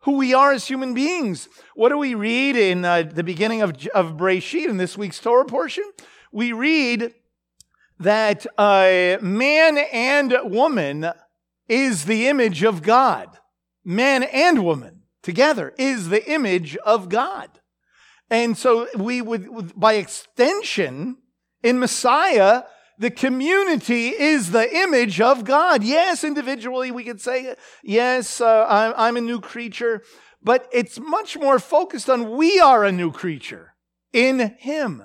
who 0.00 0.16
we 0.16 0.32
are 0.32 0.52
as 0.52 0.66
human 0.66 0.94
beings. 0.94 1.48
What 1.74 1.90
do 1.90 1.98
we 1.98 2.14
read 2.14 2.56
in 2.56 2.84
uh, 2.84 3.02
the 3.02 3.22
beginning 3.22 3.62
of, 3.62 3.86
of 3.94 4.16
Breshit 4.16 4.68
in 4.68 4.78
this 4.78 4.96
week's 4.96 5.20
Torah 5.20 5.44
portion? 5.44 5.84
We 6.32 6.52
read 6.52 7.14
that 8.00 8.46
uh, 8.58 9.18
man 9.20 9.78
and 9.78 10.34
woman 10.44 11.10
is 11.68 12.06
the 12.06 12.26
image 12.28 12.64
of 12.64 12.82
God. 12.82 13.38
Man 13.84 14.22
and 14.22 14.64
woman 14.64 15.02
together 15.22 15.74
is 15.78 16.08
the 16.08 16.28
image 16.30 16.76
of 16.78 17.08
God. 17.08 17.50
And 18.30 18.56
so 18.56 18.88
we 18.96 19.20
would, 19.20 19.78
by 19.78 19.94
extension, 19.94 21.18
in 21.62 21.78
Messiah, 21.78 22.62
the 22.98 23.10
community 23.10 24.08
is 24.08 24.52
the 24.52 24.74
image 24.74 25.20
of 25.20 25.44
God. 25.44 25.84
Yes, 25.84 26.24
individually, 26.24 26.90
we 26.90 27.04
could 27.04 27.20
say, 27.20 27.54
yes, 27.82 28.40
uh, 28.40 28.66
I'm, 28.68 28.94
I'm 28.96 29.16
a 29.16 29.20
new 29.20 29.40
creature, 29.40 30.02
but 30.42 30.68
it's 30.72 30.98
much 30.98 31.38
more 31.38 31.58
focused 31.58 32.08
on 32.08 32.36
we 32.36 32.58
are 32.58 32.84
a 32.84 32.92
new 32.92 33.12
creature 33.12 33.74
in 34.12 34.56
Him. 34.58 35.04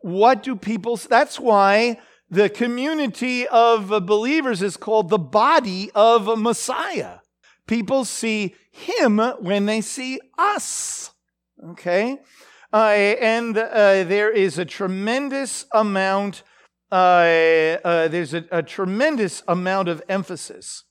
What 0.00 0.42
do 0.42 0.56
people, 0.56 0.96
that's 0.96 1.38
why 1.38 2.00
the 2.30 2.48
community 2.48 3.46
of 3.48 3.88
believers 4.06 4.62
is 4.62 4.76
called 4.76 5.08
the 5.08 5.18
body 5.18 5.90
of 5.94 6.38
Messiah. 6.38 7.18
People 7.66 8.04
see 8.04 8.54
Him 8.70 9.18
when 9.18 9.66
they 9.66 9.80
see 9.80 10.20
us. 10.38 11.12
Okay? 11.70 12.18
Uh, 12.72 12.76
and 13.20 13.58
uh, 13.58 14.04
there 14.04 14.30
is 14.30 14.58
a 14.58 14.64
tremendous 14.64 15.66
amount, 15.72 16.44
uh, 16.92 16.94
uh 17.84 18.08
there's 18.08 18.32
a, 18.32 18.44
a, 18.52 18.62
tremendous 18.62 19.42
amount 19.48 19.88
of 19.88 20.00
emphasis 20.08 20.84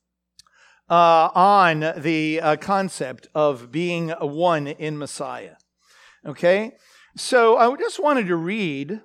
uh, 0.89 1.29
on 1.33 1.93
the 1.97 2.41
uh, 2.41 2.55
concept 2.57 3.27
of 3.33 3.71
being 3.71 4.09
one 4.09 4.67
in 4.67 4.97
Messiah. 4.97 5.55
Okay? 6.25 6.73
So 7.19 7.57
I 7.57 7.75
just 7.75 7.99
wanted 7.99 8.27
to 8.27 8.37
read. 8.37 9.01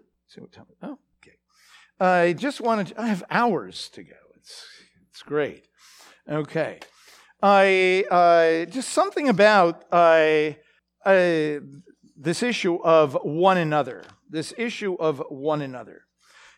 Oh, 0.82 0.98
okay. 1.20 1.36
I 1.98 2.32
just 2.32 2.60
wanted 2.60 2.86
to, 2.88 3.00
I 3.00 3.08
have 3.08 3.24
hours 3.28 3.88
to 3.90 4.04
go. 4.04 4.14
It's, 4.36 4.64
it's 5.10 5.22
great. 5.22 5.66
Okay. 6.28 6.78
I, 7.42 8.04
uh, 8.08 8.70
just 8.70 8.90
something 8.90 9.28
about 9.28 9.84
I, 9.90 10.58
I 11.04 11.58
this 12.16 12.44
issue 12.44 12.76
of 12.76 13.18
one 13.24 13.58
another. 13.58 14.04
This 14.30 14.54
issue 14.56 14.94
of 14.94 15.20
one 15.28 15.60
another. 15.60 16.02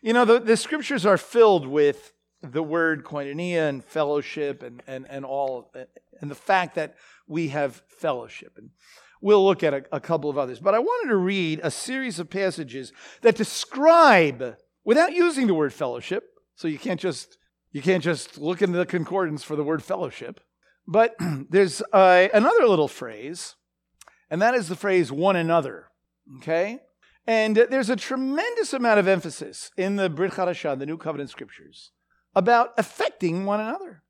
You 0.03 0.13
know, 0.13 0.25
the, 0.25 0.39
the 0.39 0.57
scriptures 0.57 1.07
are 1.07 1.17
filled 1.17 1.65
with 1.65 2.13
the 2.43 2.61
word 2.61 3.03
koinonia 3.03 3.67
and 3.67 3.83
fellowship 3.83 4.61
and, 4.61 4.83
and, 4.85 5.07
and 5.09 5.25
all, 5.25 5.73
and 6.21 6.29
the 6.29 6.35
fact 6.35 6.75
that 6.75 6.95
we 7.27 7.47
have 7.47 7.81
fellowship. 7.87 8.59
And 8.59 8.69
we'll 9.21 9.45
look 9.45 9.63
at 9.63 9.73
a, 9.73 9.83
a 9.91 9.99
couple 9.99 10.29
of 10.29 10.37
others. 10.37 10.59
But 10.59 10.75
I 10.75 10.79
wanted 10.79 11.09
to 11.09 11.17
read 11.17 11.59
a 11.63 11.71
series 11.71 12.19
of 12.19 12.29
passages 12.29 12.93
that 13.21 13.35
describe, 13.35 14.57
without 14.83 15.13
using 15.13 15.47
the 15.47 15.53
word 15.53 15.73
fellowship, 15.73 16.23
so 16.55 16.67
you 16.67 16.79
can't 16.79 16.99
just 16.99 17.37
you 17.71 17.81
can't 17.81 18.03
just 18.03 18.37
look 18.37 18.61
in 18.61 18.71
the 18.71 18.85
concordance 18.85 19.43
for 19.43 19.55
the 19.55 19.63
word 19.63 19.83
fellowship. 19.83 20.39
But 20.87 21.15
there's 21.49 21.81
uh, 21.93 22.27
another 22.33 22.65
little 22.65 22.87
phrase 22.87 23.55
and 24.29 24.41
that 24.41 24.55
is 24.55 24.67
the 24.67 24.75
phrase 24.75 25.11
one 25.11 25.35
another. 25.35 25.87
Okay? 26.37 26.79
And 27.25 27.55
there's 27.55 27.89
a 27.89 27.95
tremendous 27.95 28.73
amount 28.73 28.99
of 28.99 29.07
emphasis 29.07 29.71
in 29.77 29.95
the 29.97 30.09
Brit 30.09 30.33
Hadashah, 30.33 30.79
the 30.79 30.85
New 30.85 30.97
Covenant 30.97 31.29
Scriptures, 31.29 31.91
about 32.35 32.71
affecting 32.77 33.45
one 33.45 33.59
another. 33.59 34.03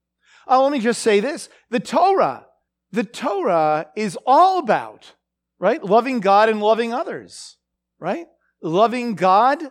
Uh, 0.48 0.62
let 0.62 0.72
me 0.72 0.80
just 0.80 1.02
say 1.02 1.20
this 1.20 1.50
the 1.70 1.80
Torah, 1.80 2.46
the 2.92 3.04
Torah 3.04 3.88
is 3.96 4.18
all 4.26 4.60
about, 4.60 5.14
right? 5.60 5.84
Loving 5.84 6.20
God 6.20 6.50
and 6.50 6.62
loving 6.62 6.94
others, 6.94 7.58
right? 8.00 8.28
Loving 8.62 9.16
God 9.16 9.62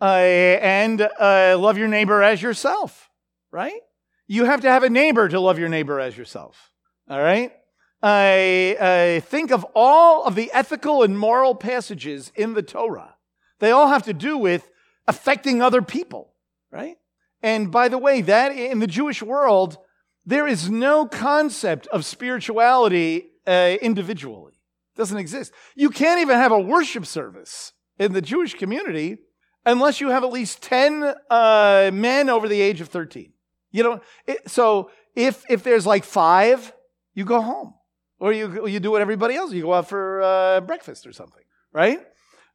uh, 0.00 0.04
and 0.04 1.00
uh, 1.00 1.56
love 1.58 1.78
your 1.78 1.88
neighbor 1.88 2.22
as 2.22 2.42
yourself, 2.42 3.10
right? 3.50 3.80
You 4.26 4.44
have 4.44 4.62
to 4.62 4.70
have 4.70 4.82
a 4.82 4.90
neighbor 4.90 5.28
to 5.28 5.40
love 5.40 5.58
your 5.58 5.68
neighbor 5.68 6.00
as 6.00 6.16
yourself, 6.16 6.70
all 7.08 7.20
right? 7.20 7.52
I, 8.02 8.76
I 8.78 9.20
think 9.20 9.50
of 9.50 9.64
all 9.74 10.24
of 10.24 10.34
the 10.34 10.50
ethical 10.52 11.02
and 11.02 11.18
moral 11.18 11.54
passages 11.54 12.30
in 12.34 12.54
the 12.54 12.62
Torah. 12.62 13.14
They 13.58 13.70
all 13.70 13.88
have 13.88 14.02
to 14.04 14.12
do 14.12 14.36
with 14.36 14.70
affecting 15.08 15.62
other 15.62 15.80
people, 15.80 16.34
right? 16.70 16.96
And 17.42 17.70
by 17.70 17.88
the 17.88 17.98
way, 17.98 18.20
that 18.22 18.52
in 18.52 18.80
the 18.80 18.86
Jewish 18.86 19.22
world, 19.22 19.78
there 20.26 20.46
is 20.46 20.68
no 20.68 21.06
concept 21.06 21.86
of 21.88 22.04
spirituality 22.04 23.28
uh, 23.46 23.76
individually. 23.80 24.54
It 24.94 24.98
doesn't 24.98 25.18
exist. 25.18 25.52
You 25.76 25.88
can't 25.90 26.20
even 26.20 26.36
have 26.36 26.52
a 26.52 26.58
worship 26.58 27.06
service 27.06 27.72
in 27.98 28.12
the 28.12 28.20
Jewish 28.20 28.54
community 28.54 29.18
unless 29.64 30.00
you 30.00 30.10
have 30.10 30.24
at 30.24 30.32
least 30.32 30.62
10 30.62 31.14
uh, 31.30 31.90
men 31.92 32.28
over 32.28 32.48
the 32.48 32.60
age 32.60 32.80
of 32.80 32.88
13. 32.88 33.32
You 33.70 33.82
know, 33.82 34.00
it, 34.26 34.50
so 34.50 34.90
if, 35.14 35.44
if 35.48 35.62
there's 35.62 35.86
like 35.86 36.04
five, 36.04 36.72
you 37.14 37.24
go 37.24 37.40
home. 37.40 37.74
Or 38.18 38.32
you, 38.32 38.66
you 38.66 38.80
do 38.80 38.90
what 38.90 39.02
everybody 39.02 39.34
else. 39.34 39.52
You 39.52 39.62
go 39.62 39.74
out 39.74 39.88
for 39.88 40.22
uh, 40.22 40.60
breakfast 40.62 41.06
or 41.06 41.12
something, 41.12 41.42
right? 41.72 42.00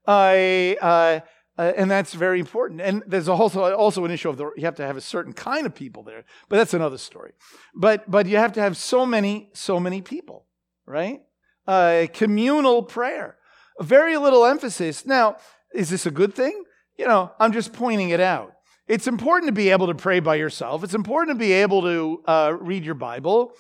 I, 0.07 1.22
uh, 1.57 1.73
and 1.75 1.91
that's 1.91 2.13
very 2.13 2.39
important. 2.39 2.81
And 2.81 3.03
there's 3.05 3.27
also, 3.27 3.73
also 3.73 4.05
an 4.05 4.11
issue 4.11 4.29
of 4.29 4.37
the, 4.37 4.51
you 4.55 4.65
have 4.65 4.75
to 4.75 4.85
have 4.85 4.97
a 4.97 5.01
certain 5.01 5.33
kind 5.33 5.65
of 5.65 5.75
people 5.75 6.03
there, 6.03 6.23
but 6.49 6.57
that's 6.57 6.73
another 6.73 6.97
story. 6.97 7.33
But, 7.75 8.09
but 8.09 8.25
you 8.25 8.37
have 8.37 8.53
to 8.53 8.61
have 8.61 8.77
so 8.77 9.05
many, 9.05 9.49
so 9.53 9.79
many 9.79 10.01
people, 10.01 10.45
right? 10.85 11.21
Uh, 11.67 12.07
communal 12.13 12.83
prayer. 12.83 13.37
Very 13.79 14.17
little 14.17 14.45
emphasis. 14.45 15.05
Now, 15.05 15.37
is 15.73 15.89
this 15.89 16.05
a 16.05 16.11
good 16.11 16.33
thing? 16.33 16.63
You 16.97 17.07
know, 17.07 17.31
I'm 17.39 17.51
just 17.51 17.73
pointing 17.73 18.09
it 18.09 18.19
out. 18.19 18.53
It's 18.87 19.07
important 19.07 19.47
to 19.47 19.53
be 19.53 19.69
able 19.69 19.87
to 19.87 19.95
pray 19.95 20.19
by 20.19 20.35
yourself. 20.35 20.83
It's 20.83 20.93
important 20.93 21.37
to 21.37 21.39
be 21.39 21.53
able 21.53 21.81
to 21.81 22.23
uh, 22.27 22.57
read 22.59 22.83
your 22.83 22.95
Bible. 22.95 23.53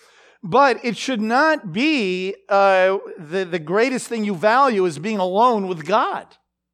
But 0.43 0.83
it 0.83 0.97
should 0.97 1.21
not 1.21 1.71
be 1.71 2.35
uh, 2.49 2.97
the, 3.17 3.45
the 3.45 3.59
greatest 3.59 4.07
thing 4.07 4.23
you 4.23 4.33
value 4.33 4.85
is 4.85 4.97
being 4.97 5.19
alone 5.19 5.67
with 5.67 5.85
God. 5.85 6.25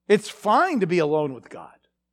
It's 0.08 0.30
fine 0.30 0.80
to 0.80 0.88
be 0.88 0.99
alone 0.99 1.34
with 1.34 1.49
God. 1.49 1.72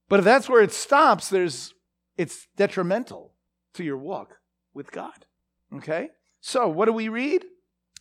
But 0.08 0.20
if 0.20 0.24
that's 0.24 0.48
where 0.48 0.62
it 0.62 0.72
stops, 0.72 1.28
there's, 1.28 1.74
it's 2.16 2.48
detrimental 2.56 3.32
to 3.74 3.84
your 3.84 3.96
walk 3.96 4.36
with 4.72 4.90
God. 4.90 5.26
Okay? 5.74 6.10
So, 6.40 6.68
what 6.68 6.86
do 6.86 6.92
we 6.92 7.08
read? 7.08 7.44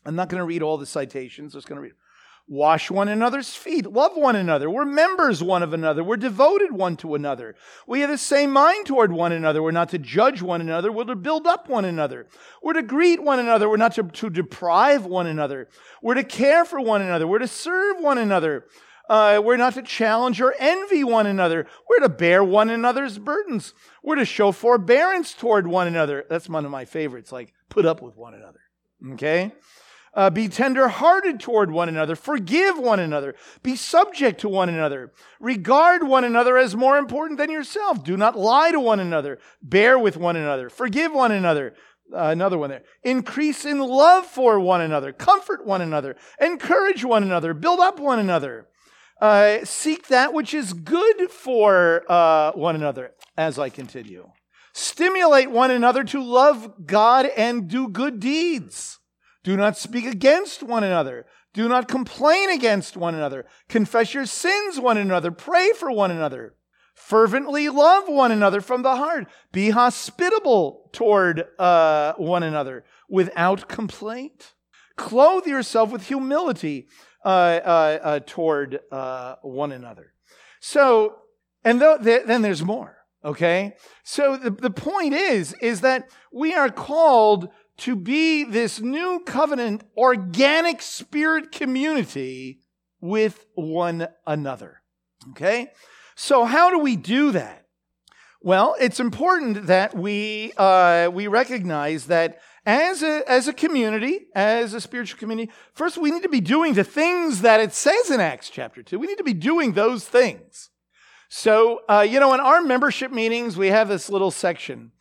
I'm 0.06 0.16
not 0.16 0.30
going 0.30 0.40
to 0.40 0.46
read 0.46 0.62
all 0.62 0.78
the 0.78 0.86
citations, 0.86 1.54
I'm 1.54 1.60
just 1.60 1.68
going 1.68 1.78
to 1.78 1.82
read. 1.82 1.94
Wash 2.46 2.92
one 2.92 3.08
another's 3.08 3.56
feet. 3.56 3.86
Love 3.86 4.18
one 4.18 4.36
another. 4.36 4.70
We're 4.70 4.84
members 4.84 5.42
one 5.42 5.64
of 5.64 5.72
another. 5.72 6.04
We're 6.04 6.18
devoted 6.18 6.74
one 6.74 6.98
to 6.98 7.16
another. 7.16 7.56
We 7.88 8.02
have 8.02 8.10
the 8.10 8.18
same 8.18 8.52
mind 8.52 8.86
toward 8.86 9.14
one 9.14 9.32
another. 9.32 9.64
We're 9.64 9.72
not 9.72 9.88
to 9.90 9.98
judge 9.98 10.42
one 10.42 10.60
another. 10.60 10.92
We're 10.92 11.06
to 11.06 11.16
build 11.16 11.48
up 11.48 11.70
one 11.70 11.86
another. 11.86 12.28
We're 12.62 12.74
to 12.74 12.84
greet 12.84 13.24
one 13.24 13.40
another. 13.40 13.70
We're 13.70 13.78
not 13.78 13.96
to, 13.96 14.04
to 14.04 14.30
deprive 14.30 15.06
one 15.06 15.26
another. 15.26 15.70
We're 16.02 16.16
to 16.16 16.24
care 16.26 16.66
for 16.66 16.82
one 16.82 17.02
another. 17.02 17.28
We're 17.28 17.40
to 17.40 17.48
serve 17.48 18.02
one 18.02 18.18
another. 18.18 18.66
Uh, 19.10 19.42
we're 19.44 19.58
not 19.58 19.74
to 19.74 19.82
challenge 19.82 20.40
or 20.40 20.56
envy 20.60 21.04
one 21.04 21.28
another. 21.28 21.68
We're 21.90 22.00
to 22.00 22.10
bear 22.10 22.44
one 22.44 22.70
another's 22.70 23.20
burdens. 23.20 23.74
We're 24.02 24.16
to 24.16 24.26
show 24.26 24.52
forbearance 24.52 25.34
toward 25.34 25.68
one 25.68 25.88
another. 25.88 26.26
That's 26.30 26.48
one 26.48 26.66
of 26.66 26.72
my 26.72 26.86
favorites, 26.86 27.32
like 27.32 27.54
put 27.70 27.86
up 27.86 28.02
with 28.02 28.16
one 28.16 28.34
another. 28.34 28.60
Okay? 29.14 29.52
Uh, 30.16 30.30
be 30.30 30.48
tender-hearted 30.48 31.40
toward 31.40 31.72
one 31.72 31.90
another. 31.90 32.16
Forgive 32.16 32.78
one 32.78 33.00
another. 33.00 33.36
Be 33.64 33.76
subject 33.76 34.42
to 34.42 34.50
one 34.50 34.70
another. 34.70 35.12
Regard 35.40 36.08
one 36.08 36.24
another 36.24 36.56
as 36.56 36.76
more 36.76 36.98
important 36.98 37.40
than 37.40 37.50
yourself. 37.50 38.04
Do 38.04 38.16
not 38.16 38.38
lie 38.38 38.72
to 38.72 38.80
one 38.80 39.00
another. 39.00 39.40
Bear 39.62 39.98
with 39.98 40.16
one 40.16 40.36
another. 40.36 40.70
Forgive 40.70 41.12
one 41.12 41.32
another. 41.32 41.74
Uh, 42.14 42.28
another 42.28 42.60
one 42.60 42.70
there. 42.70 42.84
Increase 43.02 43.66
in 43.66 43.80
love 43.80 44.28
for 44.28 44.60
one 44.60 44.82
another. 44.82 45.12
Comfort 45.12 45.66
one 45.66 45.82
another. 45.82 46.16
Encourage 46.40 47.04
one 47.04 47.24
another. 47.24 47.56
Build 47.56 47.80
up 47.80 48.00
one 48.00 48.20
another. 48.20 48.68
Uh, 49.24 49.64
seek 49.64 50.10
that 50.10 50.34
which 50.34 50.54
is 50.54 50.74
good 50.74 51.32
for 51.32 52.04
uh, 52.12 52.52
one 52.52 52.76
another. 52.76 53.14
As 53.38 53.58
I 53.58 53.70
continue, 53.70 54.30
stimulate 54.74 55.50
one 55.50 55.72
another 55.72 56.04
to 56.04 56.22
love 56.22 56.86
God 56.86 57.28
and 57.38 57.70
do 57.70 57.88
good 57.88 58.20
deeds. 58.20 59.00
Do 59.46 59.56
not 59.56 59.78
speak 59.78 60.06
against 60.06 60.62
one 60.62 60.84
another. 60.84 61.26
Do 61.54 61.70
not 61.70 61.88
complain 61.88 62.50
against 62.50 62.98
one 62.98 63.16
another. 63.16 63.46
Confess 63.70 64.14
your 64.14 64.26
sins 64.26 64.78
one 64.78 64.98
another. 64.98 65.32
Pray 65.32 65.72
for 65.72 65.90
one 65.90 66.12
another. 66.12 66.56
Fervently 66.94 67.70
love 67.70 68.10
one 68.10 68.34
another 68.34 68.60
from 68.60 68.82
the 68.82 68.98
heart. 68.98 69.28
Be 69.54 69.70
hospitable 69.70 70.90
toward 70.92 71.46
uh, 71.58 72.12
one 72.18 72.44
another 72.44 72.84
without 73.08 73.70
complaint. 73.70 74.54
Clothe 74.98 75.48
yourself 75.48 75.92
with 75.92 76.08
humility 76.08 76.88
toward 77.24 78.80
uh, 78.92 79.36
one 79.42 79.72
another. 79.72 80.14
So, 80.60 81.16
and 81.64 81.80
th- 81.80 82.26
then 82.26 82.42
there's 82.42 82.64
more. 82.64 82.98
Okay. 83.26 83.74
So 84.04 84.36
the, 84.36 84.50
the 84.50 84.70
point 84.70 85.14
is, 85.14 85.56
is 85.62 85.82
that 85.82 86.10
we 86.32 86.54
are 86.54 86.70
called 86.70 87.50
to 87.78 87.96
be 87.96 88.44
this 88.44 88.80
new 88.80 89.22
covenant 89.26 89.84
organic 89.98 90.82
spirit 90.82 91.52
community 91.52 92.60
with 93.02 93.46
one 93.56 94.08
another. 94.28 94.82
Okay? 95.32 95.72
So, 96.16 96.46
how 96.46 96.70
do 96.70 96.80
we 96.80 96.96
do 96.96 97.32
that? 97.32 97.66
Well, 98.42 98.76
it's 98.80 99.00
important 99.00 99.68
that 99.68 99.96
we, 99.96 100.52
uh, 100.58 101.10
we 101.14 101.28
recognize 101.28 102.08
that 102.08 102.40
as 102.66 103.04
a, 103.04 103.30
as 103.30 103.48
a 103.48 103.54
community, 103.54 104.28
as 104.34 104.74
a 104.74 104.82
spiritual 104.82 105.20
community, 105.20 105.52
first 105.74 105.98
we 105.98 106.12
need 106.12 106.24
to 106.24 106.30
be 106.30 106.42
doing 106.42 106.74
the 106.74 106.84
things 106.84 107.42
that 107.42 107.60
it 107.60 107.74
says 107.74 108.10
in 108.10 108.20
Acts 108.20 108.50
chapter 108.50 108.82
2. 108.82 108.98
We 108.98 109.08
need 109.08 109.18
to 109.18 109.24
be 109.24 109.34
doing 109.34 109.74
those 109.74 110.06
things. 110.06 110.70
So, 111.30 111.82
uh, 111.90 112.06
you 112.08 112.20
know, 112.20 112.34
in 112.34 112.40
our 112.40 112.62
membership 112.62 113.12
meetings, 113.12 113.58
we 113.58 113.68
have 113.68 113.90
this 113.90 114.10
little 114.10 114.32
section 114.32 114.92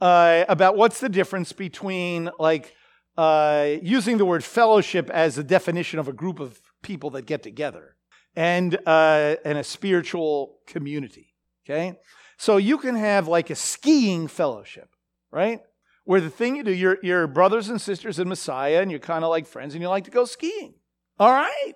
uh, 0.00 0.44
about 0.48 0.76
what's 0.76 1.00
the 1.00 1.08
difference 1.08 1.52
between 1.52 2.30
like 2.38 2.74
uh, 3.16 3.68
using 3.82 4.16
the 4.16 4.24
word 4.24 4.44
fellowship 4.44 5.10
as 5.10 5.38
a 5.38 5.44
definition 5.44 5.98
of 5.98 6.08
a 6.08 6.12
group 6.12 6.40
of 6.40 6.60
people 6.82 7.10
that 7.10 7.26
get 7.26 7.42
together 7.42 7.96
and 8.34 8.78
uh, 8.86 9.36
and 9.44 9.58
a 9.58 9.64
spiritual 9.64 10.58
community. 10.66 11.34
Okay, 11.64 11.94
so 12.36 12.56
you 12.56 12.78
can 12.78 12.96
have 12.96 13.28
like 13.28 13.50
a 13.50 13.54
skiing 13.54 14.28
fellowship, 14.28 14.88
right? 15.30 15.60
Where 16.04 16.20
the 16.20 16.30
thing 16.30 16.56
you 16.56 16.64
do, 16.64 16.72
you're, 16.72 16.98
you're 17.02 17.26
brothers 17.26 17.68
and 17.68 17.80
sisters 17.80 18.18
in 18.18 18.28
Messiah, 18.28 18.80
and 18.80 18.90
you're 18.90 19.00
kind 19.00 19.24
of 19.24 19.30
like 19.30 19.46
friends, 19.46 19.74
and 19.74 19.82
you 19.82 19.88
like 19.88 20.04
to 20.04 20.10
go 20.10 20.24
skiing. 20.24 20.74
All 21.18 21.32
right, 21.32 21.74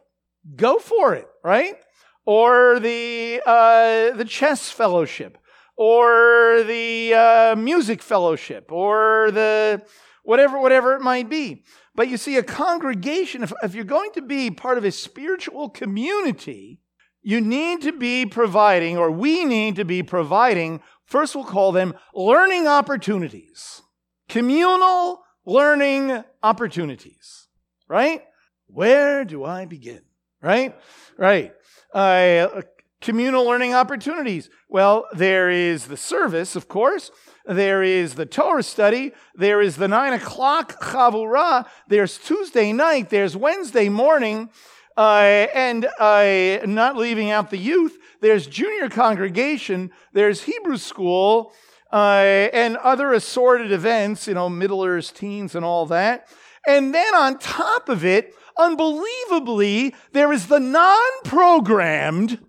go 0.55 0.79
for 0.79 1.15
it, 1.15 1.29
right? 1.45 1.77
Or 2.25 2.81
the 2.81 3.41
uh, 3.47 4.17
the 4.17 4.25
chess 4.25 4.71
fellowship, 4.71 5.39
or 5.77 6.63
the 6.67 7.15
uh, 7.15 7.57
music 7.57 8.03
fellowship 8.03 8.73
or 8.73 9.31
the 9.31 9.83
whatever, 10.25 10.59
whatever 10.59 10.95
it 10.95 11.03
might 11.03 11.29
be. 11.29 11.65
But 11.95 12.09
you 12.09 12.17
see, 12.17 12.37
a 12.37 12.43
congregation, 12.43 13.43
if, 13.43 13.53
if 13.63 13.75
you're 13.75 13.85
going 13.85 14.11
to 14.13 14.23
be 14.23 14.51
part 14.51 14.79
of 14.79 14.85
a 14.85 14.91
spiritual 14.91 15.69
community, 15.69 16.81
you 17.23 17.41
need 17.41 17.83
to 17.83 17.93
be 17.93 18.27
providing, 18.27 18.97
or 18.97 19.11
we 19.11 19.45
need 19.45 19.77
to 19.77 19.85
be 19.85 20.03
providing, 20.03 20.81
first 21.05 21.35
we'll 21.35 21.45
call 21.45 21.73
them 21.73 21.95
learning 22.15 22.67
opportunities, 22.67 23.83
communal 24.29 25.23
learning 25.45 26.25
opportunities, 26.43 27.49
right? 27.89 28.23
Where 28.67 29.25
do 29.25 29.45
I 29.45 29.65
begin? 29.65 30.03
Right? 30.43 30.77
Right. 31.17 31.53
Uh, 31.93 32.63
communal 33.01 33.45
learning 33.45 33.75
opportunities? 33.75 34.51
Well, 34.69 35.07
there 35.13 35.49
is 35.51 35.87
the 35.87 35.97
service, 35.97 36.57
of 36.57 36.69
course. 36.69 37.11
There 37.45 37.83
is 37.83 38.15
the 38.15 38.27
Torah 38.27 38.63
study. 38.63 39.13
There 39.35 39.61
is 39.63 39.77
the 39.77 39.89
nine 39.89 40.13
o'clock 40.13 40.81
chavurah. 40.83 41.67
There's 41.89 42.19
Tuesday 42.19 42.73
night. 42.73 43.11
There's 43.11 43.37
Wednesday 43.37 43.89
morning. 43.89 44.51
Uh, 44.97 45.47
and 45.55 45.87
uh, 45.99 46.59
not 46.65 46.97
leaving 46.97 47.31
out 47.31 47.51
the 47.51 47.59
youth, 47.59 47.99
there's 48.23 48.47
junior 48.47 48.89
congregation, 48.89 49.91
there's 50.15 50.43
Hebrew 50.43 50.79
school, 50.79 51.53
uh, 51.93 52.49
and 52.53 52.77
other 52.79 53.13
assorted 53.13 53.73
events, 53.73 54.27
you 54.27 54.35
know, 54.35 54.49
middlers, 54.49 55.11
teens, 55.11 55.55
and 55.55 55.65
all 55.65 55.87
that. 55.87 56.29
And 56.67 56.95
then 56.95 57.15
on 57.15 57.39
top 57.39 57.89
of 57.89 58.05
it, 58.05 58.35
unbelievably, 58.59 59.95
there 60.13 60.33
is 60.33 60.49
the 60.49 60.61
non 60.61 61.23
programmed 61.25 62.41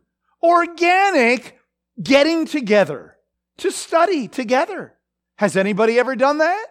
organic 0.42 1.60
getting 2.02 2.46
together 2.46 3.18
to 3.58 3.72
study 3.72 4.28
together. 4.28 4.94
Has 5.38 5.56
anybody 5.56 6.00
ever 6.00 6.16
done 6.16 6.40
that? 6.40 6.66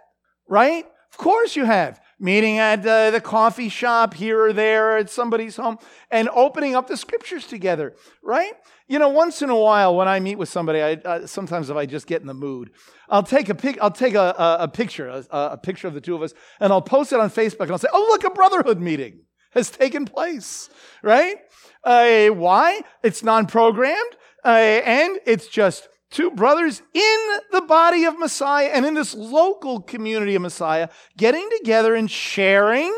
Right? 0.48 0.84
Of 1.12 1.18
course 1.18 1.56
you 1.56 1.64
have. 1.64 2.00
Meeting 2.18 2.58
at 2.58 2.86
uh, 2.86 3.10
the 3.10 3.20
coffee 3.20 3.68
shop 3.68 4.14
here 4.14 4.42
or 4.42 4.52
there 4.54 4.96
at 4.96 5.10
somebody's 5.10 5.56
home 5.56 5.78
and 6.10 6.30
opening 6.30 6.74
up 6.74 6.86
the 6.86 6.96
scriptures 6.96 7.46
together, 7.46 7.94
right? 8.22 8.54
You 8.88 8.98
know, 8.98 9.10
once 9.10 9.42
in 9.42 9.50
a 9.50 9.56
while 9.56 9.94
when 9.94 10.08
I 10.08 10.18
meet 10.20 10.36
with 10.36 10.48
somebody, 10.48 10.80
I, 10.80 10.92
uh, 10.92 11.26
sometimes 11.26 11.68
if 11.68 11.76
I 11.76 11.84
just 11.84 12.06
get 12.06 12.22
in 12.22 12.26
the 12.26 12.32
mood, 12.32 12.70
I'll 13.10 13.22
take 13.22 13.50
a 13.50 13.54
pic, 13.54 13.76
I'll 13.82 13.90
take 13.90 14.14
a, 14.14 14.34
a, 14.38 14.56
a 14.60 14.68
picture, 14.68 15.08
a, 15.08 15.26
a 15.30 15.58
picture 15.58 15.88
of 15.88 15.94
the 15.94 16.00
two 16.00 16.14
of 16.14 16.22
us, 16.22 16.32
and 16.58 16.72
I'll 16.72 16.80
post 16.80 17.12
it 17.12 17.20
on 17.20 17.28
Facebook 17.28 17.64
and 17.64 17.72
I'll 17.72 17.78
say, 17.78 17.88
"Oh, 17.92 18.06
look, 18.08 18.24
a 18.24 18.30
brotherhood 18.30 18.80
meeting 18.80 19.20
has 19.50 19.68
taken 19.68 20.06
place," 20.06 20.70
right? 21.02 21.36
Uh, 21.84 22.28
why? 22.28 22.80
It's 23.02 23.22
non 23.22 23.44
programmed, 23.46 24.16
uh, 24.42 24.48
and 24.48 25.18
it's 25.26 25.48
just 25.48 25.88
two 26.10 26.30
brothers 26.30 26.82
in 26.94 27.26
the 27.52 27.62
body 27.62 28.04
of 28.04 28.18
Messiah 28.18 28.70
and 28.72 28.86
in 28.86 28.94
this 28.94 29.14
local 29.14 29.80
community 29.80 30.34
of 30.34 30.42
Messiah 30.42 30.88
getting 31.16 31.48
together 31.58 31.94
and 31.94 32.10
sharing, 32.10 32.96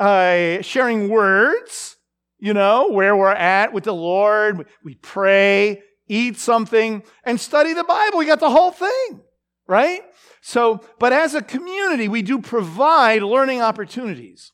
uh, 0.00 0.60
sharing 0.62 1.08
words, 1.08 1.96
you 2.38 2.54
know, 2.54 2.88
where 2.90 3.16
we're 3.16 3.30
at 3.30 3.72
with 3.72 3.84
the 3.84 3.94
Lord. 3.94 4.66
We 4.84 4.94
pray, 4.94 5.82
eat 6.08 6.38
something, 6.38 7.02
and 7.24 7.40
study 7.40 7.72
the 7.72 7.84
Bible. 7.84 8.18
We 8.18 8.26
got 8.26 8.40
the 8.40 8.50
whole 8.50 8.72
thing, 8.72 9.20
right? 9.66 10.02
So, 10.40 10.80
but 10.98 11.12
as 11.12 11.34
a 11.34 11.42
community, 11.42 12.08
we 12.08 12.22
do 12.22 12.40
provide 12.40 13.22
learning 13.22 13.60
opportunities 13.60 14.52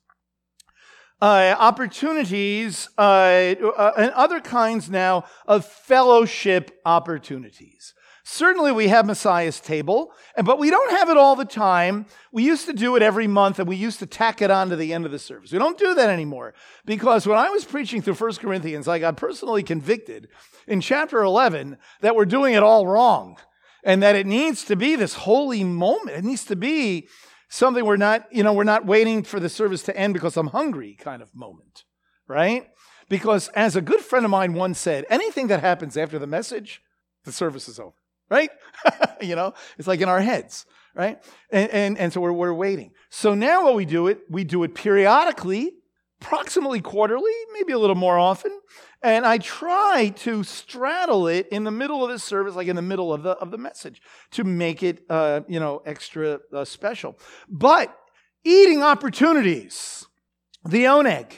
uh, 1.20 1.54
opportunities 1.58 2.88
uh, 2.98 3.54
uh, 3.76 3.92
and 3.96 4.10
other 4.12 4.40
kinds 4.40 4.90
now 4.90 5.24
of 5.46 5.64
fellowship 5.64 6.80
opportunities. 6.84 7.94
Certainly, 8.26 8.72
we 8.72 8.88
have 8.88 9.04
Messiah's 9.04 9.60
table, 9.60 10.10
but 10.42 10.58
we 10.58 10.70
don't 10.70 10.90
have 10.92 11.10
it 11.10 11.18
all 11.18 11.36
the 11.36 11.44
time. 11.44 12.06
We 12.32 12.42
used 12.42 12.64
to 12.66 12.72
do 12.72 12.96
it 12.96 13.02
every 13.02 13.26
month, 13.26 13.58
and 13.58 13.68
we 13.68 13.76
used 13.76 13.98
to 13.98 14.06
tack 14.06 14.40
it 14.40 14.50
on 14.50 14.70
to 14.70 14.76
the 14.76 14.94
end 14.94 15.04
of 15.04 15.12
the 15.12 15.18
service. 15.18 15.52
We 15.52 15.58
don't 15.58 15.76
do 15.76 15.94
that 15.94 16.08
anymore 16.08 16.54
because 16.86 17.26
when 17.26 17.36
I 17.36 17.50
was 17.50 17.66
preaching 17.66 18.00
through 18.00 18.14
1 18.14 18.36
Corinthians, 18.36 18.88
I 18.88 18.98
got 18.98 19.18
personally 19.18 19.62
convicted 19.62 20.28
in 20.66 20.80
chapter 20.80 21.22
11 21.22 21.76
that 22.00 22.16
we're 22.16 22.24
doing 22.24 22.54
it 22.54 22.62
all 22.62 22.86
wrong 22.86 23.36
and 23.84 24.02
that 24.02 24.16
it 24.16 24.26
needs 24.26 24.64
to 24.64 24.76
be 24.76 24.96
this 24.96 25.14
holy 25.14 25.62
moment. 25.62 26.16
It 26.16 26.24
needs 26.24 26.44
to 26.46 26.56
be 26.56 27.08
something 27.54 27.84
we're 27.84 27.96
not, 27.96 28.26
you 28.32 28.42
know, 28.42 28.52
we're 28.52 28.64
not 28.64 28.84
waiting 28.84 29.22
for 29.22 29.38
the 29.38 29.48
service 29.48 29.82
to 29.84 29.96
end 29.96 30.12
because 30.12 30.36
I'm 30.36 30.48
hungry 30.48 30.96
kind 30.98 31.22
of 31.22 31.34
moment, 31.34 31.84
right? 32.26 32.68
Because 33.08 33.48
as 33.48 33.76
a 33.76 33.80
good 33.80 34.00
friend 34.00 34.24
of 34.24 34.30
mine 34.30 34.54
once 34.54 34.78
said, 34.78 35.04
anything 35.08 35.46
that 35.48 35.60
happens 35.60 35.96
after 35.96 36.18
the 36.18 36.26
message, 36.26 36.82
the 37.24 37.32
service 37.32 37.68
is 37.68 37.78
over, 37.78 37.94
right? 38.28 38.50
you 39.20 39.36
know, 39.36 39.54
it's 39.78 39.86
like 39.86 40.00
in 40.00 40.08
our 40.08 40.20
heads, 40.20 40.66
right? 40.94 41.22
And, 41.50 41.70
and, 41.70 41.98
and 41.98 42.12
so 42.12 42.20
we're, 42.20 42.32
we're 42.32 42.52
waiting. 42.52 42.90
So 43.08 43.34
now 43.34 43.64
what 43.64 43.76
we 43.76 43.84
do 43.84 44.08
it, 44.08 44.20
we 44.28 44.42
do 44.42 44.64
it 44.64 44.74
periodically, 44.74 45.74
approximately 46.24 46.80
quarterly, 46.80 47.32
maybe 47.52 47.72
a 47.72 47.78
little 47.78 47.96
more 47.96 48.18
often. 48.18 48.50
And 49.02 49.26
I 49.26 49.38
try 49.38 50.12
to 50.16 50.42
straddle 50.42 51.28
it 51.28 51.48
in 51.48 51.64
the 51.64 51.70
middle 51.70 52.02
of 52.02 52.10
the 52.10 52.18
service, 52.18 52.54
like 52.54 52.66
in 52.66 52.76
the 52.76 52.82
middle 52.82 53.12
of 53.12 53.22
the, 53.22 53.32
of 53.32 53.50
the 53.50 53.58
message, 53.58 54.00
to 54.30 54.42
make 54.42 54.82
it, 54.82 55.04
uh, 55.10 55.42
you 55.46 55.60
know, 55.60 55.82
extra 55.84 56.40
uh, 56.52 56.64
special. 56.64 57.18
But 57.48 57.94
eating 58.42 58.82
opportunities, 58.82 60.06
the 60.64 60.84
oneg, 60.84 61.32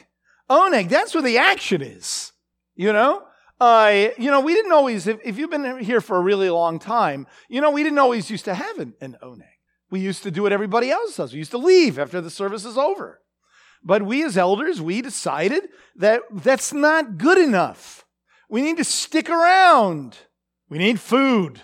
oneg, 0.49 0.89
that's 0.89 1.14
where 1.14 1.22
the 1.22 1.39
action 1.39 1.82
is, 1.82 2.32
you 2.76 2.93
know? 2.93 3.24
Uh, 3.59 4.11
you 4.18 4.30
know, 4.30 4.41
we 4.41 4.55
didn't 4.55 4.72
always, 4.72 5.07
if, 5.07 5.18
if, 5.24 5.39
you've 5.39 5.51
been 5.51 5.78
here 5.78 6.01
for 6.01 6.18
a 6.18 6.20
really 6.20 6.51
long 6.51 6.78
time, 6.78 7.26
you 7.49 7.61
know, 7.61 7.70
we 7.70 7.82
didn't 7.82 7.99
always 7.99 8.30
used 8.30 8.45
to 8.45 8.55
have 8.55 8.78
an, 8.78 8.93
an 9.01 9.16
oneg. 9.22 9.43
We 9.91 9.99
used 9.99 10.22
to 10.24 10.30
do 10.30 10.43
what 10.43 10.53
everybody 10.53 10.91
else 10.91 11.16
does. 11.16 11.32
We 11.32 11.39
used 11.39 11.53
to 11.53 11.59
leave 11.59 11.99
after 11.99 12.20
the 12.20 12.30
service 12.30 12.64
is 12.64 12.76
over. 12.76 13.20
But 13.87 14.03
we 14.03 14.24
as 14.24 14.37
elders, 14.37 14.80
we 14.80 15.01
decided 15.01 15.68
that 15.95 16.22
that's 16.32 16.72
not 16.72 17.18
good 17.18 17.39
enough. 17.39 18.05
We 18.51 18.61
need 18.61 18.78
to 18.78 18.84
stick 18.84 19.30
around. 19.30 20.18
We 20.68 20.78
need 20.78 20.99
food, 20.99 21.62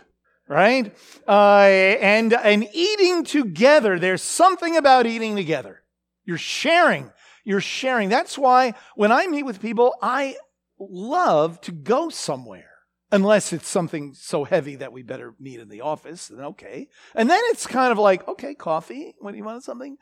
right? 0.49 0.95
Uh, 1.27 1.63
and, 2.01 2.33
and 2.33 2.69
eating 2.73 3.25
together, 3.25 3.99
there's 3.99 4.23
something 4.23 4.77
about 4.77 5.07
eating 5.07 5.35
together. 5.35 5.83
You're 6.25 6.39
sharing. 6.39 7.11
You're 7.45 7.61
sharing. 7.61 8.09
That's 8.09 8.39
why 8.39 8.75
when 8.95 9.11
I 9.11 9.27
meet 9.27 9.43
with 9.43 9.61
people, 9.61 9.97
I 10.01 10.37
love 10.79 11.61
to 11.63 11.73
go 11.73 12.09
somewhere. 12.09 12.69
Unless 13.11 13.53
it's 13.53 13.69
something 13.69 14.15
so 14.15 14.45
heavy 14.45 14.77
that 14.77 14.93
we 14.93 15.03
better 15.03 15.35
meet 15.39 15.61
in 15.61 15.69
the 15.69 15.83
office, 15.83 16.29
then 16.29 16.47
okay. 16.47 16.89
And 17.15 17.29
then 17.29 17.41
it's 17.47 17.67
kind 17.67 17.93
of 17.93 17.99
like, 17.99 18.27
okay, 18.27 18.55
coffee. 18.55 19.15
What 19.19 19.33
do 19.33 19.37
you 19.37 19.45
want? 19.45 19.65
Something? 19.65 19.99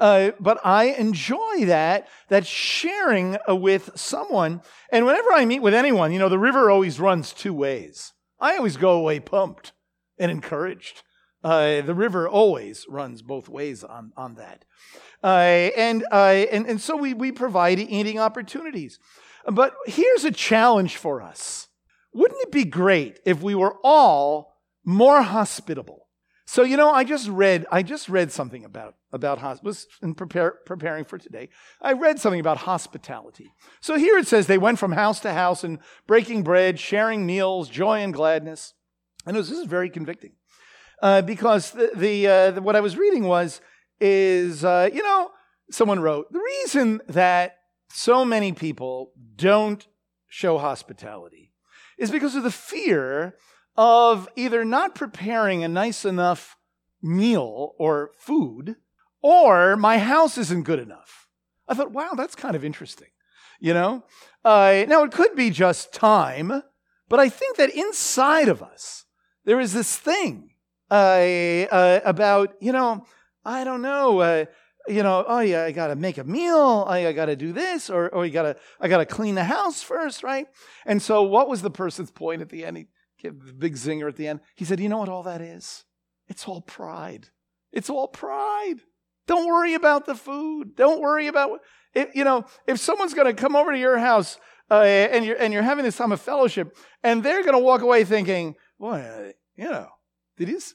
Uh, 0.00 0.30
but 0.40 0.58
I 0.64 0.84
enjoy 0.84 1.66
that, 1.66 2.08
that 2.28 2.46
sharing 2.46 3.36
uh, 3.48 3.54
with 3.54 3.90
someone. 3.94 4.62
And 4.90 5.04
whenever 5.04 5.30
I 5.32 5.44
meet 5.44 5.60
with 5.60 5.74
anyone, 5.74 6.10
you 6.10 6.18
know, 6.18 6.30
the 6.30 6.38
river 6.38 6.70
always 6.70 6.98
runs 6.98 7.32
two 7.32 7.52
ways. 7.52 8.14
I 8.40 8.56
always 8.56 8.78
go 8.78 8.92
away 8.92 9.20
pumped 9.20 9.72
and 10.18 10.30
encouraged. 10.30 11.02
Uh, 11.44 11.82
the 11.82 11.94
river 11.94 12.26
always 12.28 12.86
runs 12.88 13.20
both 13.20 13.48
ways 13.48 13.84
on, 13.84 14.12
on 14.16 14.36
that. 14.36 14.64
Uh, 15.22 15.70
and, 15.76 16.04
uh, 16.10 16.46
and, 16.50 16.66
and 16.66 16.80
so 16.80 16.96
we, 16.96 17.12
we 17.12 17.30
provide 17.30 17.78
eating 17.78 18.18
opportunities. 18.18 18.98
But 19.46 19.74
here's 19.86 20.24
a 20.24 20.30
challenge 20.30 20.96
for 20.96 21.20
us. 21.22 21.68
Wouldn't 22.12 22.40
it 22.42 22.52
be 22.52 22.64
great 22.64 23.20
if 23.24 23.42
we 23.42 23.54
were 23.54 23.76
all 23.84 24.56
more 24.84 25.22
hospitable? 25.22 26.08
So, 26.50 26.64
you 26.64 26.76
know, 26.76 26.90
I 26.90 27.04
just 27.04 27.28
read, 27.28 27.64
I 27.70 27.84
just 27.84 28.08
read 28.08 28.32
something 28.32 28.64
about, 28.64 28.96
about 29.12 29.38
was 29.62 29.86
in 30.02 30.16
prepare, 30.16 30.56
preparing 30.66 31.04
for 31.04 31.16
today. 31.16 31.48
I 31.80 31.92
read 31.92 32.18
something 32.18 32.40
about 32.40 32.56
hospitality. 32.56 33.54
So 33.80 33.96
here 33.96 34.18
it 34.18 34.26
says 34.26 34.48
they 34.48 34.58
went 34.58 34.80
from 34.80 34.90
house 34.90 35.20
to 35.20 35.32
house 35.32 35.62
and 35.62 35.78
breaking 36.08 36.42
bread, 36.42 36.80
sharing 36.80 37.24
meals, 37.24 37.68
joy 37.68 38.00
and 38.00 38.12
gladness. 38.12 38.74
And 39.24 39.36
was, 39.36 39.48
this 39.48 39.60
is 39.60 39.66
very 39.66 39.88
convicting 39.90 40.32
uh, 41.00 41.22
because 41.22 41.70
the, 41.70 41.92
the, 41.94 42.26
uh, 42.26 42.50
the, 42.50 42.62
what 42.62 42.74
I 42.74 42.80
was 42.80 42.96
reading 42.96 43.28
was, 43.28 43.60
is, 44.00 44.64
uh, 44.64 44.90
you 44.92 45.04
know, 45.04 45.30
someone 45.70 46.00
wrote, 46.00 46.32
the 46.32 46.40
reason 46.40 47.00
that 47.10 47.58
so 47.90 48.24
many 48.24 48.50
people 48.50 49.12
don't 49.36 49.86
show 50.26 50.58
hospitality 50.58 51.52
is 51.96 52.10
because 52.10 52.34
of 52.34 52.42
the 52.42 52.50
fear 52.50 53.36
of 53.76 54.28
either 54.36 54.64
not 54.64 54.94
preparing 54.94 55.64
a 55.64 55.68
nice 55.68 56.04
enough 56.04 56.56
meal 57.02 57.74
or 57.78 58.10
food, 58.18 58.76
or 59.22 59.76
my 59.76 59.98
house 59.98 60.36
isn't 60.38 60.64
good 60.64 60.78
enough. 60.78 61.28
I 61.68 61.74
thought, 61.74 61.92
wow, 61.92 62.12
that's 62.16 62.34
kind 62.34 62.56
of 62.56 62.64
interesting. 62.64 63.08
You 63.60 63.74
know? 63.74 64.04
Uh, 64.44 64.84
now, 64.88 65.02
it 65.04 65.12
could 65.12 65.36
be 65.36 65.50
just 65.50 65.92
time, 65.92 66.62
but 67.08 67.20
I 67.20 67.28
think 67.28 67.56
that 67.56 67.70
inside 67.70 68.48
of 68.48 68.62
us, 68.62 69.04
there 69.44 69.60
is 69.60 69.72
this 69.72 69.96
thing 69.96 70.54
uh, 70.90 71.64
uh, 71.70 72.00
about, 72.04 72.54
you 72.60 72.72
know, 72.72 73.04
I 73.44 73.64
don't 73.64 73.82
know, 73.82 74.20
uh, 74.20 74.44
you 74.88 75.02
know, 75.02 75.24
oh 75.26 75.40
yeah, 75.40 75.64
I 75.64 75.72
gotta 75.72 75.94
make 75.94 76.18
a 76.18 76.24
meal, 76.24 76.84
I, 76.88 77.06
I 77.06 77.12
gotta 77.12 77.36
do 77.36 77.52
this, 77.52 77.90
or, 77.90 78.08
or 78.08 78.24
you 78.24 78.32
gotta, 78.32 78.56
I 78.80 78.88
gotta 78.88 79.06
clean 79.06 79.34
the 79.34 79.44
house 79.44 79.82
first, 79.82 80.22
right? 80.22 80.46
And 80.86 81.00
so, 81.00 81.22
what 81.22 81.48
was 81.48 81.62
the 81.62 81.70
person's 81.70 82.10
point 82.10 82.42
at 82.42 82.48
the 82.48 82.64
end? 82.64 82.78
He, 82.78 82.86
big 83.28 83.74
zinger 83.74 84.08
at 84.08 84.16
the 84.16 84.28
end. 84.28 84.40
He 84.54 84.64
said, 84.64 84.80
You 84.80 84.88
know 84.88 84.98
what 84.98 85.08
all 85.08 85.22
that 85.24 85.40
is? 85.40 85.84
It's 86.28 86.46
all 86.46 86.60
pride. 86.60 87.28
It's 87.72 87.90
all 87.90 88.08
pride. 88.08 88.80
Don't 89.26 89.46
worry 89.46 89.74
about 89.74 90.06
the 90.06 90.14
food. 90.14 90.74
Don't 90.76 91.00
worry 91.00 91.26
about, 91.26 91.60
it, 91.94 92.10
you 92.14 92.24
know, 92.24 92.44
if 92.66 92.78
someone's 92.78 93.14
going 93.14 93.26
to 93.26 93.40
come 93.40 93.54
over 93.54 93.72
to 93.72 93.78
your 93.78 93.98
house 93.98 94.38
uh, 94.70 94.82
and, 94.82 95.24
you're, 95.24 95.36
and 95.36 95.52
you're 95.52 95.62
having 95.62 95.84
this 95.84 95.96
time 95.96 96.12
of 96.12 96.20
fellowship 96.20 96.76
and 97.02 97.22
they're 97.22 97.42
going 97.42 97.54
to 97.54 97.58
walk 97.58 97.82
away 97.82 98.04
thinking, 98.04 98.54
boy, 98.78 99.32
you 99.56 99.70
know, 99.70 99.88
did 100.36 100.60
see 100.60 100.74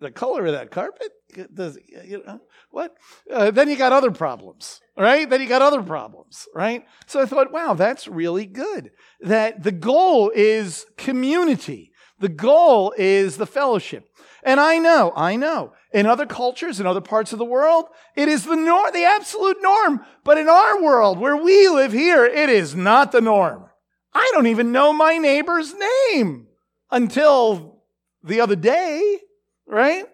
the 0.00 0.10
color 0.10 0.46
of 0.46 0.52
that 0.52 0.70
carpet? 0.70 1.12
Does, 1.52 1.78
you 2.04 2.22
know, 2.26 2.40
what? 2.70 2.96
Uh, 3.30 3.50
then 3.50 3.68
you 3.68 3.76
got 3.76 3.92
other 3.92 4.10
problems, 4.10 4.80
right? 4.96 5.28
Then 5.28 5.40
you 5.40 5.48
got 5.48 5.62
other 5.62 5.82
problems, 5.82 6.46
right? 6.54 6.84
So 7.06 7.20
I 7.20 7.26
thought, 7.26 7.52
wow, 7.52 7.74
that's 7.74 8.08
really 8.08 8.46
good. 8.46 8.90
That 9.20 9.62
the 9.62 9.72
goal 9.72 10.30
is 10.34 10.86
community. 10.96 11.92
The 12.18 12.28
goal 12.28 12.94
is 12.96 13.36
the 13.36 13.46
fellowship. 13.46 14.08
And 14.42 14.60
I 14.60 14.78
know, 14.78 15.12
I 15.16 15.36
know, 15.36 15.72
in 15.92 16.06
other 16.06 16.24
cultures, 16.24 16.78
in 16.78 16.86
other 16.86 17.00
parts 17.00 17.32
of 17.32 17.38
the 17.38 17.44
world, 17.44 17.86
it 18.14 18.28
is 18.28 18.44
the 18.44 18.56
norm, 18.56 18.90
the 18.92 19.04
absolute 19.04 19.58
norm. 19.60 20.04
But 20.24 20.38
in 20.38 20.48
our 20.48 20.82
world, 20.82 21.18
where 21.18 21.36
we 21.36 21.68
live 21.68 21.92
here, 21.92 22.24
it 22.24 22.48
is 22.48 22.74
not 22.74 23.12
the 23.12 23.20
norm. 23.20 23.66
I 24.14 24.30
don't 24.32 24.46
even 24.46 24.72
know 24.72 24.92
my 24.92 25.18
neighbor's 25.18 25.74
name 25.74 26.46
until 26.90 27.82
the 28.22 28.40
other 28.40 28.56
day, 28.56 29.18
right? 29.66 30.04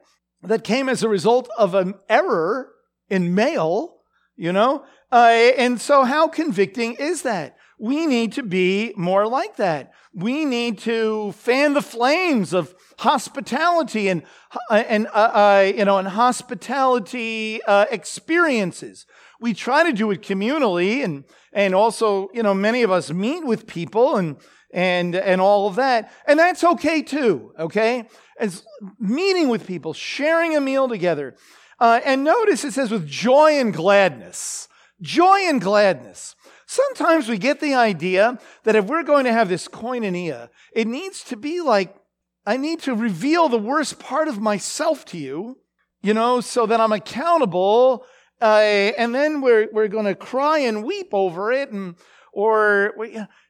That 0.43 0.65
came 0.65 0.89
as 0.89 1.03
a 1.03 1.09
result 1.09 1.49
of 1.57 1.75
an 1.75 1.95
error 2.09 2.73
in 3.09 3.35
mail, 3.35 3.99
you 4.37 4.53
know? 4.53 4.85
Uh, 5.11 5.53
and 5.59 5.81
so, 5.81 6.05
how 6.05 6.27
convicting 6.27 6.95
is 6.95 7.23
that? 7.23 7.57
We 7.79 8.07
need 8.07 8.33
to 8.35 8.43
be 8.43 8.95
more 8.97 9.27
like 9.27 9.57
that. 9.57 9.93
We 10.15 10.45
need 10.45 10.79
to 10.81 11.33
fan 11.33 11.75
the 11.75 11.83
flames 11.83 12.53
of 12.53 12.75
hospitality 12.99 14.09
and 14.09 14.23
and 14.71 15.09
uh, 15.09 15.11
uh, 15.11 15.73
you 15.75 15.85
know 15.85 15.99
and 15.99 16.09
hospitality 16.09 17.61
uh, 17.65 17.87
experiences. 17.91 19.05
We 19.41 19.53
try 19.53 19.83
to 19.83 19.93
do 19.93 20.11
it 20.13 20.23
communally, 20.23 21.03
and 21.03 21.25
and 21.53 21.75
also 21.75 22.29
you 22.33 22.43
know 22.43 22.55
many 22.55 22.83
of 22.83 22.91
us 22.91 23.11
meet 23.11 23.45
with 23.45 23.67
people 23.67 24.17
and 24.17 24.37
and 24.73 25.17
and 25.17 25.41
all 25.41 25.67
of 25.67 25.75
that, 25.77 26.13
and 26.27 26.39
that's 26.39 26.63
okay 26.63 27.03
too. 27.03 27.53
Okay, 27.59 28.07
as 28.43 28.65
meeting 28.99 29.49
with 29.49 29.67
people, 29.67 29.95
sharing 29.95 30.57
a 30.57 30.61
meal 30.61 30.89
together, 30.89 31.37
uh, 31.79 32.01
and 32.05 32.25
notice 32.25 32.65
it 32.65 32.73
says 32.73 32.91
with 32.91 33.07
joy 33.09 33.59
and 33.59 33.73
gladness, 33.73 34.69
joy 35.01 35.41
and 35.49 35.61
gladness. 35.61 36.35
Sometimes 36.67 37.29
we 37.29 37.39
get 37.39 37.61
the 37.61 37.75
idea 37.75 38.39
that 38.65 38.77
if 38.77 38.87
we're 38.87 39.03
going 39.03 39.25
to 39.25 39.33
have 39.33 39.49
this 39.49 39.69
koinonia, 39.69 40.49
it 40.73 40.87
needs 40.87 41.23
to 41.25 41.37
be 41.37 41.61
like 41.61 41.97
I 42.45 42.57
need 42.57 42.81
to 42.81 42.95
reveal 42.95 43.49
the 43.49 43.59
worst 43.59 43.99
part 43.99 44.29
of 44.29 44.41
myself 44.41 45.05
to 45.07 45.19
you, 45.19 45.59
you 46.03 46.13
know, 46.13 46.41
so 46.41 46.67
that 46.67 46.81
I'm 46.81 46.93
accountable. 46.93 48.05
Uh, 48.41 48.91
and 48.99 49.15
then 49.15 49.41
we're, 49.41 49.69
we're 49.73 49.89
going 49.89 50.07
to 50.07 50.17
cry 50.17 50.59
and 50.59 50.85
weep 50.85 51.11
over 51.13 51.53
it. 51.53 51.71
And, 51.71 51.95
or, 52.33 52.95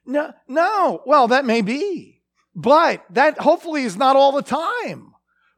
no, 0.05 0.33
no, 0.47 1.01
well, 1.05 1.27
that 1.29 1.45
may 1.45 1.61
be, 1.61 2.21
but 2.55 3.03
that 3.09 3.39
hopefully 3.39 3.83
is 3.83 3.97
not 3.97 4.15
all 4.15 4.31
the 4.31 4.41
time 4.41 5.13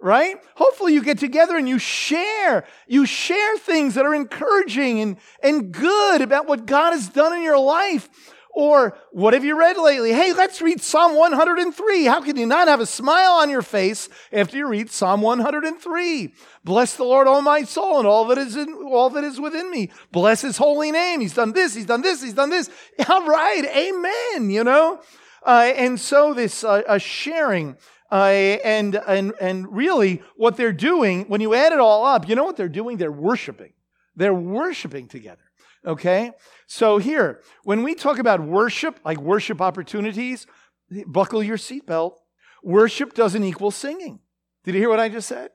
right? 0.06 0.38
Hopefully 0.56 0.94
you 0.94 1.02
get 1.02 1.18
together 1.18 1.58
and 1.58 1.68
you 1.68 1.80
share. 1.80 2.66
You 2.88 3.08
share 3.08 3.58
things 3.58 3.96
that 3.96 4.06
are 4.06 4.14
encouraging 4.14 5.00
and, 5.00 5.18
and 5.42 5.72
good 5.72 6.22
about 6.22 6.48
what 6.48 6.68
God 6.68 6.92
has 6.92 7.10
done 7.10 7.34
in 7.34 7.42
your 7.42 7.58
life. 7.58 8.08
Or 8.56 8.98
what 9.12 9.34
have 9.34 9.44
you 9.44 9.60
read 9.60 9.78
lately? 9.78 10.14
Hey, 10.14 10.32
let's 10.32 10.62
read 10.62 10.80
Psalm 10.80 11.18
103. 11.18 12.06
How 12.06 12.22
can 12.22 12.38
you 12.38 12.46
not 12.46 12.70
have 12.70 12.80
a 12.80 12.86
smile 12.86 13.34
on 13.34 13.50
your 13.50 13.62
face 13.62 14.08
after 14.32 14.56
you 14.56 14.68
read 14.68 14.90
Psalm 14.90 15.22
103? 15.22 16.34
Bless 16.64 16.96
the 16.96 17.04
Lord, 17.04 17.28
all 17.28 17.42
my 17.42 17.64
soul, 17.64 17.98
and 17.98 18.08
all 18.08 18.26
that 18.28 18.38
is 18.38 18.56
in 18.56 18.74
all 18.74 19.10
that 19.10 19.26
is 19.26 19.42
within 19.42 19.70
me. 19.70 19.92
Bless 20.14 20.42
his 20.42 20.56
holy 20.56 20.92
name. 20.92 21.20
He's 21.20 21.34
done 21.34 21.52
this, 21.52 21.76
he's 21.76 21.86
done 21.86 22.02
this, 22.02 22.24
he's 22.24 22.34
done 22.34 22.50
this. 22.50 22.70
All 23.10 23.28
right, 23.28 23.66
amen, 23.66 24.50
you 24.50 24.64
know? 24.64 25.02
Uh, 25.46 25.72
and 25.76 26.00
so 26.00 26.34
this 26.34 26.64
uh, 26.64 26.98
sharing 26.98 27.78
Uh, 28.12 28.62
and, 28.64 28.96
and, 29.08 29.34
and 29.42 29.66
really, 29.76 30.22
what 30.38 30.56
they're 30.58 30.80
doing, 30.92 31.26
when 31.28 31.42
you 31.42 31.56
add 31.56 31.74
it 31.74 31.80
all 31.80 32.06
up, 32.06 32.30
you 32.30 32.36
know 32.36 32.46
what 32.46 32.56
they're 32.56 32.78
doing? 32.82 32.98
They're 32.98 33.12
worshiping. 33.12 33.74
They're 34.16 34.40
worshiping 34.60 35.08
together. 35.10 35.42
Okay? 35.84 36.32
So 36.68 37.00
here, 37.00 37.42
when 37.64 37.84
we 37.84 37.96
talk 37.96 38.20
about 38.20 38.40
worship, 38.42 39.00
like 39.04 39.20
worship 39.20 39.60
opportunities, 39.60 40.48
buckle 41.08 41.44
your 41.44 41.58
seatbelt. 41.58 42.14
Worship 42.64 43.14
doesn't 43.14 43.44
equal 43.44 43.72
singing. 43.72 44.20
Did 44.64 44.76
you 44.76 44.82
hear 44.82 44.90
what 44.90 45.00
I 45.00 45.10
just 45.10 45.28
said? 45.28 45.50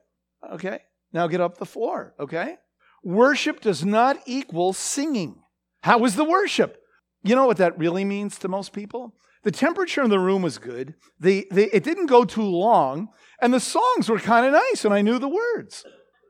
Okay. 0.51 0.79
Now 1.13 1.27
get 1.27 1.41
up 1.41 1.57
the 1.57 1.65
floor. 1.65 2.13
Okay. 2.19 2.57
Worship 3.03 3.61
does 3.61 3.83
not 3.83 4.17
equal 4.25 4.73
singing. 4.73 5.41
How 5.81 5.97
was 5.99 6.15
the 6.15 6.29
worship? 6.37 6.77
You 7.23 7.35
know 7.35 7.47
what 7.47 7.57
that 7.57 7.79
really 7.79 8.05
means 8.05 8.37
to 8.39 8.47
most 8.47 8.73
people? 8.73 9.15
The 9.43 9.51
temperature 9.51 10.03
in 10.03 10.09
the 10.09 10.19
room 10.19 10.41
was 10.41 10.57
good. 10.57 10.93
The, 11.19 11.47
the, 11.51 11.75
it 11.75 11.83
didn't 11.83 12.05
go 12.05 12.25
too 12.25 12.43
long, 12.43 13.09
and 13.41 13.53
the 13.53 13.59
songs 13.59 14.07
were 14.07 14.19
kind 14.19 14.45
of 14.45 14.53
nice, 14.53 14.85
and 14.85 14.93
I 14.93 15.01
knew 15.01 15.17
the 15.17 15.27
words. 15.27 15.83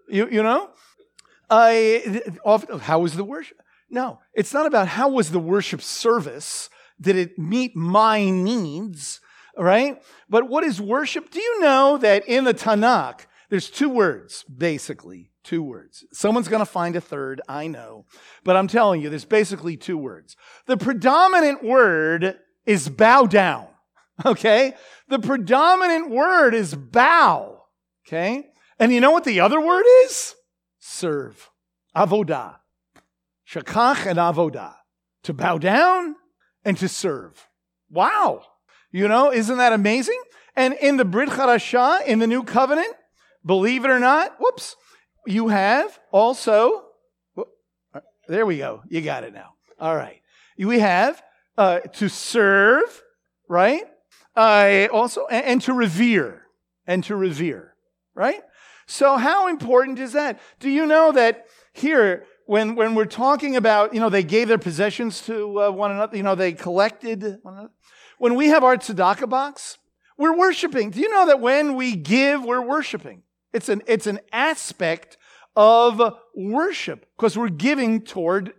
You, 0.09 0.29
you 0.29 0.41
know? 0.43 0.69
I, 1.49 2.21
how 2.81 2.99
was 2.99 3.15
the 3.15 3.25
worship? 3.25 3.57
No, 3.89 4.19
it's 4.33 4.53
not 4.53 4.65
about 4.65 4.87
how 4.87 5.09
was 5.09 5.31
the 5.31 5.39
worship 5.39 5.81
service. 5.81 6.69
Did 6.99 7.17
it 7.17 7.37
meet 7.37 7.75
my 7.75 8.29
needs? 8.29 9.19
Right? 9.57 10.01
But 10.29 10.47
what 10.47 10.63
is 10.63 10.79
worship? 10.79 11.29
Do 11.29 11.41
you 11.41 11.59
know 11.59 11.97
that 11.97 12.25
in 12.25 12.45
the 12.45 12.53
Tanakh, 12.53 13.25
there's 13.49 13.69
two 13.69 13.89
words, 13.89 14.43
basically, 14.43 15.31
two 15.43 15.61
words. 15.61 16.05
Someone's 16.13 16.47
going 16.47 16.61
to 16.61 16.65
find 16.65 16.95
a 16.95 17.01
third, 17.01 17.41
I 17.49 17.67
know. 17.67 18.05
But 18.45 18.55
I'm 18.55 18.69
telling 18.69 19.01
you, 19.01 19.09
there's 19.09 19.25
basically 19.25 19.75
two 19.75 19.97
words. 19.97 20.37
The 20.67 20.77
predominant 20.77 21.61
word 21.61 22.37
is 22.65 22.89
bow 22.89 23.25
down. 23.25 23.67
Okay? 24.23 24.73
The 25.07 25.17
predominant 25.17 26.11
word 26.11 26.53
is 26.53 26.75
bow. 26.75 27.63
Okay? 28.05 28.51
And 28.77 28.91
you 28.91 29.01
know 29.01 29.09
what 29.09 29.23
the 29.23 29.39
other 29.39 29.59
word 29.59 29.85
is? 30.03 30.35
Serve. 30.77 31.49
Avodah. 31.95 32.57
Shakach 33.49 34.05
and 34.05 34.19
avodah. 34.19 34.75
To 35.23 35.33
bow 35.33 35.57
down 35.57 36.17
and 36.63 36.77
to 36.77 36.87
serve. 36.87 37.47
Wow. 37.89 38.43
You 38.91 39.07
know, 39.07 39.31
isn't 39.31 39.57
that 39.57 39.73
amazing? 39.73 40.21
And 40.55 40.73
in 40.75 40.97
the 40.97 41.05
Brit 41.05 41.29
Chadashah, 41.29 42.05
in 42.05 42.19
the 42.19 42.27
New 42.27 42.43
Covenant, 42.43 42.93
believe 43.45 43.85
it 43.85 43.91
or 43.91 43.99
not, 43.99 44.35
whoops, 44.39 44.75
you 45.25 45.47
have 45.47 45.99
also, 46.11 46.83
there 48.27 48.45
we 48.45 48.57
go. 48.57 48.83
You 48.87 49.01
got 49.01 49.23
it 49.23 49.33
now. 49.33 49.53
All 49.79 49.95
right. 49.95 50.21
We 50.57 50.79
have 50.79 51.21
uh, 51.61 51.79
to 51.79 52.09
serve, 52.09 53.03
right? 53.47 53.83
Uh, 54.35 54.87
also, 54.91 55.27
and, 55.27 55.45
and 55.45 55.61
to 55.61 55.73
revere, 55.73 56.47
and 56.87 57.03
to 57.03 57.15
revere, 57.15 57.75
right? 58.15 58.41
So, 58.87 59.15
how 59.15 59.47
important 59.47 59.99
is 59.99 60.13
that? 60.13 60.39
Do 60.59 60.71
you 60.71 60.87
know 60.87 61.11
that 61.11 61.45
here, 61.71 62.25
when, 62.47 62.73
when 62.73 62.95
we're 62.95 63.05
talking 63.05 63.55
about, 63.57 63.93
you 63.93 63.99
know, 63.99 64.09
they 64.09 64.23
gave 64.23 64.47
their 64.47 64.57
possessions 64.57 65.21
to 65.27 65.61
uh, 65.61 65.69
one 65.69 65.91
another, 65.91 66.17
you 66.17 66.23
know, 66.23 66.33
they 66.33 66.53
collected 66.53 67.21
one 67.43 67.53
another. 67.53 67.73
When 68.17 68.33
we 68.33 68.47
have 68.47 68.63
our 68.63 68.77
tzedakah 68.77 69.29
box, 69.29 69.77
we're 70.17 70.35
worshiping. 70.35 70.89
Do 70.89 70.99
you 70.99 71.09
know 71.09 71.27
that 71.27 71.41
when 71.41 71.75
we 71.75 71.95
give, 71.95 72.43
we're 72.43 72.65
worshiping? 72.65 73.21
It's 73.53 73.69
an, 73.69 73.83
it's 73.85 74.07
an 74.07 74.19
aspect 74.31 75.15
of 75.55 76.01
worship 76.35 77.05
because 77.15 77.37
we're 77.37 77.49
giving 77.49 78.01
toward 78.01 78.51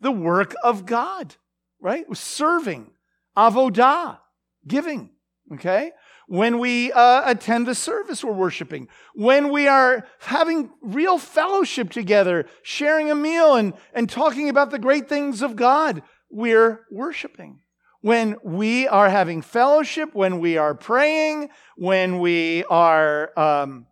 the 0.00 0.10
work 0.10 0.54
of 0.64 0.86
God, 0.86 1.36
right? 1.80 2.04
Serving, 2.16 2.90
avodah, 3.36 4.18
giving, 4.66 5.10
okay? 5.54 5.92
When 6.28 6.58
we 6.58 6.90
uh, 6.92 7.22
attend 7.24 7.66
the 7.66 7.74
service, 7.74 8.24
we're 8.24 8.32
worshiping. 8.32 8.88
When 9.14 9.50
we 9.52 9.68
are 9.68 10.06
having 10.18 10.70
real 10.82 11.18
fellowship 11.18 11.90
together, 11.90 12.46
sharing 12.62 13.10
a 13.10 13.14
meal 13.14 13.54
and, 13.54 13.74
and 13.92 14.10
talking 14.10 14.48
about 14.48 14.70
the 14.70 14.78
great 14.80 15.08
things 15.08 15.40
of 15.40 15.54
God, 15.54 16.02
we're 16.30 16.80
worshiping. 16.90 17.60
When 18.00 18.36
we 18.42 18.88
are 18.88 19.08
having 19.08 19.40
fellowship, 19.40 20.14
when 20.14 20.40
we 20.40 20.58
are 20.58 20.74
praying, 20.74 21.50
when 21.76 22.18
we 22.18 22.64
are 22.64 23.38
um, 23.38 23.86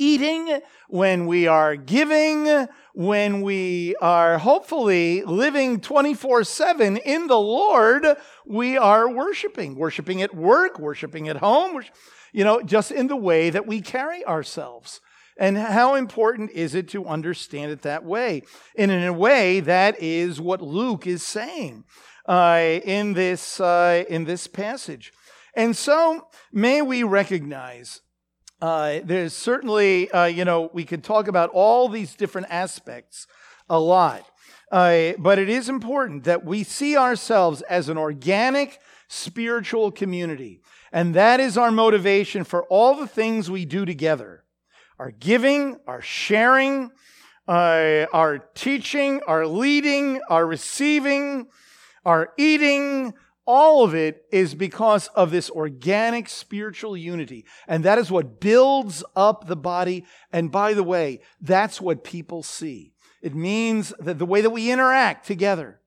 eating, 0.00 0.60
when 0.88 1.26
we 1.26 1.46
are 1.46 1.76
giving, 1.76 2.66
when 2.94 3.42
we 3.42 3.94
are 3.96 4.38
hopefully 4.38 5.22
living 5.22 5.80
24 5.80 6.42
7 6.42 6.96
in 6.96 7.26
the 7.28 7.38
Lord, 7.38 8.04
we 8.46 8.76
are 8.76 9.08
worshiping. 9.08 9.76
Worshiping 9.76 10.22
at 10.22 10.34
work, 10.34 10.78
worshiping 10.78 11.28
at 11.28 11.36
home, 11.36 11.82
you 12.32 12.42
know, 12.42 12.62
just 12.62 12.90
in 12.90 13.06
the 13.06 13.16
way 13.16 13.50
that 13.50 13.66
we 13.66 13.80
carry 13.80 14.24
ourselves. 14.24 15.00
And 15.36 15.56
how 15.56 15.94
important 15.94 16.50
is 16.50 16.74
it 16.74 16.88
to 16.88 17.06
understand 17.06 17.70
it 17.70 17.82
that 17.82 18.04
way? 18.04 18.42
And 18.76 18.90
in 18.90 19.04
a 19.04 19.12
way, 19.12 19.60
that 19.60 20.02
is 20.02 20.40
what 20.40 20.60
Luke 20.60 21.06
is 21.06 21.22
saying 21.22 21.84
uh, 22.26 22.80
in, 22.84 23.14
this, 23.14 23.60
uh, 23.60 24.04
in 24.08 24.24
this 24.24 24.46
passage. 24.46 25.12
And 25.54 25.76
so, 25.76 26.28
may 26.52 26.82
we 26.82 27.02
recognize 27.02 28.02
uh, 28.60 29.00
there's 29.04 29.32
certainly, 29.32 30.10
uh, 30.10 30.24
you 30.24 30.44
know, 30.44 30.70
we 30.72 30.84
could 30.84 31.02
talk 31.02 31.28
about 31.28 31.50
all 31.50 31.88
these 31.88 32.14
different 32.14 32.48
aspects 32.50 33.26
a 33.68 33.78
lot. 33.78 34.24
Uh, 34.70 35.12
but 35.18 35.38
it 35.38 35.48
is 35.48 35.68
important 35.68 36.24
that 36.24 36.44
we 36.44 36.62
see 36.62 36.96
ourselves 36.96 37.62
as 37.62 37.88
an 37.88 37.98
organic 37.98 38.78
spiritual 39.08 39.90
community. 39.90 40.60
And 40.92 41.14
that 41.14 41.40
is 41.40 41.56
our 41.56 41.70
motivation 41.70 42.44
for 42.44 42.64
all 42.64 42.94
the 42.94 43.06
things 43.06 43.50
we 43.50 43.64
do 43.64 43.84
together 43.84 44.44
our 44.98 45.12
giving, 45.12 45.78
our 45.86 46.02
sharing, 46.02 46.90
uh, 47.48 48.04
our 48.12 48.38
teaching, 48.54 49.22
our 49.26 49.46
leading, 49.46 50.20
our 50.28 50.46
receiving, 50.46 51.46
our 52.04 52.34
eating, 52.36 53.14
all 53.52 53.82
of 53.82 53.96
it 53.96 54.26
is 54.30 54.54
because 54.54 55.08
of 55.08 55.32
this 55.32 55.50
organic 55.50 56.28
spiritual 56.28 56.96
unity. 56.96 57.44
And 57.66 57.84
that 57.84 57.98
is 57.98 58.08
what 58.08 58.38
builds 58.38 59.02
up 59.16 59.48
the 59.48 59.56
body. 59.56 60.04
And 60.32 60.52
by 60.52 60.72
the 60.72 60.84
way, 60.84 61.20
that's 61.40 61.80
what 61.80 62.04
people 62.04 62.44
see. 62.44 62.92
It 63.20 63.34
means 63.34 63.92
that 63.98 64.20
the 64.20 64.24
way 64.24 64.40
that 64.40 64.50
we 64.50 64.70
interact 64.70 65.26
together. 65.26 65.80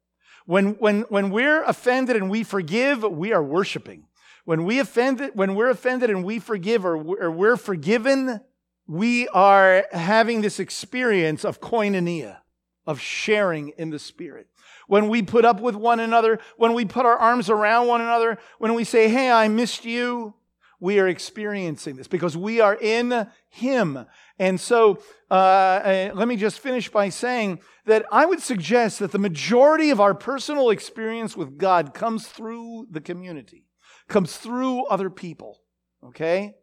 When, 0.46 0.74
when, 0.74 1.04
when 1.04 1.30
we're 1.30 1.64
offended 1.64 2.18
and 2.18 2.30
we 2.30 2.44
forgive, 2.44 3.02
we 3.02 3.32
are 3.32 3.42
worshiping. 3.42 4.08
When 4.44 4.66
we 4.66 4.80
offended, 4.80 5.32
when 5.34 5.56
we're 5.56 5.70
offended 5.70 6.10
and 6.10 6.26
we 6.26 6.40
forgive 6.40 6.84
or, 6.84 6.98
or 6.98 7.32
we're 7.32 7.56
forgiven, 7.56 8.42
we 8.88 9.30
are 9.30 9.86
having 9.94 10.42
this 10.42 10.60
experience 10.60 11.46
of 11.46 11.62
koinonia, 11.62 12.40
of 12.86 13.00
sharing 13.00 13.70
in 13.78 13.90
the 13.90 14.00
Spirit 14.00 14.48
when 14.94 15.08
we 15.08 15.24
put 15.24 15.44
up 15.44 15.60
with 15.60 15.76
one 15.76 16.00
another, 16.00 16.38
when 16.56 16.74
we 16.74 16.86
put 16.86 17.04
our 17.04 17.18
arms 17.18 17.50
around 17.50 17.88
one 17.88 18.00
another, 18.00 18.38
when 18.60 18.76
we 18.76 18.84
say, 18.84 19.10
Hey, 19.10 19.32
I 19.32 19.48
missed 19.48 19.86
you, 19.86 20.36
we 20.80 21.00
are 21.00 21.08
experiencing 21.08 21.96
this 21.96 22.08
because 22.08 22.38
we 22.38 22.62
are 22.62 22.76
in 22.76 23.28
Him. 23.50 24.06
And 24.38 24.62
so, 24.62 25.00
uh, 25.32 25.34
uh, 25.34 26.12
let 26.14 26.28
me 26.28 26.36
just 26.36 26.60
finish 26.60 26.90
by 26.90 27.10
saying 27.10 27.60
that 27.88 28.06
I 28.12 28.28
would 28.28 28.40
suggest 28.40 29.00
that 29.00 29.12
the 29.12 29.18
majority 29.18 29.90
of 29.90 30.00
our 30.00 30.14
personal 30.14 30.70
experience 30.70 31.36
with 31.36 31.58
God 31.58 31.96
comes 31.96 32.28
through 32.28 32.86
the 32.92 33.02
community, 33.02 33.66
comes 34.08 34.38
through 34.38 34.86
other 34.86 35.10
people. 35.10 35.60
Okay? 36.06 36.54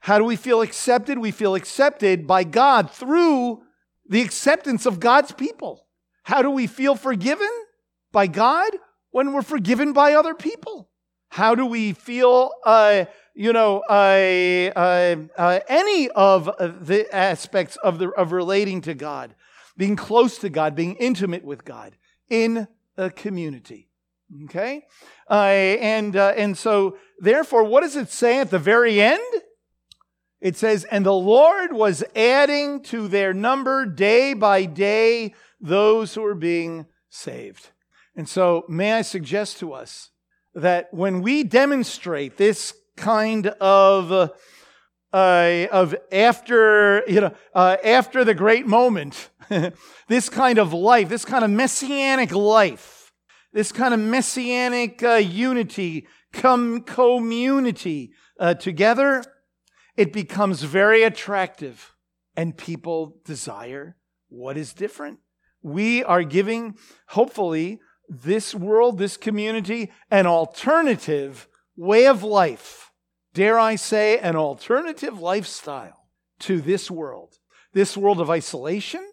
How 0.00 0.18
do 0.18 0.24
we 0.24 0.34
feel 0.34 0.60
accepted? 0.60 1.18
We 1.18 1.30
feel 1.30 1.54
accepted 1.54 2.26
by 2.26 2.42
God 2.42 2.90
through 2.90 3.62
the 4.08 4.22
acceptance 4.22 4.86
of 4.86 4.98
God's 4.98 5.30
people. 5.30 5.86
How 6.24 6.42
do 6.42 6.50
we 6.50 6.66
feel 6.66 6.94
forgiven 6.94 7.50
by 8.12 8.26
God? 8.26 8.72
When 9.10 9.32
we're 9.32 9.42
forgiven 9.42 9.92
by 9.92 10.14
other 10.14 10.34
people. 10.34 10.88
How 11.30 11.54
do 11.54 11.64
we 11.64 11.92
feel, 11.92 12.50
uh, 12.64 13.04
you 13.34 13.52
know, 13.52 13.82
uh, 13.88 14.72
uh, 14.76 15.16
uh 15.36 15.60
any 15.68 16.08
of 16.10 16.46
the 16.46 17.06
aspects 17.12 17.76
of, 17.76 17.98
the, 17.98 18.10
of 18.10 18.32
relating 18.32 18.80
to 18.82 18.94
God, 18.94 19.34
being 19.76 19.96
close 19.96 20.38
to 20.38 20.48
God, 20.48 20.74
being 20.74 20.96
intimate 20.96 21.44
with 21.44 21.64
God 21.64 21.96
in 22.28 22.66
a 22.96 23.10
community? 23.10 23.88
Okay? 24.44 24.86
Uh, 25.28 25.34
and, 25.34 26.16
uh, 26.16 26.34
and 26.36 26.56
so, 26.58 26.96
therefore, 27.20 27.64
what 27.64 27.82
does 27.82 27.96
it 27.96 28.10
say 28.10 28.40
at 28.40 28.50
the 28.50 28.58
very 28.58 29.00
end? 29.00 29.42
It 30.40 30.56
says, 30.56 30.84
And 30.84 31.04
the 31.04 31.12
Lord 31.12 31.72
was 31.72 32.02
adding 32.16 32.82
to 32.84 33.08
their 33.08 33.32
number 33.32 33.86
day 33.86 34.34
by 34.34 34.64
day 34.64 35.34
those 35.60 36.14
who 36.14 36.24
are 36.24 36.34
being 36.34 36.86
saved. 37.08 37.70
And 38.16 38.28
so, 38.28 38.64
may 38.68 38.92
I 38.92 39.02
suggest 39.02 39.58
to 39.60 39.72
us 39.72 40.10
that 40.54 40.92
when 40.92 41.22
we 41.22 41.44
demonstrate 41.44 42.36
this 42.36 42.74
kind 42.96 43.46
of 43.46 44.32
uh, 45.12 45.66
of 45.72 45.94
after 46.12 47.02
you 47.08 47.20
know 47.20 47.34
uh, 47.54 47.76
after 47.84 48.24
the 48.24 48.34
great 48.34 48.66
moment, 48.66 49.30
this 50.08 50.28
kind 50.28 50.58
of 50.58 50.72
life, 50.72 51.08
this 51.08 51.24
kind 51.24 51.44
of 51.44 51.50
messianic 51.50 52.32
life, 52.32 53.12
this 53.52 53.72
kind 53.72 53.94
of 53.94 54.00
messianic 54.00 55.02
uh, 55.02 55.14
unity, 55.14 56.06
come 56.32 56.82
community 56.82 58.12
uh, 58.38 58.54
together, 58.54 59.24
it 59.96 60.12
becomes 60.12 60.62
very 60.62 61.02
attractive 61.02 61.94
and 62.36 62.56
people 62.56 63.16
desire 63.24 63.96
what 64.28 64.56
is 64.56 64.72
different. 64.72 65.18
We 65.62 66.02
are 66.04 66.22
giving, 66.22 66.76
hopefully, 67.08 67.80
this 68.10 68.54
world, 68.54 68.98
this 68.98 69.16
community, 69.16 69.92
an 70.10 70.26
alternative 70.26 71.48
way 71.76 72.06
of 72.06 72.24
life. 72.24 72.90
Dare 73.32 73.58
I 73.58 73.76
say, 73.76 74.18
an 74.18 74.34
alternative 74.34 75.20
lifestyle 75.20 76.08
to 76.40 76.60
this 76.60 76.90
world. 76.90 77.38
This 77.72 77.96
world 77.96 78.20
of 78.20 78.28
isolation, 78.28 79.08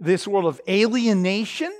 this 0.00 0.26
world 0.26 0.46
of 0.46 0.60
alienation, 0.68 1.72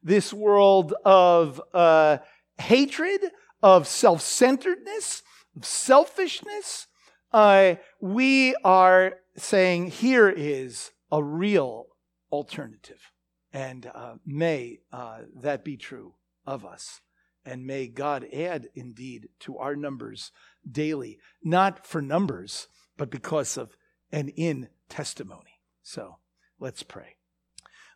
this 0.00 0.32
world 0.32 0.94
of 1.04 1.60
uh, 1.74 2.18
hatred, 2.58 3.20
of 3.60 3.88
self 3.88 4.22
centeredness, 4.22 5.24
of 5.56 5.64
selfishness. 5.64 6.86
Uh, 7.32 7.74
we 8.00 8.54
are 8.62 9.14
saying 9.36 9.90
here 9.90 10.28
is 10.28 10.92
a 11.10 11.22
real 11.22 11.86
alternative. 12.30 13.11
And 13.52 13.90
uh, 13.94 14.14
may 14.24 14.80
uh, 14.92 15.20
that 15.42 15.64
be 15.64 15.76
true 15.76 16.14
of 16.46 16.64
us. 16.64 17.00
And 17.44 17.66
may 17.66 17.88
God 17.88 18.26
add 18.32 18.68
indeed 18.74 19.28
to 19.40 19.58
our 19.58 19.74
numbers 19.74 20.30
daily, 20.70 21.18
not 21.42 21.86
for 21.86 22.00
numbers, 22.00 22.68
but 22.96 23.10
because 23.10 23.56
of 23.56 23.76
and 24.12 24.30
in 24.36 24.68
testimony. 24.88 25.60
So 25.82 26.18
let's 26.60 26.82
pray. 26.82 27.16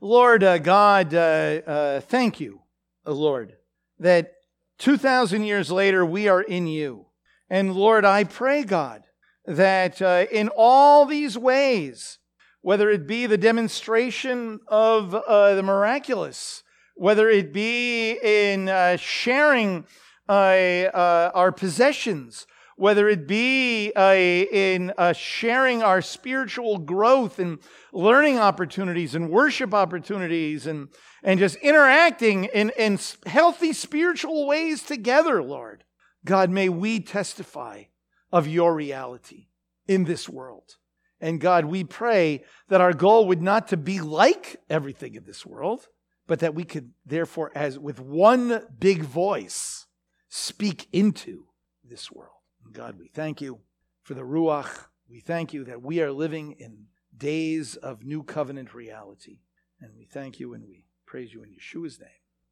Lord 0.00 0.42
uh, 0.42 0.58
God, 0.58 1.14
uh, 1.14 1.60
uh, 1.66 2.00
thank 2.00 2.40
you, 2.40 2.62
uh, 3.06 3.12
Lord, 3.12 3.56
that 3.98 4.32
2,000 4.78 5.42
years 5.42 5.70
later 5.70 6.04
we 6.04 6.28
are 6.28 6.42
in 6.42 6.66
you. 6.66 7.06
And 7.48 7.74
Lord, 7.74 8.04
I 8.04 8.24
pray, 8.24 8.64
God, 8.64 9.04
that 9.46 10.00
in 10.00 10.50
all 10.56 11.06
these 11.06 11.38
ways, 11.38 12.18
whether 12.66 12.90
it 12.90 13.06
be 13.06 13.26
the 13.26 13.38
demonstration 13.38 14.58
of 14.66 15.14
uh, 15.14 15.54
the 15.54 15.62
miraculous, 15.62 16.64
whether 16.96 17.30
it 17.30 17.52
be 17.52 18.18
in 18.20 18.68
uh, 18.68 18.96
sharing 18.96 19.86
uh, 20.28 20.32
uh 20.32 21.30
our 21.32 21.52
possessions, 21.52 22.44
whether 22.74 23.08
it 23.08 23.28
be 23.28 23.92
uh, 23.94 24.14
in 24.14 24.92
sharing 25.14 25.80
our 25.80 26.02
spiritual 26.02 26.78
growth 26.78 27.38
and 27.38 27.60
learning 27.92 28.36
opportunities 28.36 29.14
and 29.14 29.30
worship 29.30 29.72
opportunities 29.72 30.66
and, 30.66 30.88
and 31.22 31.38
just 31.38 31.54
interacting 31.58 32.46
in, 32.46 32.72
in 32.76 32.98
healthy 33.26 33.72
spiritual 33.72 34.44
ways 34.44 34.82
together, 34.82 35.40
Lord. 35.40 35.84
God, 36.24 36.50
may 36.50 36.68
we 36.68 36.98
testify 36.98 37.84
of 38.32 38.48
your 38.48 38.74
reality 38.74 39.46
in 39.86 40.02
this 40.02 40.28
world. 40.28 40.74
And 41.20 41.40
God, 41.40 41.64
we 41.64 41.84
pray 41.84 42.44
that 42.68 42.80
our 42.80 42.92
goal 42.92 43.26
would 43.28 43.42
not 43.42 43.68
to 43.68 43.76
be 43.76 44.00
like 44.00 44.56
everything 44.68 45.14
in 45.14 45.24
this 45.24 45.46
world, 45.46 45.88
but 46.26 46.40
that 46.40 46.54
we 46.54 46.64
could 46.64 46.92
therefore, 47.04 47.50
as 47.54 47.78
with 47.78 48.00
one 48.00 48.62
big 48.78 49.02
voice, 49.02 49.86
speak 50.28 50.88
into 50.92 51.46
this 51.82 52.10
world. 52.10 52.32
And 52.64 52.74
God, 52.74 52.98
we 52.98 53.08
thank 53.08 53.40
you 53.40 53.60
for 54.02 54.14
the 54.14 54.22
Ruach. 54.22 54.86
We 55.08 55.20
thank 55.20 55.54
you 55.54 55.64
that 55.64 55.82
we 55.82 56.02
are 56.02 56.12
living 56.12 56.56
in 56.58 56.86
days 57.16 57.76
of 57.76 58.04
new 58.04 58.22
covenant 58.22 58.74
reality. 58.74 59.38
And 59.80 59.92
we 59.96 60.04
thank 60.04 60.38
you 60.40 60.52
and 60.54 60.66
we 60.66 60.84
praise 61.06 61.32
you 61.32 61.42
in 61.42 61.50
Yeshua's 61.50 61.98
name. 62.00 62.25